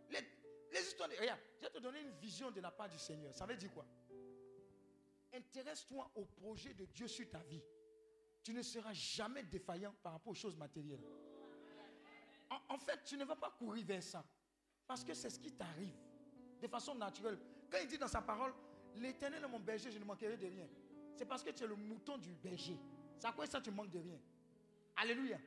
[0.09, 3.33] Les, histoires Regarde, je vais te donner une vision de la part du Seigneur.
[3.33, 3.85] Ça veut dire quoi?
[5.33, 7.61] Intéresse-toi au projet de Dieu sur ta vie.
[8.41, 11.03] Tu ne seras jamais défaillant par rapport aux choses matérielles.
[12.49, 14.23] En, en fait, tu ne vas pas courir vers ça.
[14.85, 15.95] Parce que c'est ce qui t'arrive.
[16.61, 17.39] De façon naturelle.
[17.71, 18.53] Quand il dit dans sa parole,
[18.95, 20.67] l'éternel est mon berger, je ne manquerai de rien.
[21.15, 22.77] C'est parce que tu es le mouton du berger.
[23.19, 24.19] C'est à quoi ça tu manques de rien?
[24.95, 25.39] Alléluia.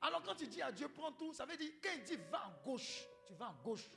[0.00, 2.38] Alors quand tu dis à Dieu, prends tout, ça veut dire, quand il dit va
[2.46, 3.88] à gauche, tu vas à gauche.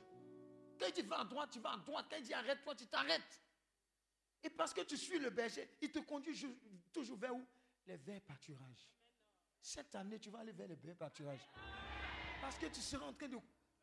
[0.78, 2.06] Quand il dit va à droite, tu vas à droite.
[2.10, 3.40] Quand il dit arrête-toi, tu t'arrêtes.
[4.42, 6.34] Et parce que tu suis le berger, il te conduit
[6.92, 7.46] toujours vers où?
[7.86, 8.90] Les verts pâturages.
[9.60, 11.46] Cette année, tu vas aller vers les verts pâturages.
[12.40, 13.38] Parce que tu seras en train de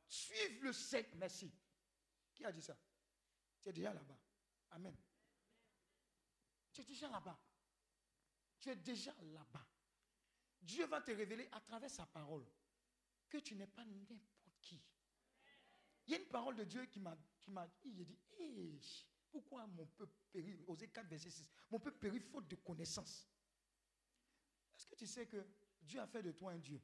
[0.07, 1.09] suivre le sec.
[1.15, 1.51] Merci.
[2.33, 2.75] Qui a dit ça?
[3.61, 4.17] Tu es déjà là-bas.
[4.71, 4.95] Amen.
[6.71, 7.39] Tu es déjà là-bas.
[8.59, 9.65] Tu es déjà là-bas.
[10.61, 12.45] Dieu va te révéler à travers sa parole
[13.29, 14.21] que tu n'es pas n'importe
[14.61, 14.81] qui.
[16.05, 17.17] Il y a une parole de Dieu qui m'a
[17.83, 18.19] il dit,
[19.29, 23.27] pourquoi mon peuple périt, Osée 4, verset 6, mon peuple périt faute de connaissance.
[24.77, 25.45] Est-ce que tu sais que
[25.81, 26.81] Dieu a fait de toi un Dieu?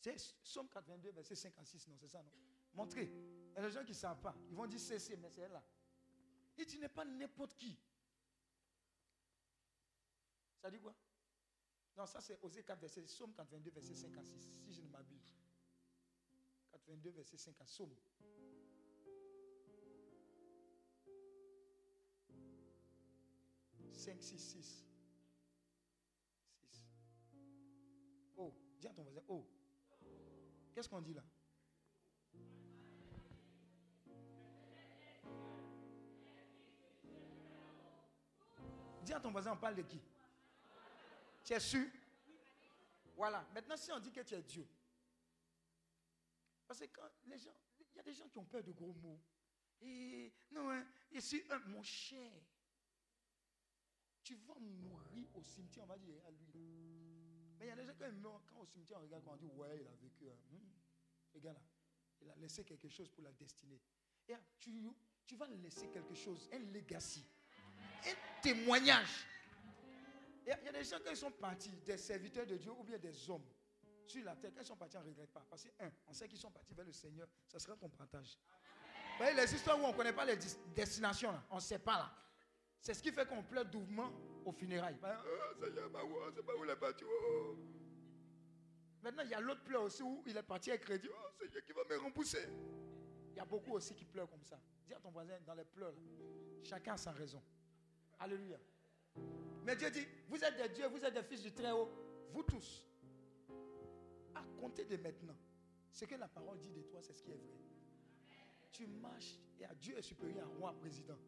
[0.00, 2.32] C'est Somme 82, verset 5 à 6, non, c'est ça, non?
[2.74, 3.06] Montrez.
[3.06, 4.36] Il y a des gens qui ne savent pas.
[4.48, 5.64] Ils vont dire c'est, mais c'est là.
[6.58, 7.78] Et tu n'es pas n'importe qui.
[10.60, 10.94] Ça dit quoi?
[11.96, 14.88] Non, ça c'est Osée 4, verset, Somme 82, verset 5 à 6, si je ne
[14.88, 15.34] m'abuse.
[16.72, 17.94] 82, verset 5 à Somme.
[23.92, 24.84] 5, 6, 6.
[26.70, 26.88] 6.
[28.36, 29.46] Oh, dis à ton voisin, oh.
[30.72, 31.24] Qu'est-ce qu'on dit là?
[39.08, 39.98] Dis à ton voisin, on parle de qui?
[41.42, 41.86] Tu es sûr?
[43.16, 43.42] Voilà.
[43.54, 44.68] Maintenant, si on dit que tu es Dieu.
[46.66, 48.92] Parce que quand les gens, il y a des gens qui ont peur de gros
[48.92, 49.18] mots.
[49.80, 52.30] Et non, hein, je suis un, mon cher.
[54.22, 57.56] Tu vas mourir au cimetière, on va dire à lui.
[57.58, 59.46] Mais il y a des gens, quand, meurent, quand au cimetière, on regarde, on dit,
[59.46, 60.28] ouais, il a vécu.
[60.28, 60.36] Hein.
[60.50, 60.68] Hmm.
[61.32, 61.64] Regarde là,
[62.20, 63.80] il a laissé quelque chose pour la destinée.
[64.28, 64.82] Et tu,
[65.24, 67.24] tu vas laisser quelque chose, un legacy,
[68.06, 69.26] un témoignage.
[70.46, 73.28] Il y, a des gens, ils sont partis, des serviteurs de Dieu ou bien des
[73.28, 73.44] hommes
[74.08, 75.44] sur la terre, quand ils sont partis, on ne regrette pas.
[75.48, 78.38] Parce que, un, on sait qu'ils sont partis vers le Seigneur, ça sera ton partage.
[79.12, 80.38] Vous voyez, les histoires où on ne connaît pas les
[80.74, 82.14] destinations, on ne sait pas là.
[82.80, 84.10] C'est ce qui fait qu'on pleure doucement
[84.44, 84.96] aux funérailles.
[85.02, 86.00] Oh, Seigneur, bah,
[86.34, 87.04] c'est pas où il est parti.
[87.04, 87.56] Oh.
[89.02, 91.08] Maintenant, il y a l'autre pleure aussi où il est parti avec crédit.
[91.10, 92.48] Oh, Seigneur, qui va me rembourser.
[93.32, 94.58] Il y a beaucoup aussi qui pleurent comme ça.
[94.86, 95.94] Dis à ton voisin, dans les pleurs,
[96.62, 97.42] chacun a sa raison.
[98.18, 98.58] Alléluia.
[99.64, 101.88] Mais Dieu dit, vous êtes des dieux, vous êtes des fils du Très-Haut.
[102.32, 102.86] Vous tous.
[104.34, 105.36] À compter de maintenant,
[105.90, 107.58] ce que la parole dit de toi, c'est ce qui est vrai.
[108.72, 111.18] Tu marches et à Dieu est supérieur à roi président.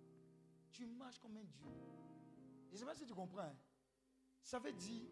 [0.70, 1.66] Tu marches comme un Dieu.
[2.68, 3.40] Je ne sais pas si tu comprends.
[3.40, 3.56] Hein.
[4.42, 5.08] Ça veut dire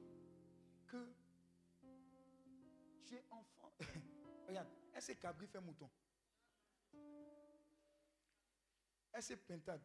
[0.87, 1.13] que
[3.05, 3.73] tu es enfant.
[4.47, 5.91] Regarde, est-ce que cabri fait mouton?
[9.13, 9.83] Est-ce que pintade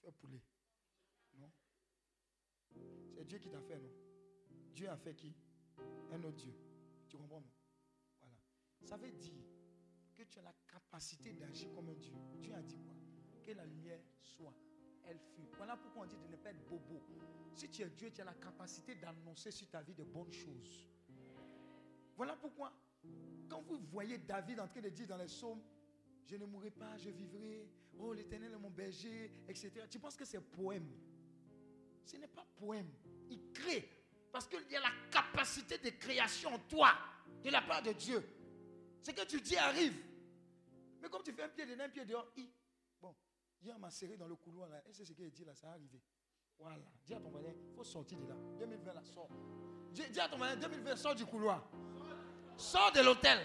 [0.00, 0.40] fait poulet?
[3.12, 3.90] C'est Dieu qui t'a fait, non?
[4.72, 5.34] Dieu a fait qui?
[6.12, 6.54] Un autre Dieu.
[7.08, 7.50] Tu comprends, non?
[8.20, 8.34] Voilà.
[8.82, 9.44] Ça veut dire
[10.14, 12.14] que tu as la capacité d'agir comme un Dieu.
[12.40, 12.94] Dieu a dit quoi?
[13.42, 14.54] Que la lumière soit
[15.04, 15.46] elle fut.
[15.56, 17.00] Voilà pourquoi on dit de ne pas être bobo.
[17.54, 20.88] Si tu es Dieu, tu as la capacité d'annoncer sur ta vie de bonnes choses.
[22.16, 22.72] Voilà pourquoi,
[23.48, 25.62] quand vous voyez David en train de dire dans les psaumes,
[26.24, 27.68] je ne mourrai pas, je vivrai,
[27.98, 29.70] oh l'éternel est mon berger, etc.
[29.88, 30.88] Tu penses que c'est poème?
[32.06, 32.90] Ce n'est pas poème.
[33.28, 33.88] Il crée.
[34.32, 36.92] Parce qu'il y a la capacité de création en toi,
[37.42, 38.22] de la part de Dieu.
[39.02, 39.96] Ce que tu dis arrive.
[41.00, 42.48] Mais comme tu fais un pied dedans, un pied dehors, il
[43.62, 44.68] Hier, m'a serré dans le couloir.
[44.68, 44.80] Là.
[44.88, 46.00] Et c'est ce qu'il dit là, ça a arrivé.
[46.58, 46.76] Voilà.
[47.04, 48.34] Dis à ton voisin, il faut sortir de là.
[48.58, 49.28] 2020, là, sort.
[49.90, 51.68] Dis, à ton voisin, 2020, sort du couloir.
[52.56, 53.38] Sors de l'hôtel.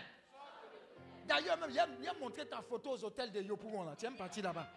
[1.26, 3.96] D'ailleurs, même, il a, montré ta photo aux hôtels de Yopougon, là.
[3.96, 4.68] Tu es parti là-bas.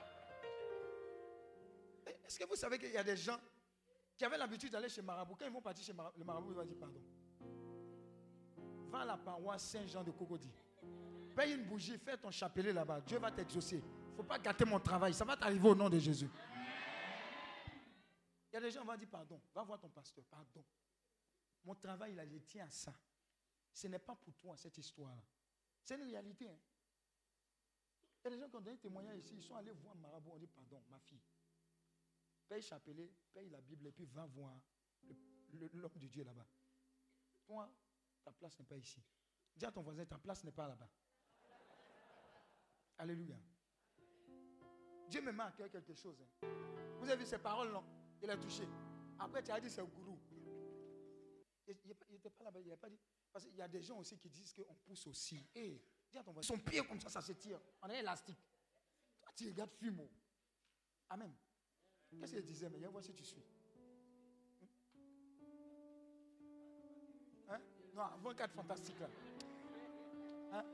[2.27, 3.39] Est-ce que vous savez qu'il y a des gens
[4.16, 6.56] qui avaient l'habitude d'aller chez Marabout Quand ils vont partir chez Marabout, le Marabout il
[6.56, 7.02] va dire pardon.
[8.90, 10.50] Va à la paroisse Saint-Jean de Cocody.
[11.34, 13.00] Paye une bougie, fais ton chapelet là-bas.
[13.00, 13.78] Dieu va t'exaucer.
[13.78, 15.12] Il ne faut pas gâter mon travail.
[15.12, 16.30] Ça va t'arriver au nom de Jésus.
[18.50, 19.40] Il y a des gens qui vont dire pardon.
[19.52, 20.24] Va voir ton pasteur.
[20.30, 20.64] Pardon.
[21.64, 22.92] Mon travail, là, je tiens à ça.
[23.72, 25.22] Ce n'est pas pour toi, cette histoire-là.
[25.82, 26.48] C'est une réalité.
[26.48, 26.58] hein.
[28.20, 29.34] Il y a des gens qui ont donné témoignage ici.
[29.36, 30.30] Ils sont allés voir Marabout.
[30.34, 31.20] On dit pardon, ma fille.
[32.48, 34.60] Paye chapelet, paye la Bible et puis va voir
[35.72, 36.46] l'homme de Dieu là-bas.
[37.46, 37.70] Toi,
[38.22, 39.02] ta place n'est pas ici.
[39.56, 40.88] Dis à ton voisin, ta place n'est pas là-bas.
[42.98, 43.38] Alléluia.
[45.08, 46.20] Dieu me cœur quelque chose.
[46.20, 46.48] hein.
[46.98, 47.84] Vous avez vu ces paroles, non
[48.22, 48.66] Il a touché.
[49.18, 50.18] Après, tu as dit c'est un gourou.
[51.66, 51.76] Il
[52.10, 52.98] n'était pas là-bas, il n'a pas dit.
[53.32, 55.48] Parce qu'il y a des gens aussi qui disent qu'on pousse aussi.
[55.54, 57.60] Et dis à ton voisin, son pied comme ça, ça se tire.
[57.82, 58.38] On est élastique.
[59.20, 60.08] Toi, tu regardes Fumo.
[61.08, 61.34] Amen.
[62.18, 63.42] Qu'est-ce qu'il disait Mais viens voir si tu suis.
[67.48, 67.60] Hein?
[67.94, 69.08] Non, avant 4 fantastiques là.
[70.52, 70.64] Hein?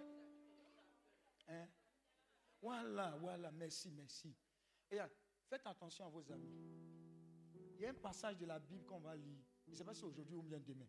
[1.48, 1.68] Hein?
[2.60, 4.34] Voilà, voilà, merci, merci.
[4.90, 4.98] Et
[5.48, 6.52] faites attention à vos amis.
[7.76, 9.40] Il y a un passage de la Bible qu'on va lire.
[9.66, 10.88] Je ne sais pas si aujourd'hui ou bien demain.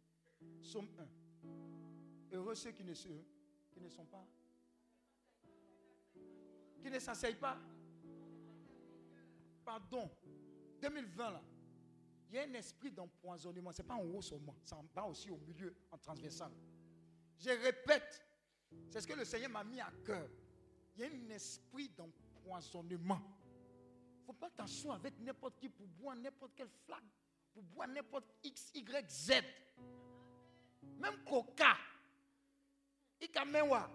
[0.62, 2.36] Somme 1.
[2.36, 3.08] Heureux ceux qui ne, se,
[3.72, 4.26] qui ne sont pas.
[6.82, 7.58] Qui ne s'asseyent pas.
[9.64, 10.10] Pardon.
[10.82, 11.42] 2020 là.
[12.30, 13.72] Il y a un esprit d'empoisonnement.
[13.72, 14.56] Ce n'est pas en haut seulement.
[14.64, 16.52] Ça en bas aussi au milieu, en transversal.
[17.38, 18.26] Je répète.
[18.90, 20.30] C'est ce que le Seigneur m'a mis à cœur.
[20.96, 23.20] Il y a un esprit d'empoisonnement.
[23.20, 27.04] Il ne faut pas t'asseoir avec n'importe qui pour boire n'importe quelle flaque,
[27.54, 29.32] pour boire n'importe X, Y, Z.
[31.00, 31.76] Même Coca.
[33.20, 33.90] Ikamewa.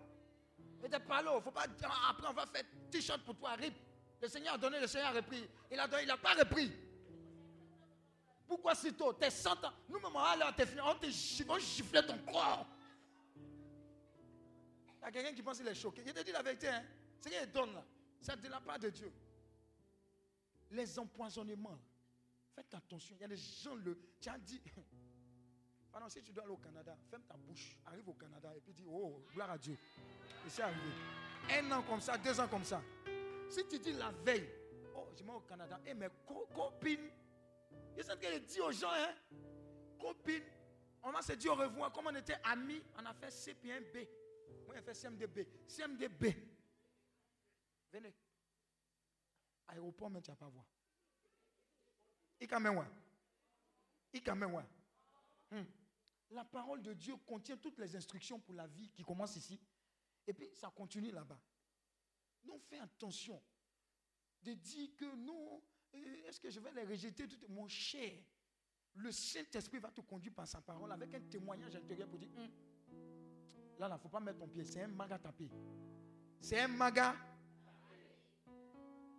[1.08, 3.74] Parler, il ne faut pas dire, ah, après on va faire t-shirt pour toi, rip.
[4.20, 5.48] Le Seigneur a donné, le Seigneur a repris.
[5.70, 6.72] Il a donné, il n'a pas repris.
[8.46, 9.12] Pourquoi si tôt?
[9.12, 9.72] T'es 100 ans.
[9.88, 11.10] Nous-mêmes, on te
[11.58, 12.66] giflait ton corps.
[14.98, 16.02] Il y a quelqu'un qui pense qu'il est choqué.
[16.06, 16.82] Je te dis la vérité, hein.
[17.20, 17.84] Ce qu'il donne là,
[18.20, 19.12] c'est de la part de Dieu.
[20.70, 21.78] Les empoisonnements,
[22.54, 23.14] faites attention.
[23.18, 24.60] Il y a des gens, le, tu as dit,
[25.92, 28.72] pardon, si tu dois aller au Canada, ferme ta bouche, arrive au Canada et puis
[28.72, 29.76] dis, oh, gloire à Dieu.
[30.46, 30.90] Et c'est arrivé.
[31.50, 32.82] Un an comme ça, deux ans comme ça.
[33.48, 34.48] Si tu dis la veille,
[34.94, 37.10] oh, je vais au Canada, et mes co- copines,
[37.96, 39.14] ils de dire aux gens, hein,
[39.98, 40.42] copines,
[41.02, 43.72] on va se dire au revoir, comme on était amis, on a fait C puis
[43.72, 44.06] un B.
[44.66, 45.46] Moi, j'ai fait CMDB.
[45.66, 46.36] CMDB.
[47.92, 48.12] Venez.
[49.68, 50.64] Aéroport, mais tu vas pas voir.
[52.40, 52.86] Il quand même, ouais.
[54.12, 54.64] Il quand même, ouais.
[55.50, 55.64] Hmm.
[56.30, 59.60] La parole de Dieu contient toutes les instructions pour la vie qui commence ici.
[60.26, 61.40] Et puis, ça continue là-bas.
[62.46, 63.42] Donc, fais attention
[64.42, 65.62] de dire que non,
[65.94, 68.12] euh, est-ce que je vais les rejeter tout Mon cher,
[68.94, 72.50] le Saint-Esprit va te conduire par sa parole avec un témoignage intérieur pour dire, Hum,
[73.78, 75.50] là, il ne faut pas mettre ton pied, c'est un maga tapé.
[76.40, 77.14] C'est un maga.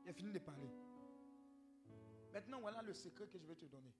[0.05, 0.69] J'ai fini de parler.
[2.31, 3.93] Maintenant, voilà le secret que je vais te donner.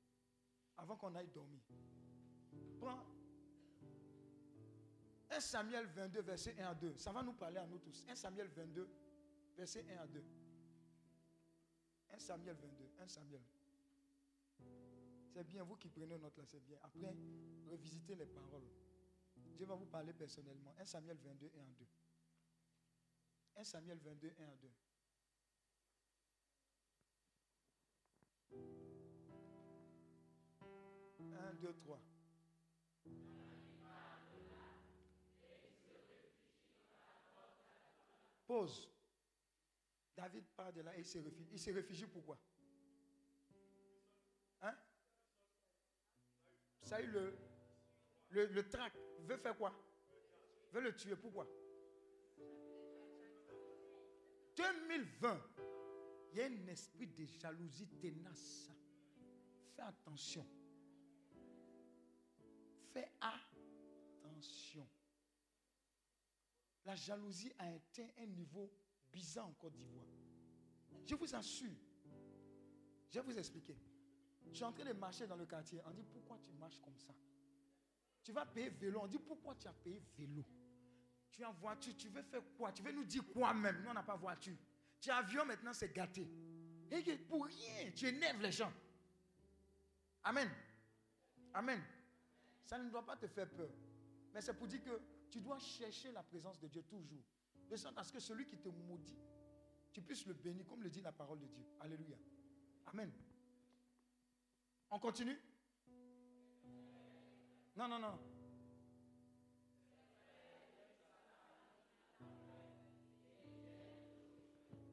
[0.78, 1.62] Avant qu'on aille dormir.
[2.80, 3.04] Prends
[5.30, 6.98] 1 Samuel 22, verset 1 à 2.
[6.98, 8.06] Ça va nous parler à nous tous.
[8.08, 8.88] 1 Samuel 22,
[9.58, 10.24] verset 1 à 2.
[12.14, 13.42] 1 Samuel 22, 1 Samuel.
[15.34, 16.78] C'est bien, vous qui prenez note là, c'est bien.
[16.82, 17.14] Après,
[17.70, 18.68] revisitez les paroles.
[19.36, 20.74] Dieu va vous parler personnellement.
[20.80, 21.88] 1 Samuel 22, 1 à 2.
[23.58, 24.72] 1 Samuel 22, 1 à 2.
[31.40, 32.02] Un, deux, trois.
[38.48, 38.97] Pause.
[40.18, 41.50] David part de là et il se réfugie.
[41.54, 42.40] Il se réfugie pourquoi?
[44.62, 44.76] Hein?
[47.00, 47.38] Eu le,
[48.32, 49.72] le, le trac veut faire quoi?
[50.72, 51.16] Veut le tuer.
[51.16, 51.48] Pourquoi?
[54.56, 55.40] 2020,
[56.32, 58.72] il y a un esprit de jalousie ténace.
[59.76, 60.48] Fais attention.
[62.92, 64.88] Fais attention.
[66.86, 68.72] La jalousie a atteint un niveau
[69.38, 70.06] en Côte d'Ivoire.
[71.06, 71.72] Je vous assure.
[73.10, 73.78] Je vais vous expliquer.
[74.50, 75.80] Je suis en train de marcher dans le quartier.
[75.86, 77.14] On dit pourquoi tu marches comme ça?
[78.24, 79.02] Tu vas payer vélo.
[79.04, 80.44] On dit pourquoi tu as payé vélo?
[81.32, 81.96] Tu as voiture.
[81.98, 82.72] Tu veux faire quoi?
[82.72, 83.82] Tu veux nous dire quoi même?
[83.82, 84.58] Nous, on n'a pas voiture.
[85.00, 86.28] Tu as avion maintenant, c'est gâté.
[86.90, 88.72] Et pour rien, tu énerves les gens.
[90.24, 90.50] Amen.
[91.54, 91.82] Amen.
[92.66, 93.70] Ça ne doit pas te faire peur.
[94.34, 97.24] Mais c'est pour dire que tu dois chercher la présence de Dieu toujours.
[97.70, 99.20] De sorte à ce que celui qui te maudit,
[99.92, 101.66] tu puisses le bénir, comme le dit la parole de Dieu.
[101.80, 102.18] Alléluia.
[102.86, 103.12] Amen.
[104.90, 105.38] On continue?
[107.76, 108.20] Non, non, non.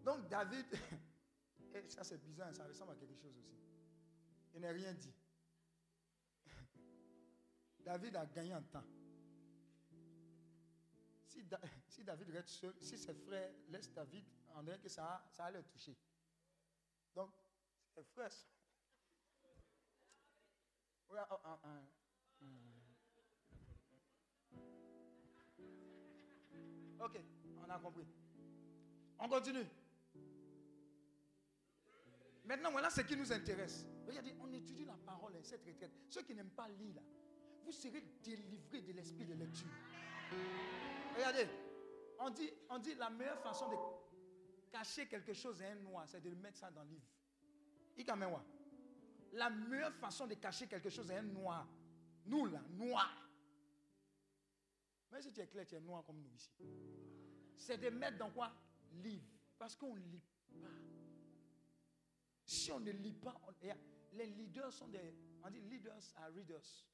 [0.04, 0.66] Donc David,
[1.74, 3.56] et ça c'est bizarre, ça ressemble à quelque chose aussi.
[4.54, 5.14] Il n'a rien dit.
[7.84, 8.84] David a gagné en temps.
[11.88, 14.24] Si, David reste seul, si ses frères laissent David,
[14.54, 15.96] on dirait que ça, ça allait le toucher.
[17.14, 17.30] Donc,
[17.94, 18.30] ses frères
[21.10, 21.58] oh, oh, oh,
[27.00, 27.20] Ok,
[27.58, 28.06] on a compris.
[29.18, 29.66] On continue.
[32.44, 33.86] Maintenant, voilà ce qui nous intéresse.
[34.06, 35.92] Regardez, on étudie la parole, cette retraite.
[36.08, 37.02] Ceux qui n'aiment pas lire,
[37.64, 39.70] vous serez délivrés de l'esprit de lecture.
[41.14, 41.48] Regardez,
[42.18, 43.76] on dit, on la meilleure façon de
[44.70, 48.44] cacher quelque chose à un noir, c'est de le mettre ça dans le livre.
[49.32, 51.68] La meilleure façon de cacher quelque chose à un noir,
[52.26, 53.30] nous là, noir.
[55.12, 56.50] Mais si tu es clair, tu es noir comme nous ici.
[57.54, 58.52] C'est de mettre dans quoi?
[58.94, 59.28] Livre.
[59.56, 60.68] Parce qu'on ne lit pas.
[62.44, 63.40] Si on ne lit pas,
[64.12, 65.14] les leaders sont des.
[65.44, 66.84] On dit leaders are readers.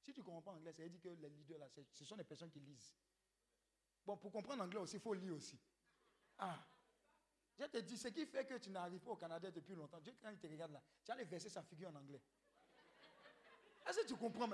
[0.00, 2.50] Si tu comprends anglais, ça veut dire que les leaders, là, ce sont des personnes
[2.50, 2.96] qui lisent.
[4.06, 5.58] Bon, pour comprendre l'anglais aussi, il faut lire aussi.
[6.38, 6.58] Ah.
[7.58, 10.14] Je te dis, ce qui fait que tu n'arrives pas au Canada depuis longtemps, Dieu,
[10.22, 12.20] quand il te regarde là, tu as les versets sa figure en anglais.
[13.86, 14.48] Est-ce que tu comprends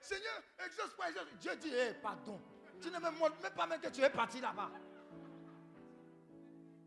[0.00, 1.10] Seigneur, exauce pas,
[1.40, 2.40] Dieu dit, hé, pardon.
[2.80, 4.70] Tu ne me montres même pas même que tu es parti là-bas.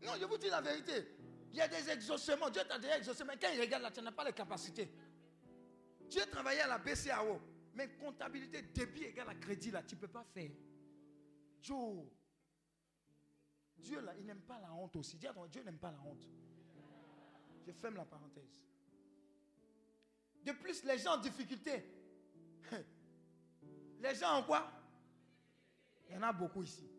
[0.02, 1.16] Non, je vous dis la vérité.
[1.52, 2.50] Il y a des exaucements.
[2.50, 4.90] Dieu t'a déjà exaucé, mais quand il regarde là, tu n'as pas les capacités.
[6.08, 7.40] Dieu travaillait à la BCAO,
[7.74, 10.50] mais comptabilité, débit égale à crédit là, tu ne peux pas faire.
[11.62, 12.04] Joe.
[13.78, 15.16] Dieu là, il n'aime pas la honte aussi.
[15.16, 15.30] Dieu
[15.64, 16.28] n'aime pas la honte.
[17.66, 18.66] Je ferme la parenthèse.
[20.44, 21.84] De plus, les gens en difficulté.
[24.00, 24.68] Les gens en quoi?
[26.08, 26.90] Il y en a beaucoup ici.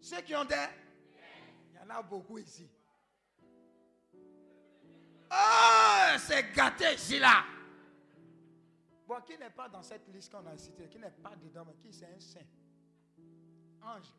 [0.00, 0.54] Ceux qui ont des...
[1.70, 2.66] Il y en a beaucoup ici.
[5.30, 7.44] Oh, c'est gâté là.
[9.06, 11.74] Bon, qui n'est pas dans cette liste qu'on a citée, qui n'est pas dedans, mais
[11.74, 12.40] qui c'est un saint?
[13.82, 14.12] Ange.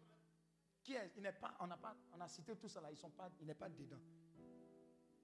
[0.83, 2.97] Qui est, il n'est pas, on, a pas, on a cité tout ça là, ils
[2.97, 3.99] sont pas, il n'est pas dedans.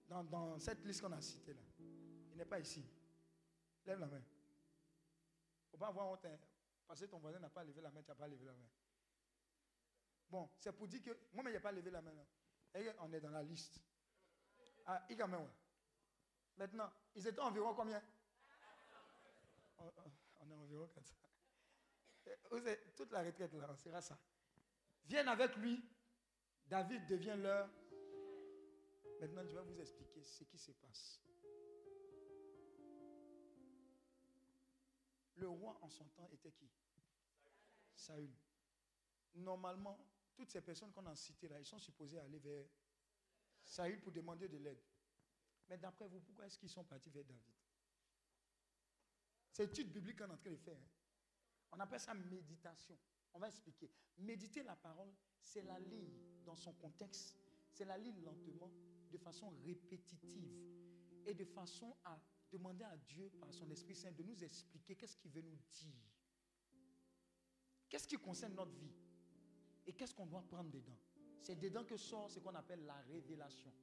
[0.07, 1.61] Dans, cette liste qu'on a citée là.
[2.31, 2.85] Il n'est pas ici.
[3.85, 4.21] Lève la main.
[5.71, 6.27] Faut pas avoir honte.
[6.87, 8.67] Parce que ton voisin n'a pas levé la main, tu n'as pas levé la main.
[10.29, 12.13] Bon, c'est pour dire que moi-même, je n'ai pas levé la main.
[12.13, 12.25] Là.
[12.79, 13.81] Et on est dans la liste.
[14.85, 15.47] Ah, il a même.
[16.57, 18.01] Maintenant, ils étaient environ combien?
[19.79, 21.15] On, est environ 400.
[22.95, 24.17] Toute la retraite là, on sera ça.
[25.05, 25.83] Viennent avec lui.
[26.65, 27.69] David devient leur.
[29.21, 31.21] Maintenant, je vais vous expliquer ce qui se passe.
[35.35, 36.69] Le roi en son temps était qui?
[37.95, 38.33] Saül.
[39.35, 39.99] Normalement,
[40.35, 42.65] toutes ces personnes qu'on a citées là, ils sont supposés aller vers
[43.63, 44.81] Saül pour demander de l'aide.
[45.69, 47.41] Mais d'après vous, pourquoi est-ce qu'ils sont partis vers David?
[49.51, 50.77] C'est étude biblique qu'on est en train de faire.
[50.77, 50.96] Hein.
[51.71, 52.97] On appelle ça méditation.
[53.33, 53.91] On va expliquer.
[54.17, 56.09] Méditer la parole, c'est la lire
[56.45, 57.37] dans son contexte.
[57.71, 58.71] C'est la lire lentement,
[59.11, 60.51] de façon répétitive
[61.25, 62.19] et de façon à
[62.51, 65.95] demander à Dieu, par son Esprit Saint, de nous expliquer qu'est-ce qu'il veut nous dire.
[67.89, 68.95] Qu'est-ce qui concerne notre vie
[69.85, 70.97] et qu'est-ce qu'on doit prendre dedans?
[71.41, 73.73] C'est dedans que sort ce qu'on appelle la révélation.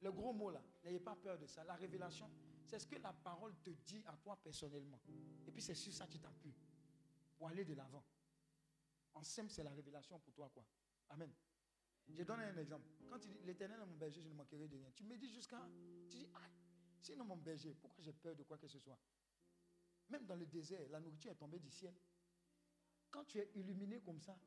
[0.00, 1.64] Le gros mot là, n'ayez pas peur de ça.
[1.64, 2.30] La révélation,
[2.66, 5.00] c'est ce que la parole te dit à toi personnellement.
[5.46, 6.54] Et puis c'est sur ça que tu t'appuies
[7.46, 8.04] aller de l'avant.
[9.14, 10.64] En simple, c'est la révélation pour toi, quoi.
[11.10, 11.30] Amen.
[12.08, 12.86] Je donne un exemple.
[13.08, 14.90] Quand tu dis l'éternel est mon berger, je ne manquerai de rien.
[14.94, 15.60] Tu me dis jusqu'à.
[16.08, 16.48] Tu dis, ah,
[17.00, 18.98] sinon mon berger, pourquoi j'ai peur de quoi que ce soit?
[20.08, 21.94] Même dans le désert, la nourriture est tombée du ciel.
[23.10, 24.38] Quand tu es illuminé comme ça,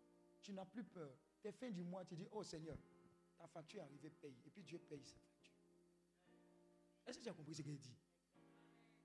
[0.42, 1.18] tu n'as plus peur.
[1.42, 2.78] Tu es fin du mois, tu dis, oh Seigneur,
[3.38, 4.36] ta facture est arrivée, paye.
[4.46, 5.54] Et puis Dieu paye cette facture.
[7.06, 7.96] Est-ce que tu as compris ce qu'il dit?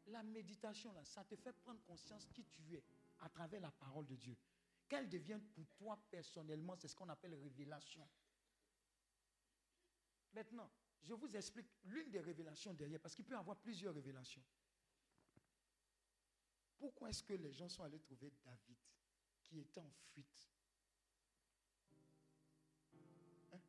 [0.07, 2.83] La méditation, là, ça te fait prendre conscience qui tu es
[3.21, 4.37] à travers la parole de Dieu.
[4.89, 8.09] Qu'elle devienne pour toi personnellement, c'est ce qu'on appelle révélation.
[10.33, 10.71] Maintenant,
[11.03, 14.43] je vous explique l'une des révélations derrière, parce qu'il peut y avoir plusieurs révélations.
[16.79, 18.79] Pourquoi est-ce que les gens sont allés trouver David,
[19.43, 20.49] qui était en fuite?
[23.53, 23.61] Hein?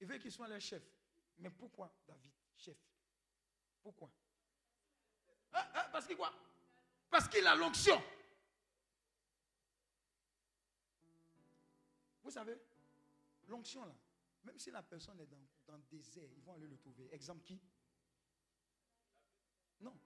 [0.00, 0.82] Il veut qu'il soit leur chef.
[1.38, 2.78] Mais pourquoi David, chef?
[3.82, 4.10] Pourquoi?
[5.52, 6.32] Hein, hein, Parce que quoi
[7.14, 8.02] Parce qu'il a l'onction.
[12.24, 12.58] Vous savez,
[13.46, 13.94] l'onction là,
[14.42, 17.08] même si la personne est dans, dans le désert, ils vont aller le trouver.
[17.12, 17.62] Exemple qui?
[19.80, 19.96] Non.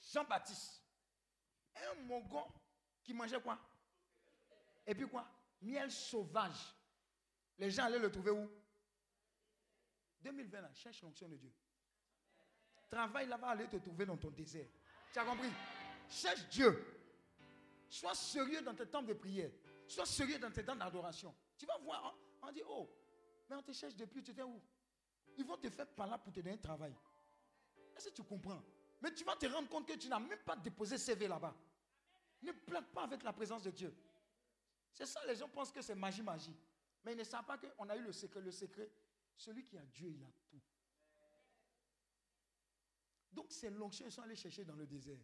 [0.00, 0.80] Jean-Baptiste.
[1.74, 2.46] Un mogon
[3.02, 3.58] qui mangeait quoi?
[4.86, 5.28] Et puis quoi?
[5.62, 6.76] Miel sauvage.
[7.58, 8.48] Les gens allaient le trouver où?
[10.20, 11.52] 2020, là, cherche l'onction de Dieu.
[12.90, 14.66] Travaille là-bas, aller te trouver dans ton désert.
[15.12, 15.50] Tu as compris?
[16.08, 16.84] Cherche Dieu.
[17.88, 19.50] Sois sérieux dans tes temps de prière.
[19.86, 21.34] Sois sérieux dans tes temps d'adoration.
[21.56, 22.88] Tu vas voir, on, dit, oh,
[23.48, 24.60] mais on te cherche depuis, tu étais où?
[25.36, 26.94] Ils vont te faire par là pour te donner un travail.
[27.96, 28.62] Est-ce que tu comprends?
[29.00, 31.54] Mais tu vas te rendre compte que tu n'as même pas déposé CV là-bas.
[32.42, 33.94] Ne plaque pas avec la présence de Dieu.
[34.92, 36.56] C'est ça, les gens pensent que c'est magie, magie.
[37.04, 38.40] Mais ils ne savent pas qu'on a eu le secret.
[38.40, 38.90] Le secret,
[39.36, 40.60] celui qui a Dieu, il a tout.
[43.36, 45.20] Donc, c'est l'onction, ils sont allés chercher dans le désert.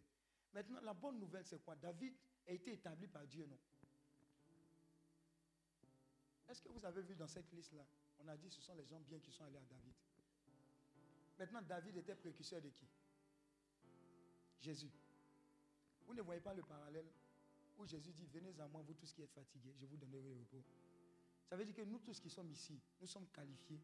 [0.53, 1.75] Maintenant, la bonne nouvelle, c'est quoi?
[1.75, 2.13] David
[2.47, 3.57] a été établi par Dieu, non?
[6.47, 7.83] Est-ce que vous avez vu dans cette liste-là?
[8.19, 9.95] On a dit ce sont les gens bien qui sont allés à David.
[11.39, 12.87] Maintenant, David était précurseur de qui?
[14.59, 14.91] Jésus.
[16.05, 17.07] Vous ne voyez pas le parallèle
[17.79, 20.33] où Jésus dit, venez à moi, vous tous qui êtes fatigués, je vous donnerai le
[20.33, 20.63] repos.
[21.49, 23.81] Ça veut dire que nous tous qui sommes ici, nous sommes qualifiés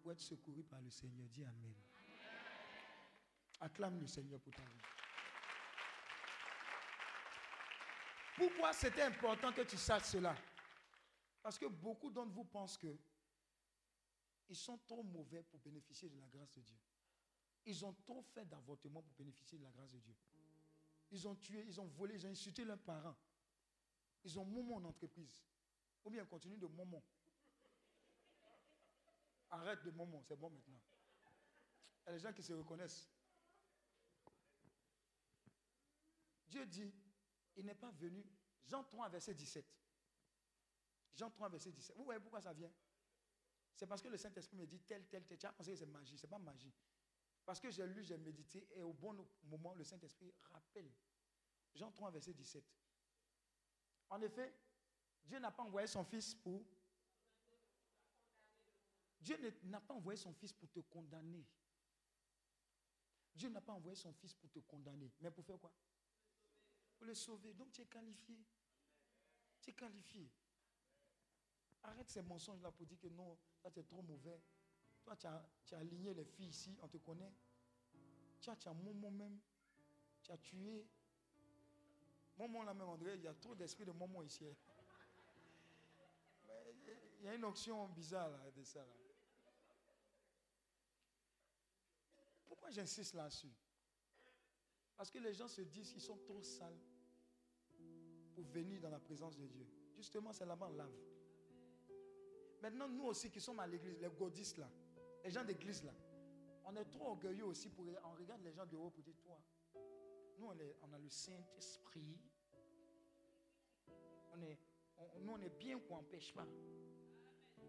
[0.00, 1.26] pour être secourus par le Seigneur.
[1.30, 1.74] Dis Amen.
[3.64, 4.78] Acclame le Seigneur pour ta vie.
[8.36, 10.36] Pourquoi c'était important que tu saches cela?
[11.42, 12.94] Parce que beaucoup d'entre vous pensent que
[14.50, 16.76] ils sont trop mauvais pour bénéficier de la grâce de Dieu.
[17.64, 20.14] Ils ont trop fait d'avortement pour bénéficier de la grâce de Dieu.
[21.10, 23.16] Ils ont tué, ils ont volé, ils ont insulté leurs parents.
[24.24, 25.42] Ils ont moment en entreprise.
[26.04, 27.02] Ou bien continue de moment.
[29.48, 30.80] Arrête de moment, c'est bon maintenant.
[32.06, 33.08] Il y a des gens qui se reconnaissent.
[36.54, 36.94] Dieu dit,
[37.56, 38.24] il n'est pas venu.
[38.64, 39.66] Jean 3, verset 17.
[41.16, 41.96] Jean 3, verset 17.
[41.96, 42.70] Vous voyez pourquoi ça vient?
[43.74, 45.36] C'est parce que le Saint-Esprit me dit tel, tel, tel.
[45.36, 46.16] Tu as pensé que c'est magie.
[46.16, 46.72] Ce n'est pas magie.
[47.44, 50.88] Parce que j'ai lu, j'ai médité, et au bon moment, le Saint-Esprit rappelle.
[51.74, 52.64] Jean 3, verset 17.
[54.10, 54.54] En effet,
[55.24, 56.64] Dieu n'a pas envoyé son fils pour...
[59.20, 61.44] Dieu n'a pas envoyé son fils pour te condamner.
[63.34, 65.10] Dieu n'a pas envoyé son fils pour te condamner.
[65.20, 65.72] Mais pour faire quoi?
[67.04, 67.52] Pour le sauver.
[67.52, 68.34] Donc tu es qualifié.
[69.60, 70.26] Tu es qualifié.
[71.82, 74.40] Arrête ces mensonges-là pour dire que non, ça c'est trop mauvais.
[75.02, 77.34] Toi, tu as, tu as, aligné les filles ici, on te connaît.
[78.40, 79.38] Tu as, tu as Momo même.
[80.22, 80.88] Tu as tué.
[82.38, 84.46] Momo là même, André, il y a trop d'esprit de Momo ici.
[87.20, 88.82] Il y a une option bizarre là, de ça.
[92.46, 93.52] Pourquoi j'insiste là-dessus?
[94.96, 96.93] Parce que les gens se disent qu'ils sont trop sales
[98.34, 99.66] pour venir dans la présence de Dieu.
[99.96, 100.92] Justement, c'est là-bas lave.
[102.60, 104.70] Maintenant, nous aussi qui sommes à l'église, les godistes là,
[105.22, 105.94] les gens d'église là,
[106.64, 107.84] on est trop orgueilleux aussi pour.
[108.04, 109.38] On regarde les gens de haut pour dire Toi,
[110.38, 112.18] nous on, a le Saint-Esprit.
[114.32, 114.58] On est,
[115.20, 116.46] nous on est bien qu'on n'empêche pas.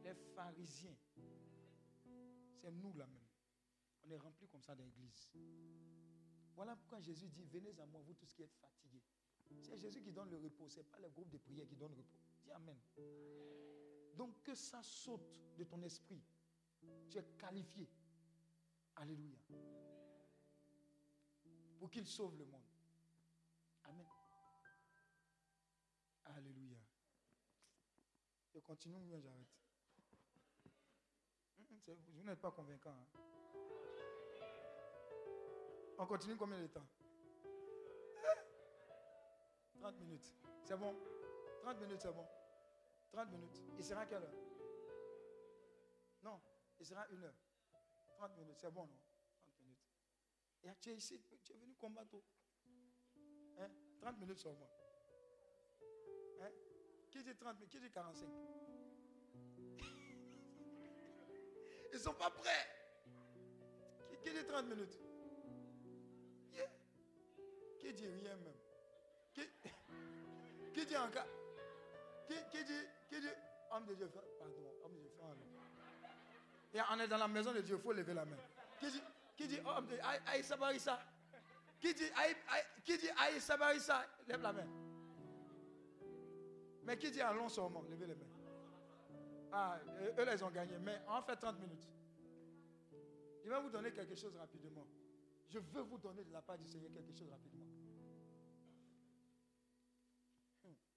[0.04, 0.96] Les pharisiens,
[2.62, 3.28] c'est nous là même.
[4.06, 5.30] On est remplis comme ça d'église.
[6.56, 9.04] Voilà pourquoi Jésus dit Venez à moi, vous tous qui êtes fatigués.
[9.61, 11.91] C'est Jésus qui donne le repos, ce n'est pas le groupe de prière qui donne
[11.91, 12.19] le repos.
[12.43, 12.77] Dis Amen.
[14.15, 16.22] Donc que ça saute de ton esprit
[17.09, 17.88] tu es qualifié.
[18.95, 19.38] Alléluia.
[21.80, 22.63] Pour qu'il sauve le monde.
[23.84, 24.07] Amen.
[26.26, 26.77] Alléluia.
[28.53, 29.47] Je continue, bien j'arrête?
[31.88, 32.91] Vous n'êtes pas convaincant.
[32.91, 33.05] Hein.
[35.97, 36.88] On continue combien de temps?
[39.80, 40.34] 30 minutes.
[40.64, 40.95] C'est bon
[41.65, 42.27] 30 minutes, c'est bon.
[43.11, 43.60] 30 minutes.
[43.77, 44.35] Il sera quelle heure?
[46.22, 46.39] Non,
[46.80, 47.34] il sera une heure.
[48.18, 48.99] 30 minutes, c'est bon, non?
[49.43, 49.80] 30 minutes.
[50.64, 52.18] Et tu es ici, tu es venu combattre.
[53.57, 53.69] Hein?
[53.99, 54.69] 30 minutes sur moi.
[56.41, 56.52] Hein?
[57.10, 57.72] Qui dit 30 minutes?
[57.72, 58.30] Qui dit 45
[61.91, 62.68] Ils ne sont pas prêts.
[64.22, 64.99] Qui, dit 30 minutes?
[67.80, 68.65] Qui dit rien même?
[69.36, 69.41] Qui,
[70.74, 71.28] qui dit encore
[72.28, 72.74] qui, qui dit,
[73.07, 73.28] qui dit,
[73.70, 74.53] homme de Dieu, pardon,
[74.84, 75.12] homme de Dieu,
[76.76, 78.36] et on est dans la maison de Dieu, il faut lever la main.
[78.80, 79.02] Qui dit,
[79.38, 79.80] qui dit, oh,
[80.28, 80.99] aïe, sabarissa.
[81.80, 82.36] Qui dit, aïe,
[82.84, 84.68] qui dit, aïe, sabarissa, lève la main.
[86.84, 88.26] Mais qui dit, allons seulement, levez les mains.
[89.53, 91.88] Ah, eux, ils ont gagné, mais on fait 30 minutes.
[93.45, 94.86] Je vais vous donner quelque chose rapidement.
[95.48, 97.74] Je veux vous donner de la part du Seigneur quelque chose rapidement.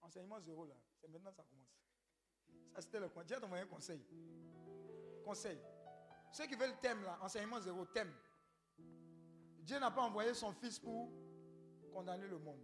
[0.09, 1.68] Enseignement zéro là, c'est maintenant que ça commence.
[2.74, 4.02] Ça c'était le Dieu a envoyé un conseil.
[5.24, 5.59] Conseil.
[6.32, 8.12] Ceux qui veulent le thème là, enseignement zéro, thème.
[9.60, 11.10] Dieu n'a pas envoyé son fils pour
[11.93, 12.60] condamner le monde.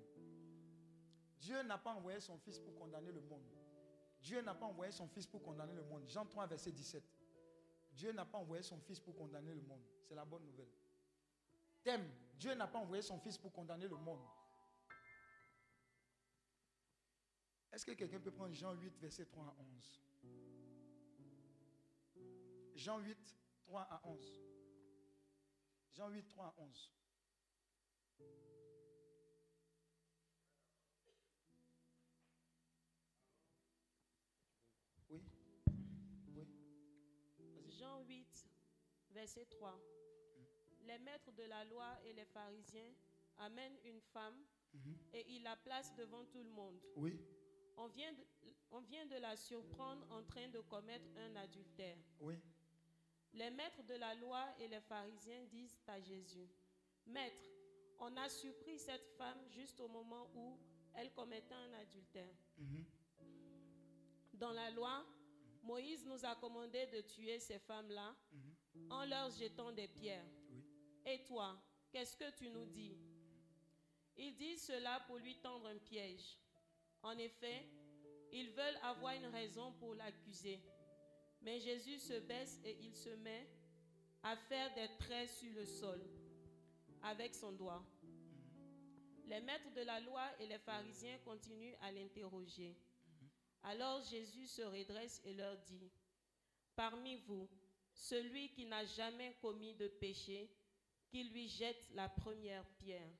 [1.38, 3.44] Dieu n'a pas envoyé son fils pour condamner le monde.
[4.20, 6.08] Dieu n'a pas envoyé son fils pour condamner le monde.
[6.08, 7.04] Jean 3, verset 17.
[7.92, 9.82] Dieu n'a pas envoyé son fils pour condamner le monde.
[10.08, 10.70] C'est la bonne nouvelle.
[11.82, 12.08] Thème,
[12.38, 14.22] Dieu n'a pas envoyé son fils pour condamner le monde.
[17.74, 20.00] Est-ce que quelqu'un peut prendre Jean 8, verset 3 à 11
[22.76, 24.42] Jean 8, 3 à 11.
[25.92, 26.92] Jean 8, 3 à 11.
[35.10, 35.24] Oui.
[36.28, 36.48] Oui.
[37.70, 38.46] Jean 8,
[39.10, 39.80] verset 3.
[40.82, 42.94] Les maîtres de la loi et les pharisiens
[43.38, 44.44] amènent une femme
[45.12, 46.80] et ils la placent devant tout le monde.
[46.96, 47.18] Oui.
[47.76, 48.24] On vient, de,
[48.70, 51.96] on vient de la surprendre en train de commettre un adultère.
[52.20, 52.36] Oui.
[53.32, 56.48] Les maîtres de la loi et les pharisiens disent à Jésus,
[57.06, 57.50] Maître,
[57.98, 60.58] on a surpris cette femme juste au moment où
[60.94, 62.34] elle commettait un adultère.
[62.58, 62.84] Mhm.
[64.34, 65.04] Dans la loi,
[65.62, 68.14] Moïse nous a commandé de tuer ces femmes-là
[68.90, 70.26] en leur jetant des pierres.
[70.50, 70.64] Oui.
[71.06, 71.60] Et toi,
[71.90, 72.96] qu'est-ce que tu nous dis?
[74.16, 76.38] Ils disent cela pour lui tendre un piège.
[77.04, 77.68] En effet,
[78.32, 80.58] ils veulent avoir une raison pour l'accuser.
[81.42, 83.46] Mais Jésus se baisse et il se met
[84.22, 86.00] à faire des traits sur le sol
[87.02, 87.84] avec son doigt.
[89.26, 92.74] Les maîtres de la loi et les pharisiens continuent à l'interroger.
[93.62, 95.90] Alors Jésus se redresse et leur dit,
[96.74, 97.48] Parmi vous,
[97.92, 100.50] celui qui n'a jamais commis de péché,
[101.08, 103.12] qu'il lui jette la première pierre.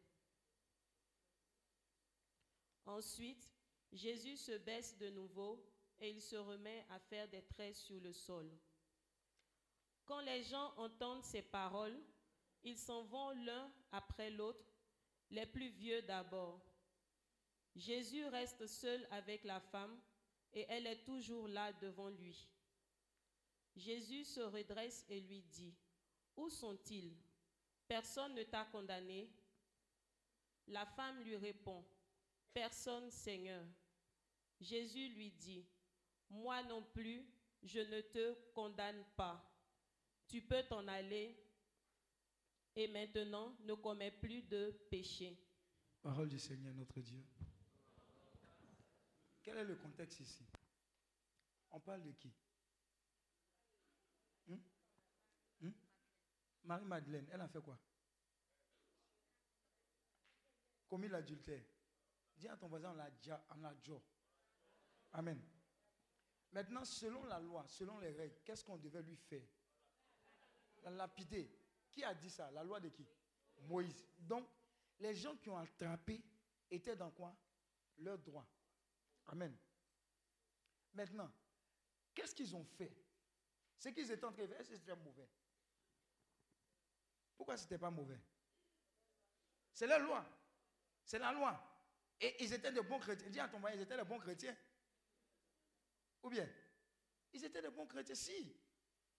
[2.87, 3.54] Ensuite,
[3.95, 5.65] Jésus se baisse de nouveau
[6.01, 8.51] et il se remet à faire des traits sur le sol.
[10.05, 11.99] Quand les gens entendent ces paroles,
[12.65, 14.67] ils s'en vont l'un après l'autre,
[15.31, 16.61] les plus vieux d'abord.
[17.77, 19.97] Jésus reste seul avec la femme
[20.53, 22.49] et elle est toujours là devant lui.
[23.77, 25.75] Jésus se redresse et lui dit,
[26.37, 27.17] Où sont-ils?
[27.87, 29.31] Personne ne t'a condamné.
[30.67, 31.85] La femme lui répond,
[32.53, 33.65] Personne, Seigneur.
[34.61, 35.67] Jésus lui dit,
[36.31, 37.25] Moi non plus,
[37.63, 39.43] je ne te condamne pas.
[40.29, 41.37] Tu peux t'en aller
[42.77, 45.39] et maintenant ne commets plus de péché.
[46.03, 47.25] Parole du Seigneur notre Dieu.
[49.43, 50.45] Quel est le contexte ici?
[51.71, 52.33] On parle de qui?
[54.49, 54.63] Hum?
[55.63, 55.75] Hum?
[56.65, 57.79] Marie-Madeleine, elle a fait quoi?
[60.89, 61.65] Commis l'adultère.
[62.37, 63.45] Dis à ton voisin, on l'a déjà.
[65.15, 65.41] Amen.
[66.53, 69.47] Maintenant, selon la loi, selon les règles, qu'est-ce qu'on devait lui faire?
[70.83, 71.51] La lapider.
[71.91, 72.51] Qui a dit ça?
[72.51, 73.07] La loi de qui?
[73.63, 74.05] Moïse.
[74.19, 74.47] Donc,
[74.99, 76.23] les gens qui ont attrapé
[76.71, 77.35] étaient dans quoi?
[77.99, 78.47] Leur droit.
[79.27, 79.57] Amen.
[80.93, 81.31] Maintenant,
[82.15, 82.93] qu'est-ce qu'ils ont fait?
[83.79, 85.29] Ce qu'ils étaient en train de faire, c'était mauvais?
[87.37, 88.21] Pourquoi ce n'était pas mauvais?
[89.73, 90.25] C'est la loi.
[91.05, 91.61] C'est la loi.
[92.21, 93.29] Et ils étaient de bons chrétiens.
[93.29, 94.57] Dis à ton mari, ils étaient de bons chrétiens.
[96.25, 96.49] Ou bien
[97.33, 98.57] Ils étaient de bons chrétiens, si.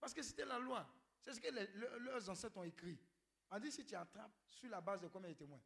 [0.00, 0.86] Parce que c'était la loi.
[1.20, 1.48] C'est ce que
[2.04, 2.98] leurs ancêtres ont écrit.
[3.50, 5.60] On dit si tu attrapes sur la base de combien de témoins?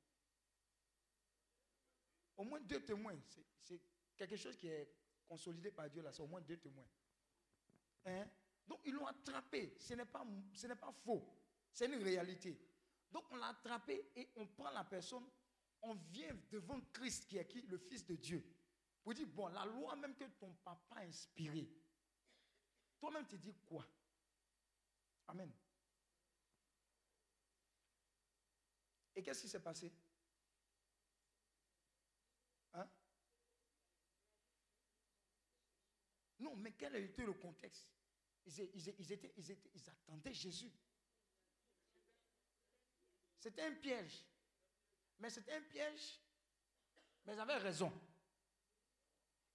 [2.36, 3.18] Au moins deux témoins.
[3.58, 3.80] C'est-
[4.16, 4.86] quelque chose qui est
[5.26, 6.12] consolidé par Dieu là.
[6.12, 6.86] C'est au moins deux témoins.
[8.04, 8.28] Hein?
[8.66, 9.76] Donc ils l'ont attrapé.
[9.78, 10.24] Ce n'est pas,
[10.78, 11.26] pas faux.
[11.72, 12.60] C'est une réalité.
[13.10, 15.24] Donc on l'a attrapé et on prend la personne.
[15.82, 17.62] On vient devant Christ qui est qui?
[17.62, 18.44] Le Fils de Dieu.
[19.02, 21.68] Pour dire, bon, la loi même que ton papa a inspirée.
[22.98, 23.86] Toi-même tu dis quoi?
[25.28, 25.50] Amen.
[29.16, 29.92] Et qu'est-ce qui s'est passé?
[32.74, 32.88] Hein?
[36.38, 37.88] Non, mais quel été le contexte?
[38.46, 40.72] Ils, ils étaient, ils, étaient- ils attendaient Jésus.
[43.38, 44.24] C'était un piège.
[45.18, 46.20] Mais c'était un piège.
[47.24, 47.92] Mais ils avaient raison.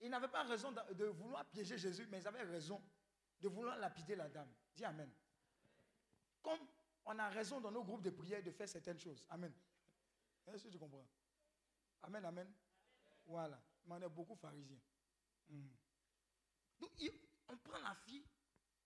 [0.02, 2.82] Ils n'avaient pas raison de, vouloir piéger Jésus, mais ils avaient raison
[3.40, 4.52] de vouloir lapider la dame.
[4.76, 5.12] Dis Amen.
[6.42, 6.60] Comme
[7.06, 9.24] on a raison dans nos groupes de prière de faire certaines choses.
[9.30, 9.54] Amen.
[10.48, 11.08] Est-ce que tu comprends?
[12.04, 12.54] Amen, amen.
[13.26, 13.62] Voilà.
[13.86, 14.80] Mais on est beaucoup pharisiens.
[15.50, 15.70] Mhm.
[16.80, 16.92] Donc,
[17.48, 18.26] on prend la fille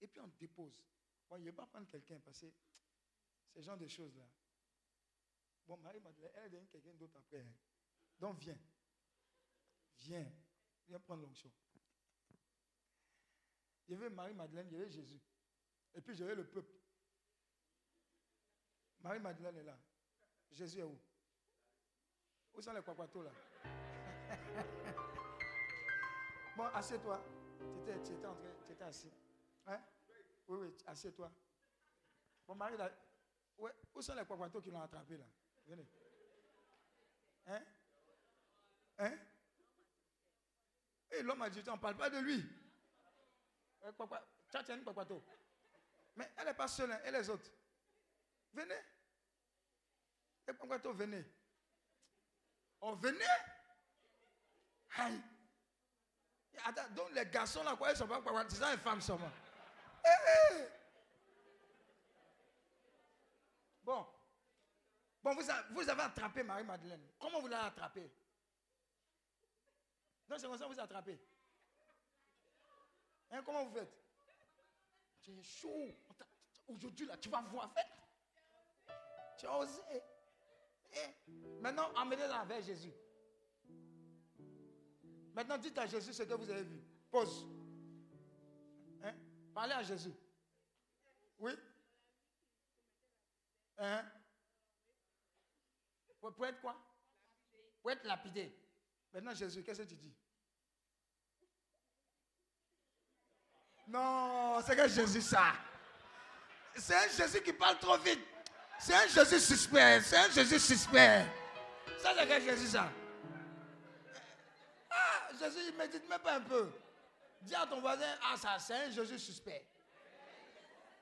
[0.01, 0.81] et puis on dépose.
[1.29, 2.47] Bon, il ne pas prendre quelqu'un parce que
[3.55, 4.27] Ce genre de choses-là.
[5.67, 7.41] Bon, Marie-Madeleine, elle devenue quelqu'un d'autre après.
[7.41, 7.53] Hein.
[8.19, 8.57] Donc viens.
[9.97, 10.31] Viens.
[10.89, 11.51] Viens prendre l'onction.
[13.87, 15.21] Il y avait Marie-Madeleine, il y avait Jésus.
[15.93, 16.73] Et puis j'avais le peuple.
[19.01, 19.77] Marie-Madeleine est là.
[20.51, 20.99] Jésus est où?
[22.53, 23.31] Où sont les quaquatos là?
[26.57, 27.23] Bon, assieds-toi.
[27.85, 27.91] Tu
[28.73, 29.09] étais, assis.
[29.65, 29.81] Hein?
[30.45, 31.31] Oui, oui, assieds-toi.
[32.45, 32.91] Bon, Marie, là,
[33.57, 35.25] où sont les quaquatos qui l'ont attrapé là?
[35.65, 35.87] Venez.
[37.47, 37.61] Hein?
[38.97, 39.17] Hein?
[41.11, 42.43] Et l'homme a dit, on ne parle pas de lui.
[44.83, 45.23] Kwakwato.
[46.15, 47.49] Mais elle n'est pas seule, hein, elle les autres.
[48.53, 48.81] Venez.
[50.47, 51.25] Et Kwakwato, venez.
[52.81, 53.25] On venez.
[54.97, 55.21] Aïe.
[56.91, 59.31] Donc les garçons là, quoi, ils sont pas ça les femmes seulement.
[60.05, 60.67] Eh, eh.
[63.83, 64.05] Bon.
[65.23, 67.05] Bon, vous vous avez attrapé Marie-Madeleine.
[67.19, 68.11] Comment vous l'avez attrapée?
[70.29, 71.19] Non, c'est comme ça que vous attrapé.
[73.31, 73.91] Hein, comment vous faites?
[75.21, 75.95] Tu es chaud.
[76.67, 77.87] Aujourd'hui, là, tu vas voir, fait.
[79.37, 79.81] Tu as osé.
[80.95, 81.11] Hein?
[81.61, 82.93] Maintenant, emmenez-la vers Jésus.
[85.33, 86.79] Maintenant, dites à Jésus ce que vous avez vu.
[87.09, 87.47] Pause.
[89.03, 89.15] Hein?
[89.53, 90.13] Parlez à Jésus.
[91.39, 91.53] Oui?
[93.77, 94.05] Hein?
[96.19, 96.75] Pour être quoi?
[97.81, 98.58] Pour être lapidé.
[99.13, 100.13] Maintenant, Jésus, qu'est-ce que tu dis?
[103.87, 105.53] Non, c'est que Jésus ça.
[106.75, 108.19] C'est un Jésus qui parle trop vite.
[108.79, 110.01] C'est un Jésus suspect.
[110.01, 111.25] C'est un Jésus suspect.
[111.97, 112.89] Ça, c'est que Jésus ça.
[114.89, 116.71] Ah, Jésus, il médite même pas un peu.
[117.41, 119.65] Dis à ton voisin, ah ça, c'est un Jésus suspect.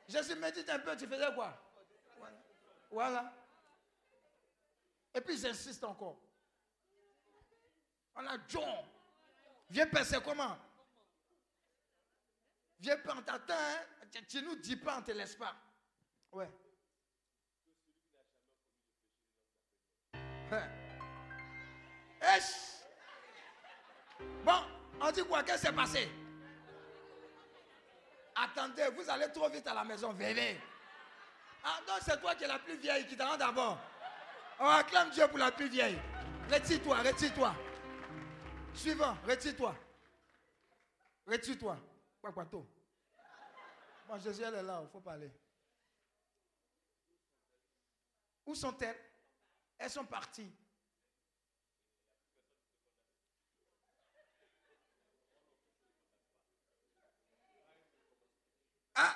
[0.08, 1.62] Jésus médite un peu, tu faisais quoi?
[2.90, 3.34] Voilà.
[5.14, 6.18] Et puis j'insiste encore.
[8.18, 8.85] On a John.
[9.69, 10.57] Viens passer comment?
[12.80, 14.19] Viens pas, on hein?
[14.27, 15.56] tu, nous dis pas, on te laisse pas.
[16.31, 16.49] Ouais.
[20.52, 20.68] Hein?
[24.44, 24.64] Bon,
[25.02, 25.44] on dit quoi?
[25.44, 26.10] Qu'est-ce qui s'est passé?
[28.35, 30.60] Attendez, vous allez trop vite à la maison, venez.
[31.64, 33.80] Ah non, c'est toi qui es la plus vieille qui t'en d'abord.
[34.60, 35.99] On acclame Dieu pour la plus vieille.
[36.49, 37.56] Retire-toi, retire-toi.
[38.78, 39.76] Suivant, retire-toi.
[41.26, 41.78] Retire-toi.
[44.08, 45.32] Bon, Jésus, elle est là, il faut parler.
[48.45, 48.95] Où sont-elles?
[49.80, 50.49] Elles sont parties.
[58.95, 59.16] Ah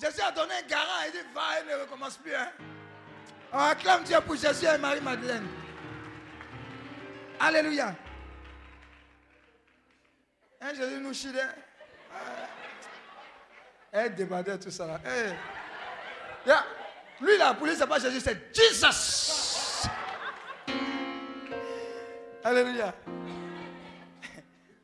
[0.00, 2.34] Jésus a donné un garant, il dit va, elle ne recommence plus.
[2.34, 2.52] Hein?
[3.52, 5.48] On acclame Dieu pour Jésus et Marie-Madeleine.
[7.38, 7.96] Alléluia.
[10.64, 11.28] Hein, Jésus nous chie.
[13.92, 14.98] Elle demandait tout ça là.
[17.20, 19.86] Lui, la police, c'est pas Jésus, c'est Jesus.
[22.42, 22.94] Alléluia.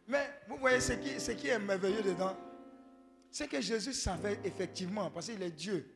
[0.06, 2.36] Mais vous voyez ce qui, ce qui est merveilleux dedans,
[3.30, 5.94] c'est que Jésus savait effectivement, parce qu'il est Dieu,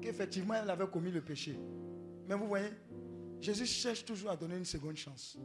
[0.00, 1.58] qu'effectivement elle avait commis le péché.
[2.26, 2.70] Mais vous voyez,
[3.40, 5.36] Jésus cherche toujours à donner une seconde chance.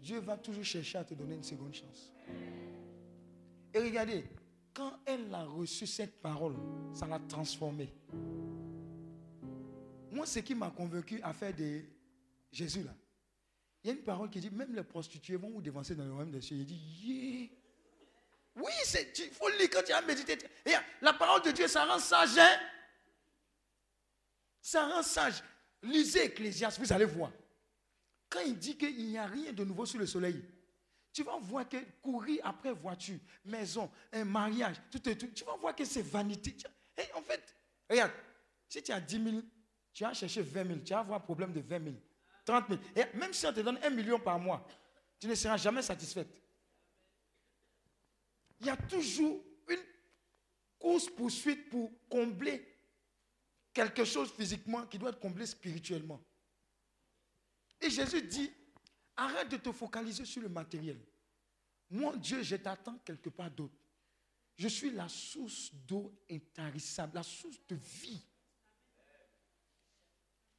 [0.00, 2.13] Dieu va toujours chercher à te donner une seconde chance.
[3.72, 4.24] Et regardez,
[4.72, 6.56] quand elle a reçu cette parole,
[6.92, 7.92] ça l'a transformée.
[10.10, 11.82] Moi, ce qui m'a convaincu à faire de
[12.52, 12.94] Jésus, là,
[13.82, 16.12] il y a une parole qui dit même les prostituées vont vous dévancer dans le
[16.12, 16.56] royaume des cieux.
[16.56, 17.48] Il dit, yeah.
[18.56, 18.72] Oui,
[19.18, 20.38] il faut lire quand tu as médité.
[21.02, 22.38] la parole de Dieu, ça rend sage.
[22.38, 22.56] Hein?
[24.60, 25.42] Ça rend sage.
[25.82, 27.32] Lisez Ecclésias, vous allez voir.
[28.30, 30.42] Quand il dit qu'il n'y a rien de nouveau sous le soleil,
[31.14, 35.74] tu vas voir que courir après voiture, maison, un mariage, tout, tout, tu vas voir
[35.74, 36.56] que c'est vanité.
[36.98, 37.54] Et en fait,
[37.88, 38.10] regarde,
[38.68, 39.42] si tu as 10 000,
[39.92, 41.94] tu vas chercher 20 000, tu vas avoir un problème de 20 000,
[42.44, 42.80] 30 000.
[42.96, 44.66] Et même si on te donne 1 million par mois,
[45.20, 46.42] tu ne seras jamais satisfaite.
[48.58, 49.84] Il y a toujours une
[50.80, 52.76] course-poursuite pour combler
[53.72, 56.20] quelque chose physiquement qui doit être comblé spirituellement.
[57.80, 58.50] Et Jésus dit,
[59.16, 60.98] Arrête de te focaliser sur le matériel.
[61.90, 63.74] Moi, Dieu, je t'attends quelque part d'autre.
[64.56, 68.24] Je suis la source d'eau intarissable, la source de vie.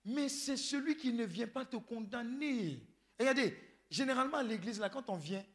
[0.06, 2.86] Mais c'est celui qui ne vient pas te condamner.
[3.19, 3.57] regardez,
[3.90, 5.45] généralement à l'église, là, quand on vient,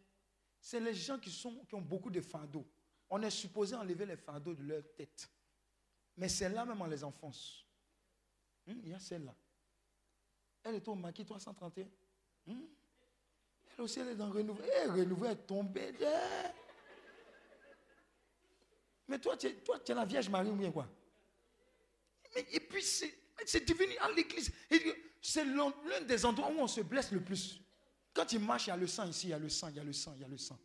[0.60, 2.66] c'est les gens qui, sont, qui ont beaucoup de fardeaux.
[3.08, 5.30] On est supposé enlever les fardeaux de leur tête.
[6.16, 7.64] Mais c'est là même on les enfonce.
[8.66, 9.34] Hum, il y a celle-là.
[10.62, 11.88] Elle est au maquis 331.
[12.48, 12.68] Hum?
[13.78, 14.62] Aussi, elle est dans Renouveau.
[14.62, 15.94] Eh, Renouveau est tombée.
[19.08, 20.86] Mais toi, tu es, toi, tu es la Vierge Marie ou bien quoi?
[22.52, 24.52] Et puis, c'est devenu à l'église.
[25.20, 25.72] C'est l'un
[26.06, 27.60] des endroits où on se blesse le plus.
[28.12, 29.76] Quand il marche, il y a le sang ici, il y a le sang, il
[29.76, 30.58] y a le sang, il y a le sang.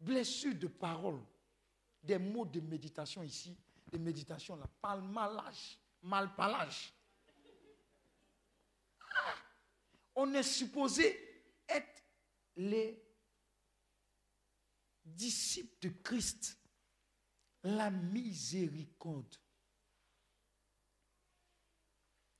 [0.00, 1.20] Blessure de parole.
[2.02, 3.56] Des mots de méditation ici,
[3.90, 4.68] des méditations là.
[4.80, 6.94] Palmalage, malpalage.
[9.12, 9.34] Ah!
[10.14, 11.25] On est supposé
[12.56, 13.02] les
[15.04, 16.58] disciples de Christ.
[17.62, 19.36] La miséricorde.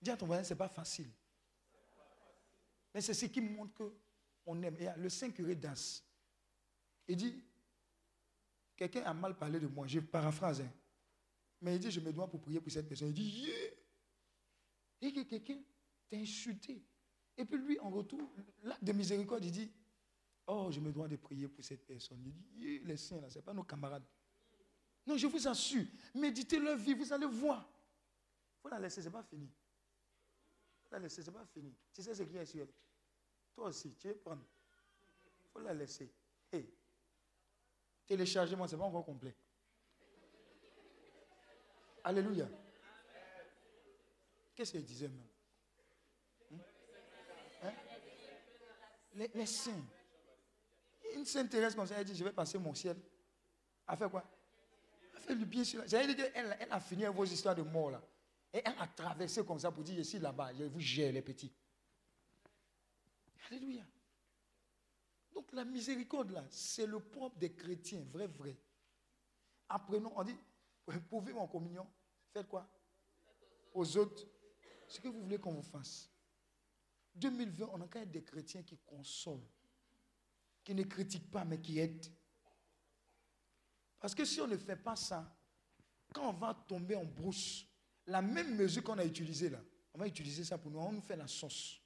[0.01, 1.11] Dis à ton voisin, ce n'est pas facile.
[2.95, 3.93] Mais c'est ce qui montre
[4.45, 4.77] qu'on aime.
[4.77, 6.05] Et le Saint curé d'As,
[7.09, 7.45] il dit,
[8.77, 10.61] quelqu'un a mal parlé de moi, je paraphrase.
[10.61, 10.73] Hein.
[11.61, 13.09] Mais il dit, je me dois pour prier pour cette personne.
[13.09, 13.71] Il dit, yeah.
[15.01, 15.61] Et que quelqu'un
[16.09, 16.85] t'a insulté.
[17.37, 18.33] Et puis lui, en retour,
[18.63, 19.73] l'acte de miséricorde, il dit,
[20.47, 22.23] oh, je me dois de prier pour cette personne.
[22.23, 24.05] Dit, yeah, les saints, là, ce n'est pas nos camarades.
[25.07, 27.69] Non, je vous assure, méditez leur vie, vous allez voir.
[28.59, 29.45] Il faut la laisser, ce n'est pas fini.
[29.45, 31.75] Il faut la laisser, ce n'est pas fini.
[31.93, 32.73] Tu sais ce qui est sur elle?
[33.55, 34.43] Toi aussi, tu veux prendre.
[35.45, 36.13] Il faut la laisser.
[36.53, 36.69] Hey.
[38.07, 39.35] Téléchargement, ce n'est pas encore complet.
[42.05, 42.49] Alléluia.
[44.55, 45.29] Qu'est-ce qu'il disait même?
[46.53, 46.59] Hein?
[47.65, 47.73] Hein?
[49.35, 49.73] les, saints.
[51.17, 52.97] Une sainte Thérèse comme ça, elle dit, je vais passer mon ciel.
[53.87, 54.23] A fait quoi?
[55.17, 55.87] A fait le bien sur la...
[55.87, 58.03] Elle a fini vos histoires de mort là.
[58.53, 61.23] Et elle a traversé comme ça pour dire, je suis là-bas, je vous gère les
[61.23, 61.53] petits.
[63.49, 63.85] Alléluia.
[65.33, 68.57] Donc la miséricorde là, c'est le propre des chrétiens, vrai, vrai.
[69.69, 70.37] Apprenons, on dit,
[71.09, 71.87] pour vivre en communion,
[72.33, 72.69] faites quoi?
[73.73, 74.27] Aux autres,
[74.87, 76.11] ce que vous voulez qu'on vous fasse.
[77.15, 79.47] 2020, on a quand même des chrétiens qui consolent,
[80.67, 82.13] qui ne critiquent pas, mais qui aident.
[84.01, 85.33] Parce que si on ne fait pas ça,
[86.13, 87.65] quand on va tomber en brousse,
[88.05, 89.63] la même mesure qu'on a utilisée là,
[89.95, 91.81] on va utiliser ça pour nous, on nous fait la sauce.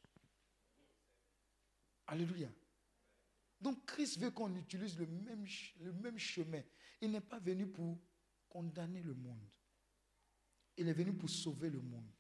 [2.07, 2.49] Alléluia.
[3.61, 5.47] Donc Christ veut qu'on utilise le même,
[5.81, 6.63] le même chemin.
[7.03, 7.99] Il n'est pas venu pour
[8.49, 9.47] condamner le monde.
[10.79, 12.11] Il est venu pour sauver le monde.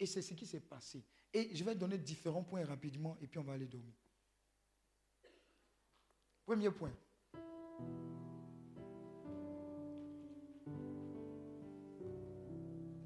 [0.00, 1.06] Et c'est ce qui s'est passé.
[1.32, 3.94] Et je vais donner différents points rapidement et puis on va aller dormir.
[6.46, 6.92] Premier point.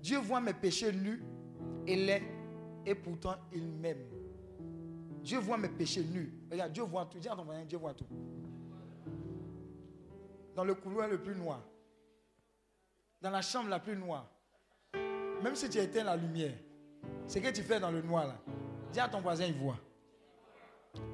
[0.00, 1.20] Dieu voit mes péchés nus
[1.86, 2.22] et laids
[2.86, 4.06] et pourtant il m'aime.
[5.22, 6.32] Dieu voit mes péchés nus.
[6.50, 7.18] Regarde, Dieu voit tout.
[7.18, 8.06] Dis à ton voisin, Dieu voit tout.
[10.54, 11.60] Dans le couloir le plus noir.
[13.20, 14.30] Dans la chambre la plus noire.
[15.42, 16.54] Même si tu éteins la lumière.
[17.26, 18.38] Ce que tu fais dans le noir là.
[18.92, 19.78] Dis à ton voisin, il voit.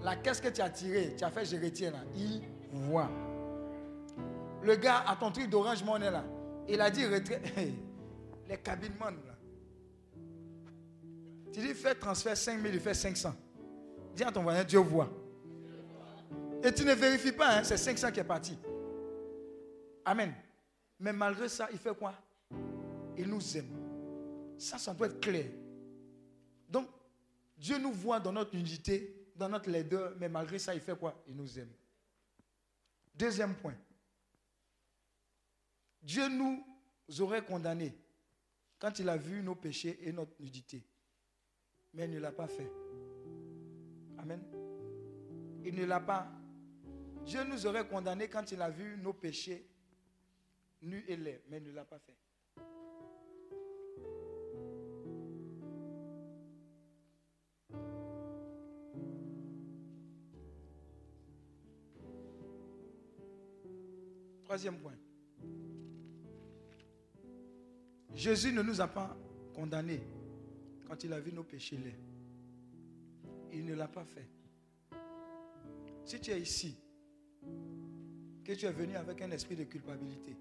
[0.02, 2.00] La caisse que tu as tirée, tu as fait, je retiens là.
[2.16, 2.42] Il
[2.72, 3.10] voit.
[4.62, 6.24] Le gars à ton truc d'orange monnaie là.
[6.68, 7.02] Il a dit.
[8.48, 9.32] Les cabinements là.
[11.52, 13.34] Tu dis fais transfert 5 000, il fait 500.
[14.16, 15.10] Dis à ton voisin, Dieu voit.
[16.64, 18.56] Et tu ne vérifies pas, hein, c'est 500 qui est parti.
[20.04, 20.32] Amen.
[20.98, 22.14] Mais malgré ça, il fait quoi?
[23.16, 23.66] Il nous aime.
[24.56, 25.46] Ça, ça doit être clair.
[26.68, 26.86] Donc,
[27.56, 31.22] Dieu nous voit dans notre unité, dans notre laideur, mais malgré ça, il fait quoi?
[31.26, 31.72] Il nous aime.
[33.14, 33.76] Deuxième point.
[36.02, 36.64] Dieu nous
[37.20, 37.96] aurait condamnés
[38.78, 40.84] quand il a vu nos péchés et notre nudité.
[41.94, 42.70] Mais il ne l'a pas fait.
[44.18, 44.42] Amen.
[45.64, 46.30] Il ne l'a pas.
[47.24, 49.68] Dieu nous aurait condamnés quand il a vu nos péchés
[50.80, 52.16] nus et laids, mais il ne l'a pas fait.
[64.52, 64.92] Troisième point.
[68.12, 69.16] Jésus ne nous a pas
[69.54, 70.02] condamnés
[70.86, 71.78] quand il a vu nos péchés.
[73.50, 74.28] Il ne l'a pas fait.
[76.04, 76.76] Si tu es ici,
[78.44, 80.36] que tu es venu avec un esprit de culpabilité,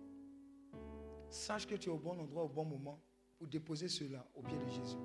[1.29, 2.99] sache que tu es au bon endroit au bon moment
[3.37, 4.97] pour déposer cela au pied de Jésus.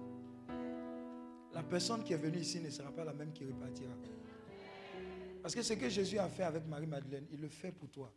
[1.52, 3.94] La personne qui est venue ici ne sera pas la même qui repartira.
[5.42, 8.12] Parce que ce que Jésus a fait avec Marie-Madeleine, il le fait pour toi.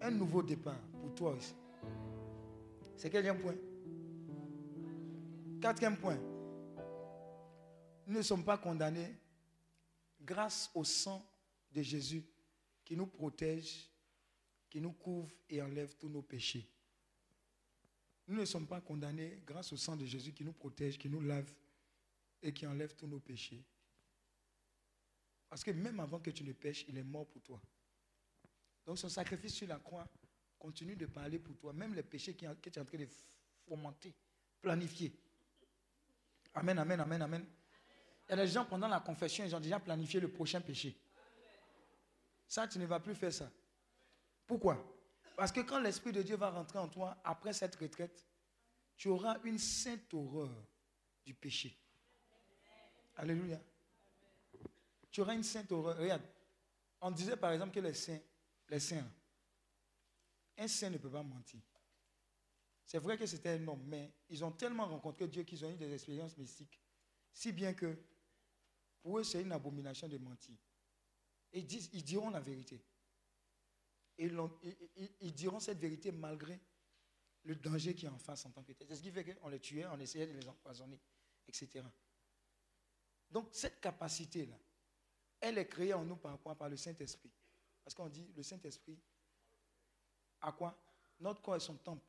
[0.00, 1.54] Un nouveau départ pour toi aussi.
[2.96, 3.54] C'est quel point
[5.60, 6.18] Quatrième point.
[8.06, 9.16] Nous ne sommes pas condamnés
[10.20, 11.24] grâce au sang
[11.72, 12.24] de Jésus
[12.84, 13.90] qui nous protège,
[14.68, 16.68] qui nous couvre et enlève tous nos péchés.
[18.26, 21.20] Nous ne sommes pas condamnés grâce au sang de Jésus qui nous protège, qui nous
[21.20, 21.50] lave
[22.42, 23.64] et qui enlève tous nos péchés.
[25.48, 27.60] Parce que même avant que tu ne pêches, il est mort pour toi.
[28.86, 30.06] Donc son sacrifice sur la croix
[30.58, 31.72] continue de parler pour toi.
[31.72, 32.38] Même les péchés que
[32.70, 33.08] tu es en train de
[33.66, 34.14] fomenter,
[34.60, 35.12] planifier.
[36.54, 37.46] Amen, amen, amen, amen.
[38.28, 40.96] Il y a des gens pendant la confession, ils ont déjà planifié le prochain péché.
[42.46, 43.50] Ça, tu ne vas plus faire ça.
[44.46, 44.82] Pourquoi?
[45.36, 48.26] Parce que quand l'Esprit de Dieu va rentrer en toi après cette retraite,
[48.96, 50.50] tu auras une sainte horreur
[51.24, 51.76] du péché.
[53.16, 53.60] Alléluia.
[55.10, 55.96] Tu auras une sainte horreur.
[55.96, 56.22] Regarde,
[57.00, 58.20] on disait par exemple que les saints,
[58.68, 59.10] les saints,
[60.56, 61.60] un saint ne peut pas mentir.
[62.84, 65.76] C'est vrai que c'était un homme, mais ils ont tellement rencontré Dieu qu'ils ont eu
[65.76, 66.80] des expériences mystiques.
[67.32, 67.98] Si bien que
[69.02, 70.56] pour eux, c'est une abomination de mentir.
[71.52, 72.84] Ils, ils diront la vérité.
[74.16, 74.30] Et
[75.20, 76.60] ils, diront cette vérité malgré
[77.42, 78.86] le danger qui est en face en tant que tel.
[78.88, 81.00] C'est ce qui fait qu'on les tuait, on essayait de les empoisonner,
[81.48, 81.84] etc.
[83.28, 84.56] Donc cette capacité-là,
[85.40, 87.32] elle est créée en nous Par le Saint-Esprit.
[87.84, 88.98] Parce qu'on dit, le Saint-Esprit,
[90.40, 90.76] à quoi?
[91.20, 92.06] Notre corps est son temple.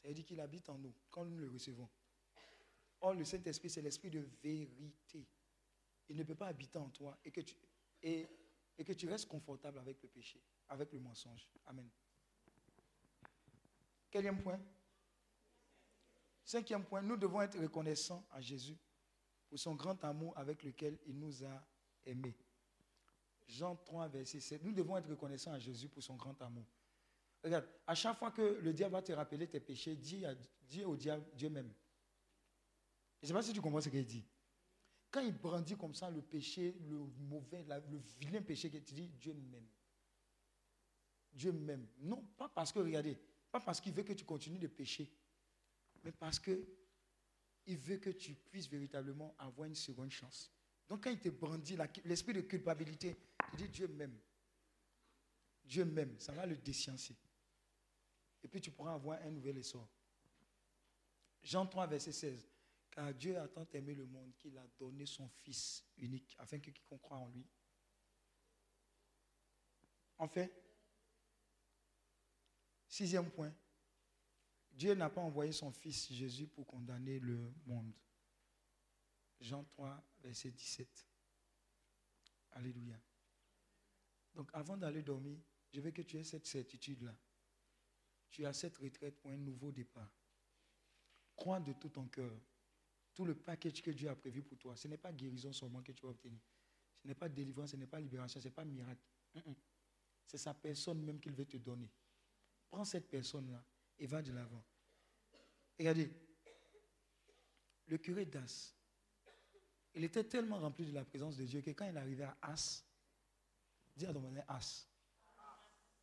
[0.00, 1.88] Ça veut dire qu'il habite en nous quand nous le recevons.
[3.00, 5.26] Or, le Saint-Esprit, c'est l'esprit de vérité.
[6.08, 7.54] Il ne peut pas habiter en toi et que tu,
[8.02, 8.28] et
[8.84, 11.48] que tu restes confortable avec le péché, avec le mensonge.
[11.66, 11.88] Amen.
[14.10, 14.60] Quatrième point
[16.44, 18.76] Cinquième point, nous devons être reconnaissants à Jésus
[19.48, 21.64] pour son grand amour avec lequel il nous a
[22.04, 22.36] aimés.
[23.46, 24.62] Jean 3, verset 7.
[24.64, 26.64] Nous devons être reconnaissants à Jésus pour son grand amour.
[27.42, 30.24] Regarde, à chaque fois que le diable va te rappeler tes péchés, dis,
[30.84, 31.72] au diable Dieu même.
[33.20, 34.24] Je ne sais pas si tu comprends ce qu'il dit.
[35.10, 36.98] Quand il brandit comme ça le péché, le
[37.28, 39.68] mauvais, le vilain péché, tu dis Dieu m'aime.
[41.32, 41.86] Dieu m'aime.
[41.98, 43.18] Non, pas parce que, regardez,
[43.50, 45.12] pas parce qu'il veut que tu continues de pécher,
[46.04, 46.66] mais parce que
[47.66, 50.50] il veut que tu puisses véritablement avoir une seconde chance.
[50.88, 53.16] Donc quand il te brandit l'esprit de culpabilité,
[53.52, 54.18] il dit Dieu m'aime.
[55.64, 56.18] Dieu m'aime.
[56.18, 57.16] Ça va le déciencer.
[58.42, 59.88] Et puis tu pourras avoir un nouvel essor.
[61.42, 62.48] Jean 3, verset 16.
[62.90, 66.70] Car Dieu a tant aimé le monde qu'il a donné son Fils unique, afin que
[66.70, 67.46] quiconque croit en lui.
[70.18, 70.52] En fait,
[72.86, 73.52] sixième point,
[74.70, 77.92] Dieu n'a pas envoyé son Fils Jésus pour condamner le monde.
[79.40, 81.08] Jean 3, verset 17.
[82.52, 83.00] Alléluia.
[84.34, 85.38] Donc avant d'aller dormir,
[85.72, 87.14] je veux que tu aies cette certitude-là.
[88.30, 90.10] Tu as cette retraite pour un nouveau départ.
[91.36, 92.32] Crois de tout ton cœur.
[93.14, 95.92] Tout le package que Dieu a prévu pour toi, ce n'est pas guérison seulement que
[95.92, 96.40] tu vas obtenir.
[97.02, 99.02] Ce n'est pas délivrance, ce n'est pas libération, ce n'est pas miracle.
[100.26, 101.90] C'est sa personne même qu'il veut te donner.
[102.70, 103.62] Prends cette personne-là
[103.98, 104.64] et va de l'avant.
[105.78, 106.10] Regardez,
[107.86, 108.74] le curé d'As,
[109.94, 112.86] il était tellement rempli de la présence de Dieu que quand il arrivait à As,
[113.96, 114.86] dis à ton voisin As,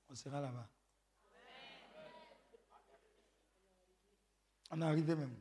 [0.09, 0.69] on sera là-bas.
[4.71, 5.35] On est arrivé même.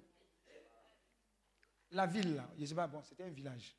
[1.91, 3.77] La ville, là, je ne sais pas, bon, c'était un village.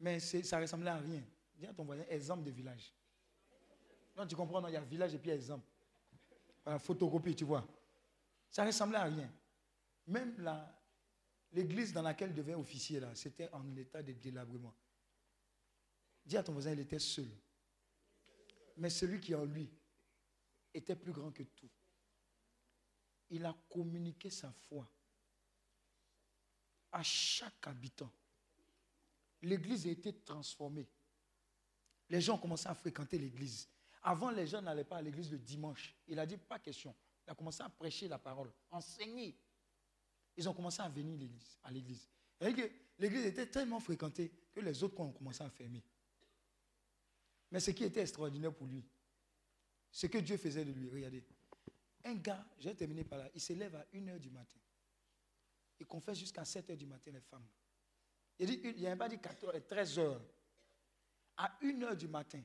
[0.00, 1.22] Mais ça ressemblait à rien.
[1.54, 2.92] Dis à ton voisin, exemple de village.
[4.16, 5.66] Non, tu comprends, non, il y a village et puis exemple.
[6.62, 7.66] Voilà, photocopie, tu vois.
[8.50, 9.30] Ça ressemblait à rien.
[10.06, 10.34] Même
[11.52, 14.74] l'église dans laquelle devait officier, là, c'était en état de délabrement.
[16.24, 17.28] Dis à ton voisin, il était seul.
[18.76, 19.70] Mais celui qui en lui
[20.72, 21.70] était plus grand que tout.
[23.30, 24.88] Il a communiqué sa foi
[26.92, 28.10] à chaque habitant.
[29.42, 30.88] L'église a été transformée.
[32.08, 33.68] Les gens ont commencé à fréquenter l'église.
[34.02, 35.94] Avant, les gens n'allaient pas à l'église le dimanche.
[36.06, 36.94] Il a dit, pas question.
[37.26, 39.36] Il a commencé à prêcher la parole, enseigner.
[40.36, 41.18] Ils ont commencé à venir
[41.62, 42.08] à l'église.
[42.98, 45.82] L'église était tellement fréquentée que les autres ont commencé à fermer.
[47.54, 48.84] Mais ce qui était extraordinaire pour lui,
[49.92, 51.22] ce que Dieu faisait de lui, regardez.
[52.02, 54.58] Un gars, je vais terminer par là, il se lève à 1h du matin.
[55.78, 57.46] Il confesse jusqu'à 7h du matin les femmes.
[58.40, 60.20] Il dit, il a pas dit 14, 13 h
[61.36, 62.42] À 1h du matin,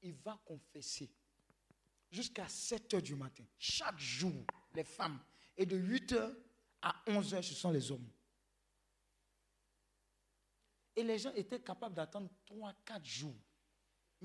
[0.00, 1.10] il va confesser
[2.10, 3.44] jusqu'à 7h du matin.
[3.58, 5.22] Chaque jour, les femmes.
[5.54, 6.34] Et de 8h
[6.80, 8.08] à 11h, ce sont les hommes.
[10.96, 13.36] Et les gens étaient capables d'attendre 3-4 jours.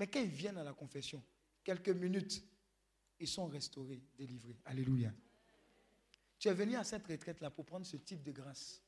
[0.02, 1.22] Mais quand ils viennent à la confession,
[1.62, 2.44] quelques minutes,
[3.20, 4.58] ils sont restaurés, délivrés.
[4.64, 5.14] Alléluia.
[6.40, 8.82] Tu es venu à cette retraite-là pour prendre ce type de grâce.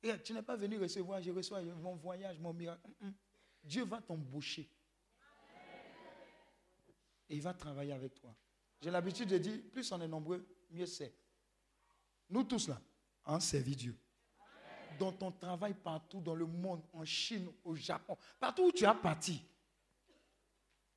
[0.00, 2.88] Et tu n'es pas venu recevoir, je reçois mon voyage, mon miracle.
[3.00, 3.14] Mm, mm.
[3.64, 4.70] Dieu va t'embaucher.
[7.28, 8.32] Et il va travailler avec toi.
[8.80, 11.12] J'ai l'habitude de dire, plus on est nombreux, mieux c'est.
[12.30, 12.80] Nous tous là,
[13.26, 13.98] on servi Dieu.
[14.98, 18.94] Dans ton travail partout dans le monde, en Chine, au Japon, partout où tu as
[18.94, 19.42] parti,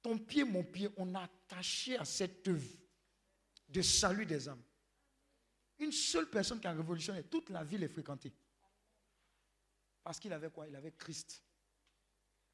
[0.01, 2.77] ton pied, mon pied, on a attaché à cette œuvre
[3.67, 4.61] de salut des âmes.
[5.80, 8.34] Une seule personne qui a révolutionné, toute la ville est fréquentée.
[10.03, 10.67] Parce qu'il avait quoi?
[10.67, 11.43] Il avait Christ.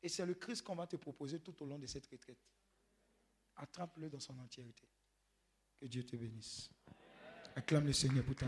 [0.02, 2.40] Et c'est le Christ qu'on va te proposer tout au long de cette retraite.
[3.56, 4.90] Attrape-le dans son entièreté.
[5.80, 6.70] Que Dieu te bénisse.
[7.56, 8.48] Acclame le Seigneur pour ta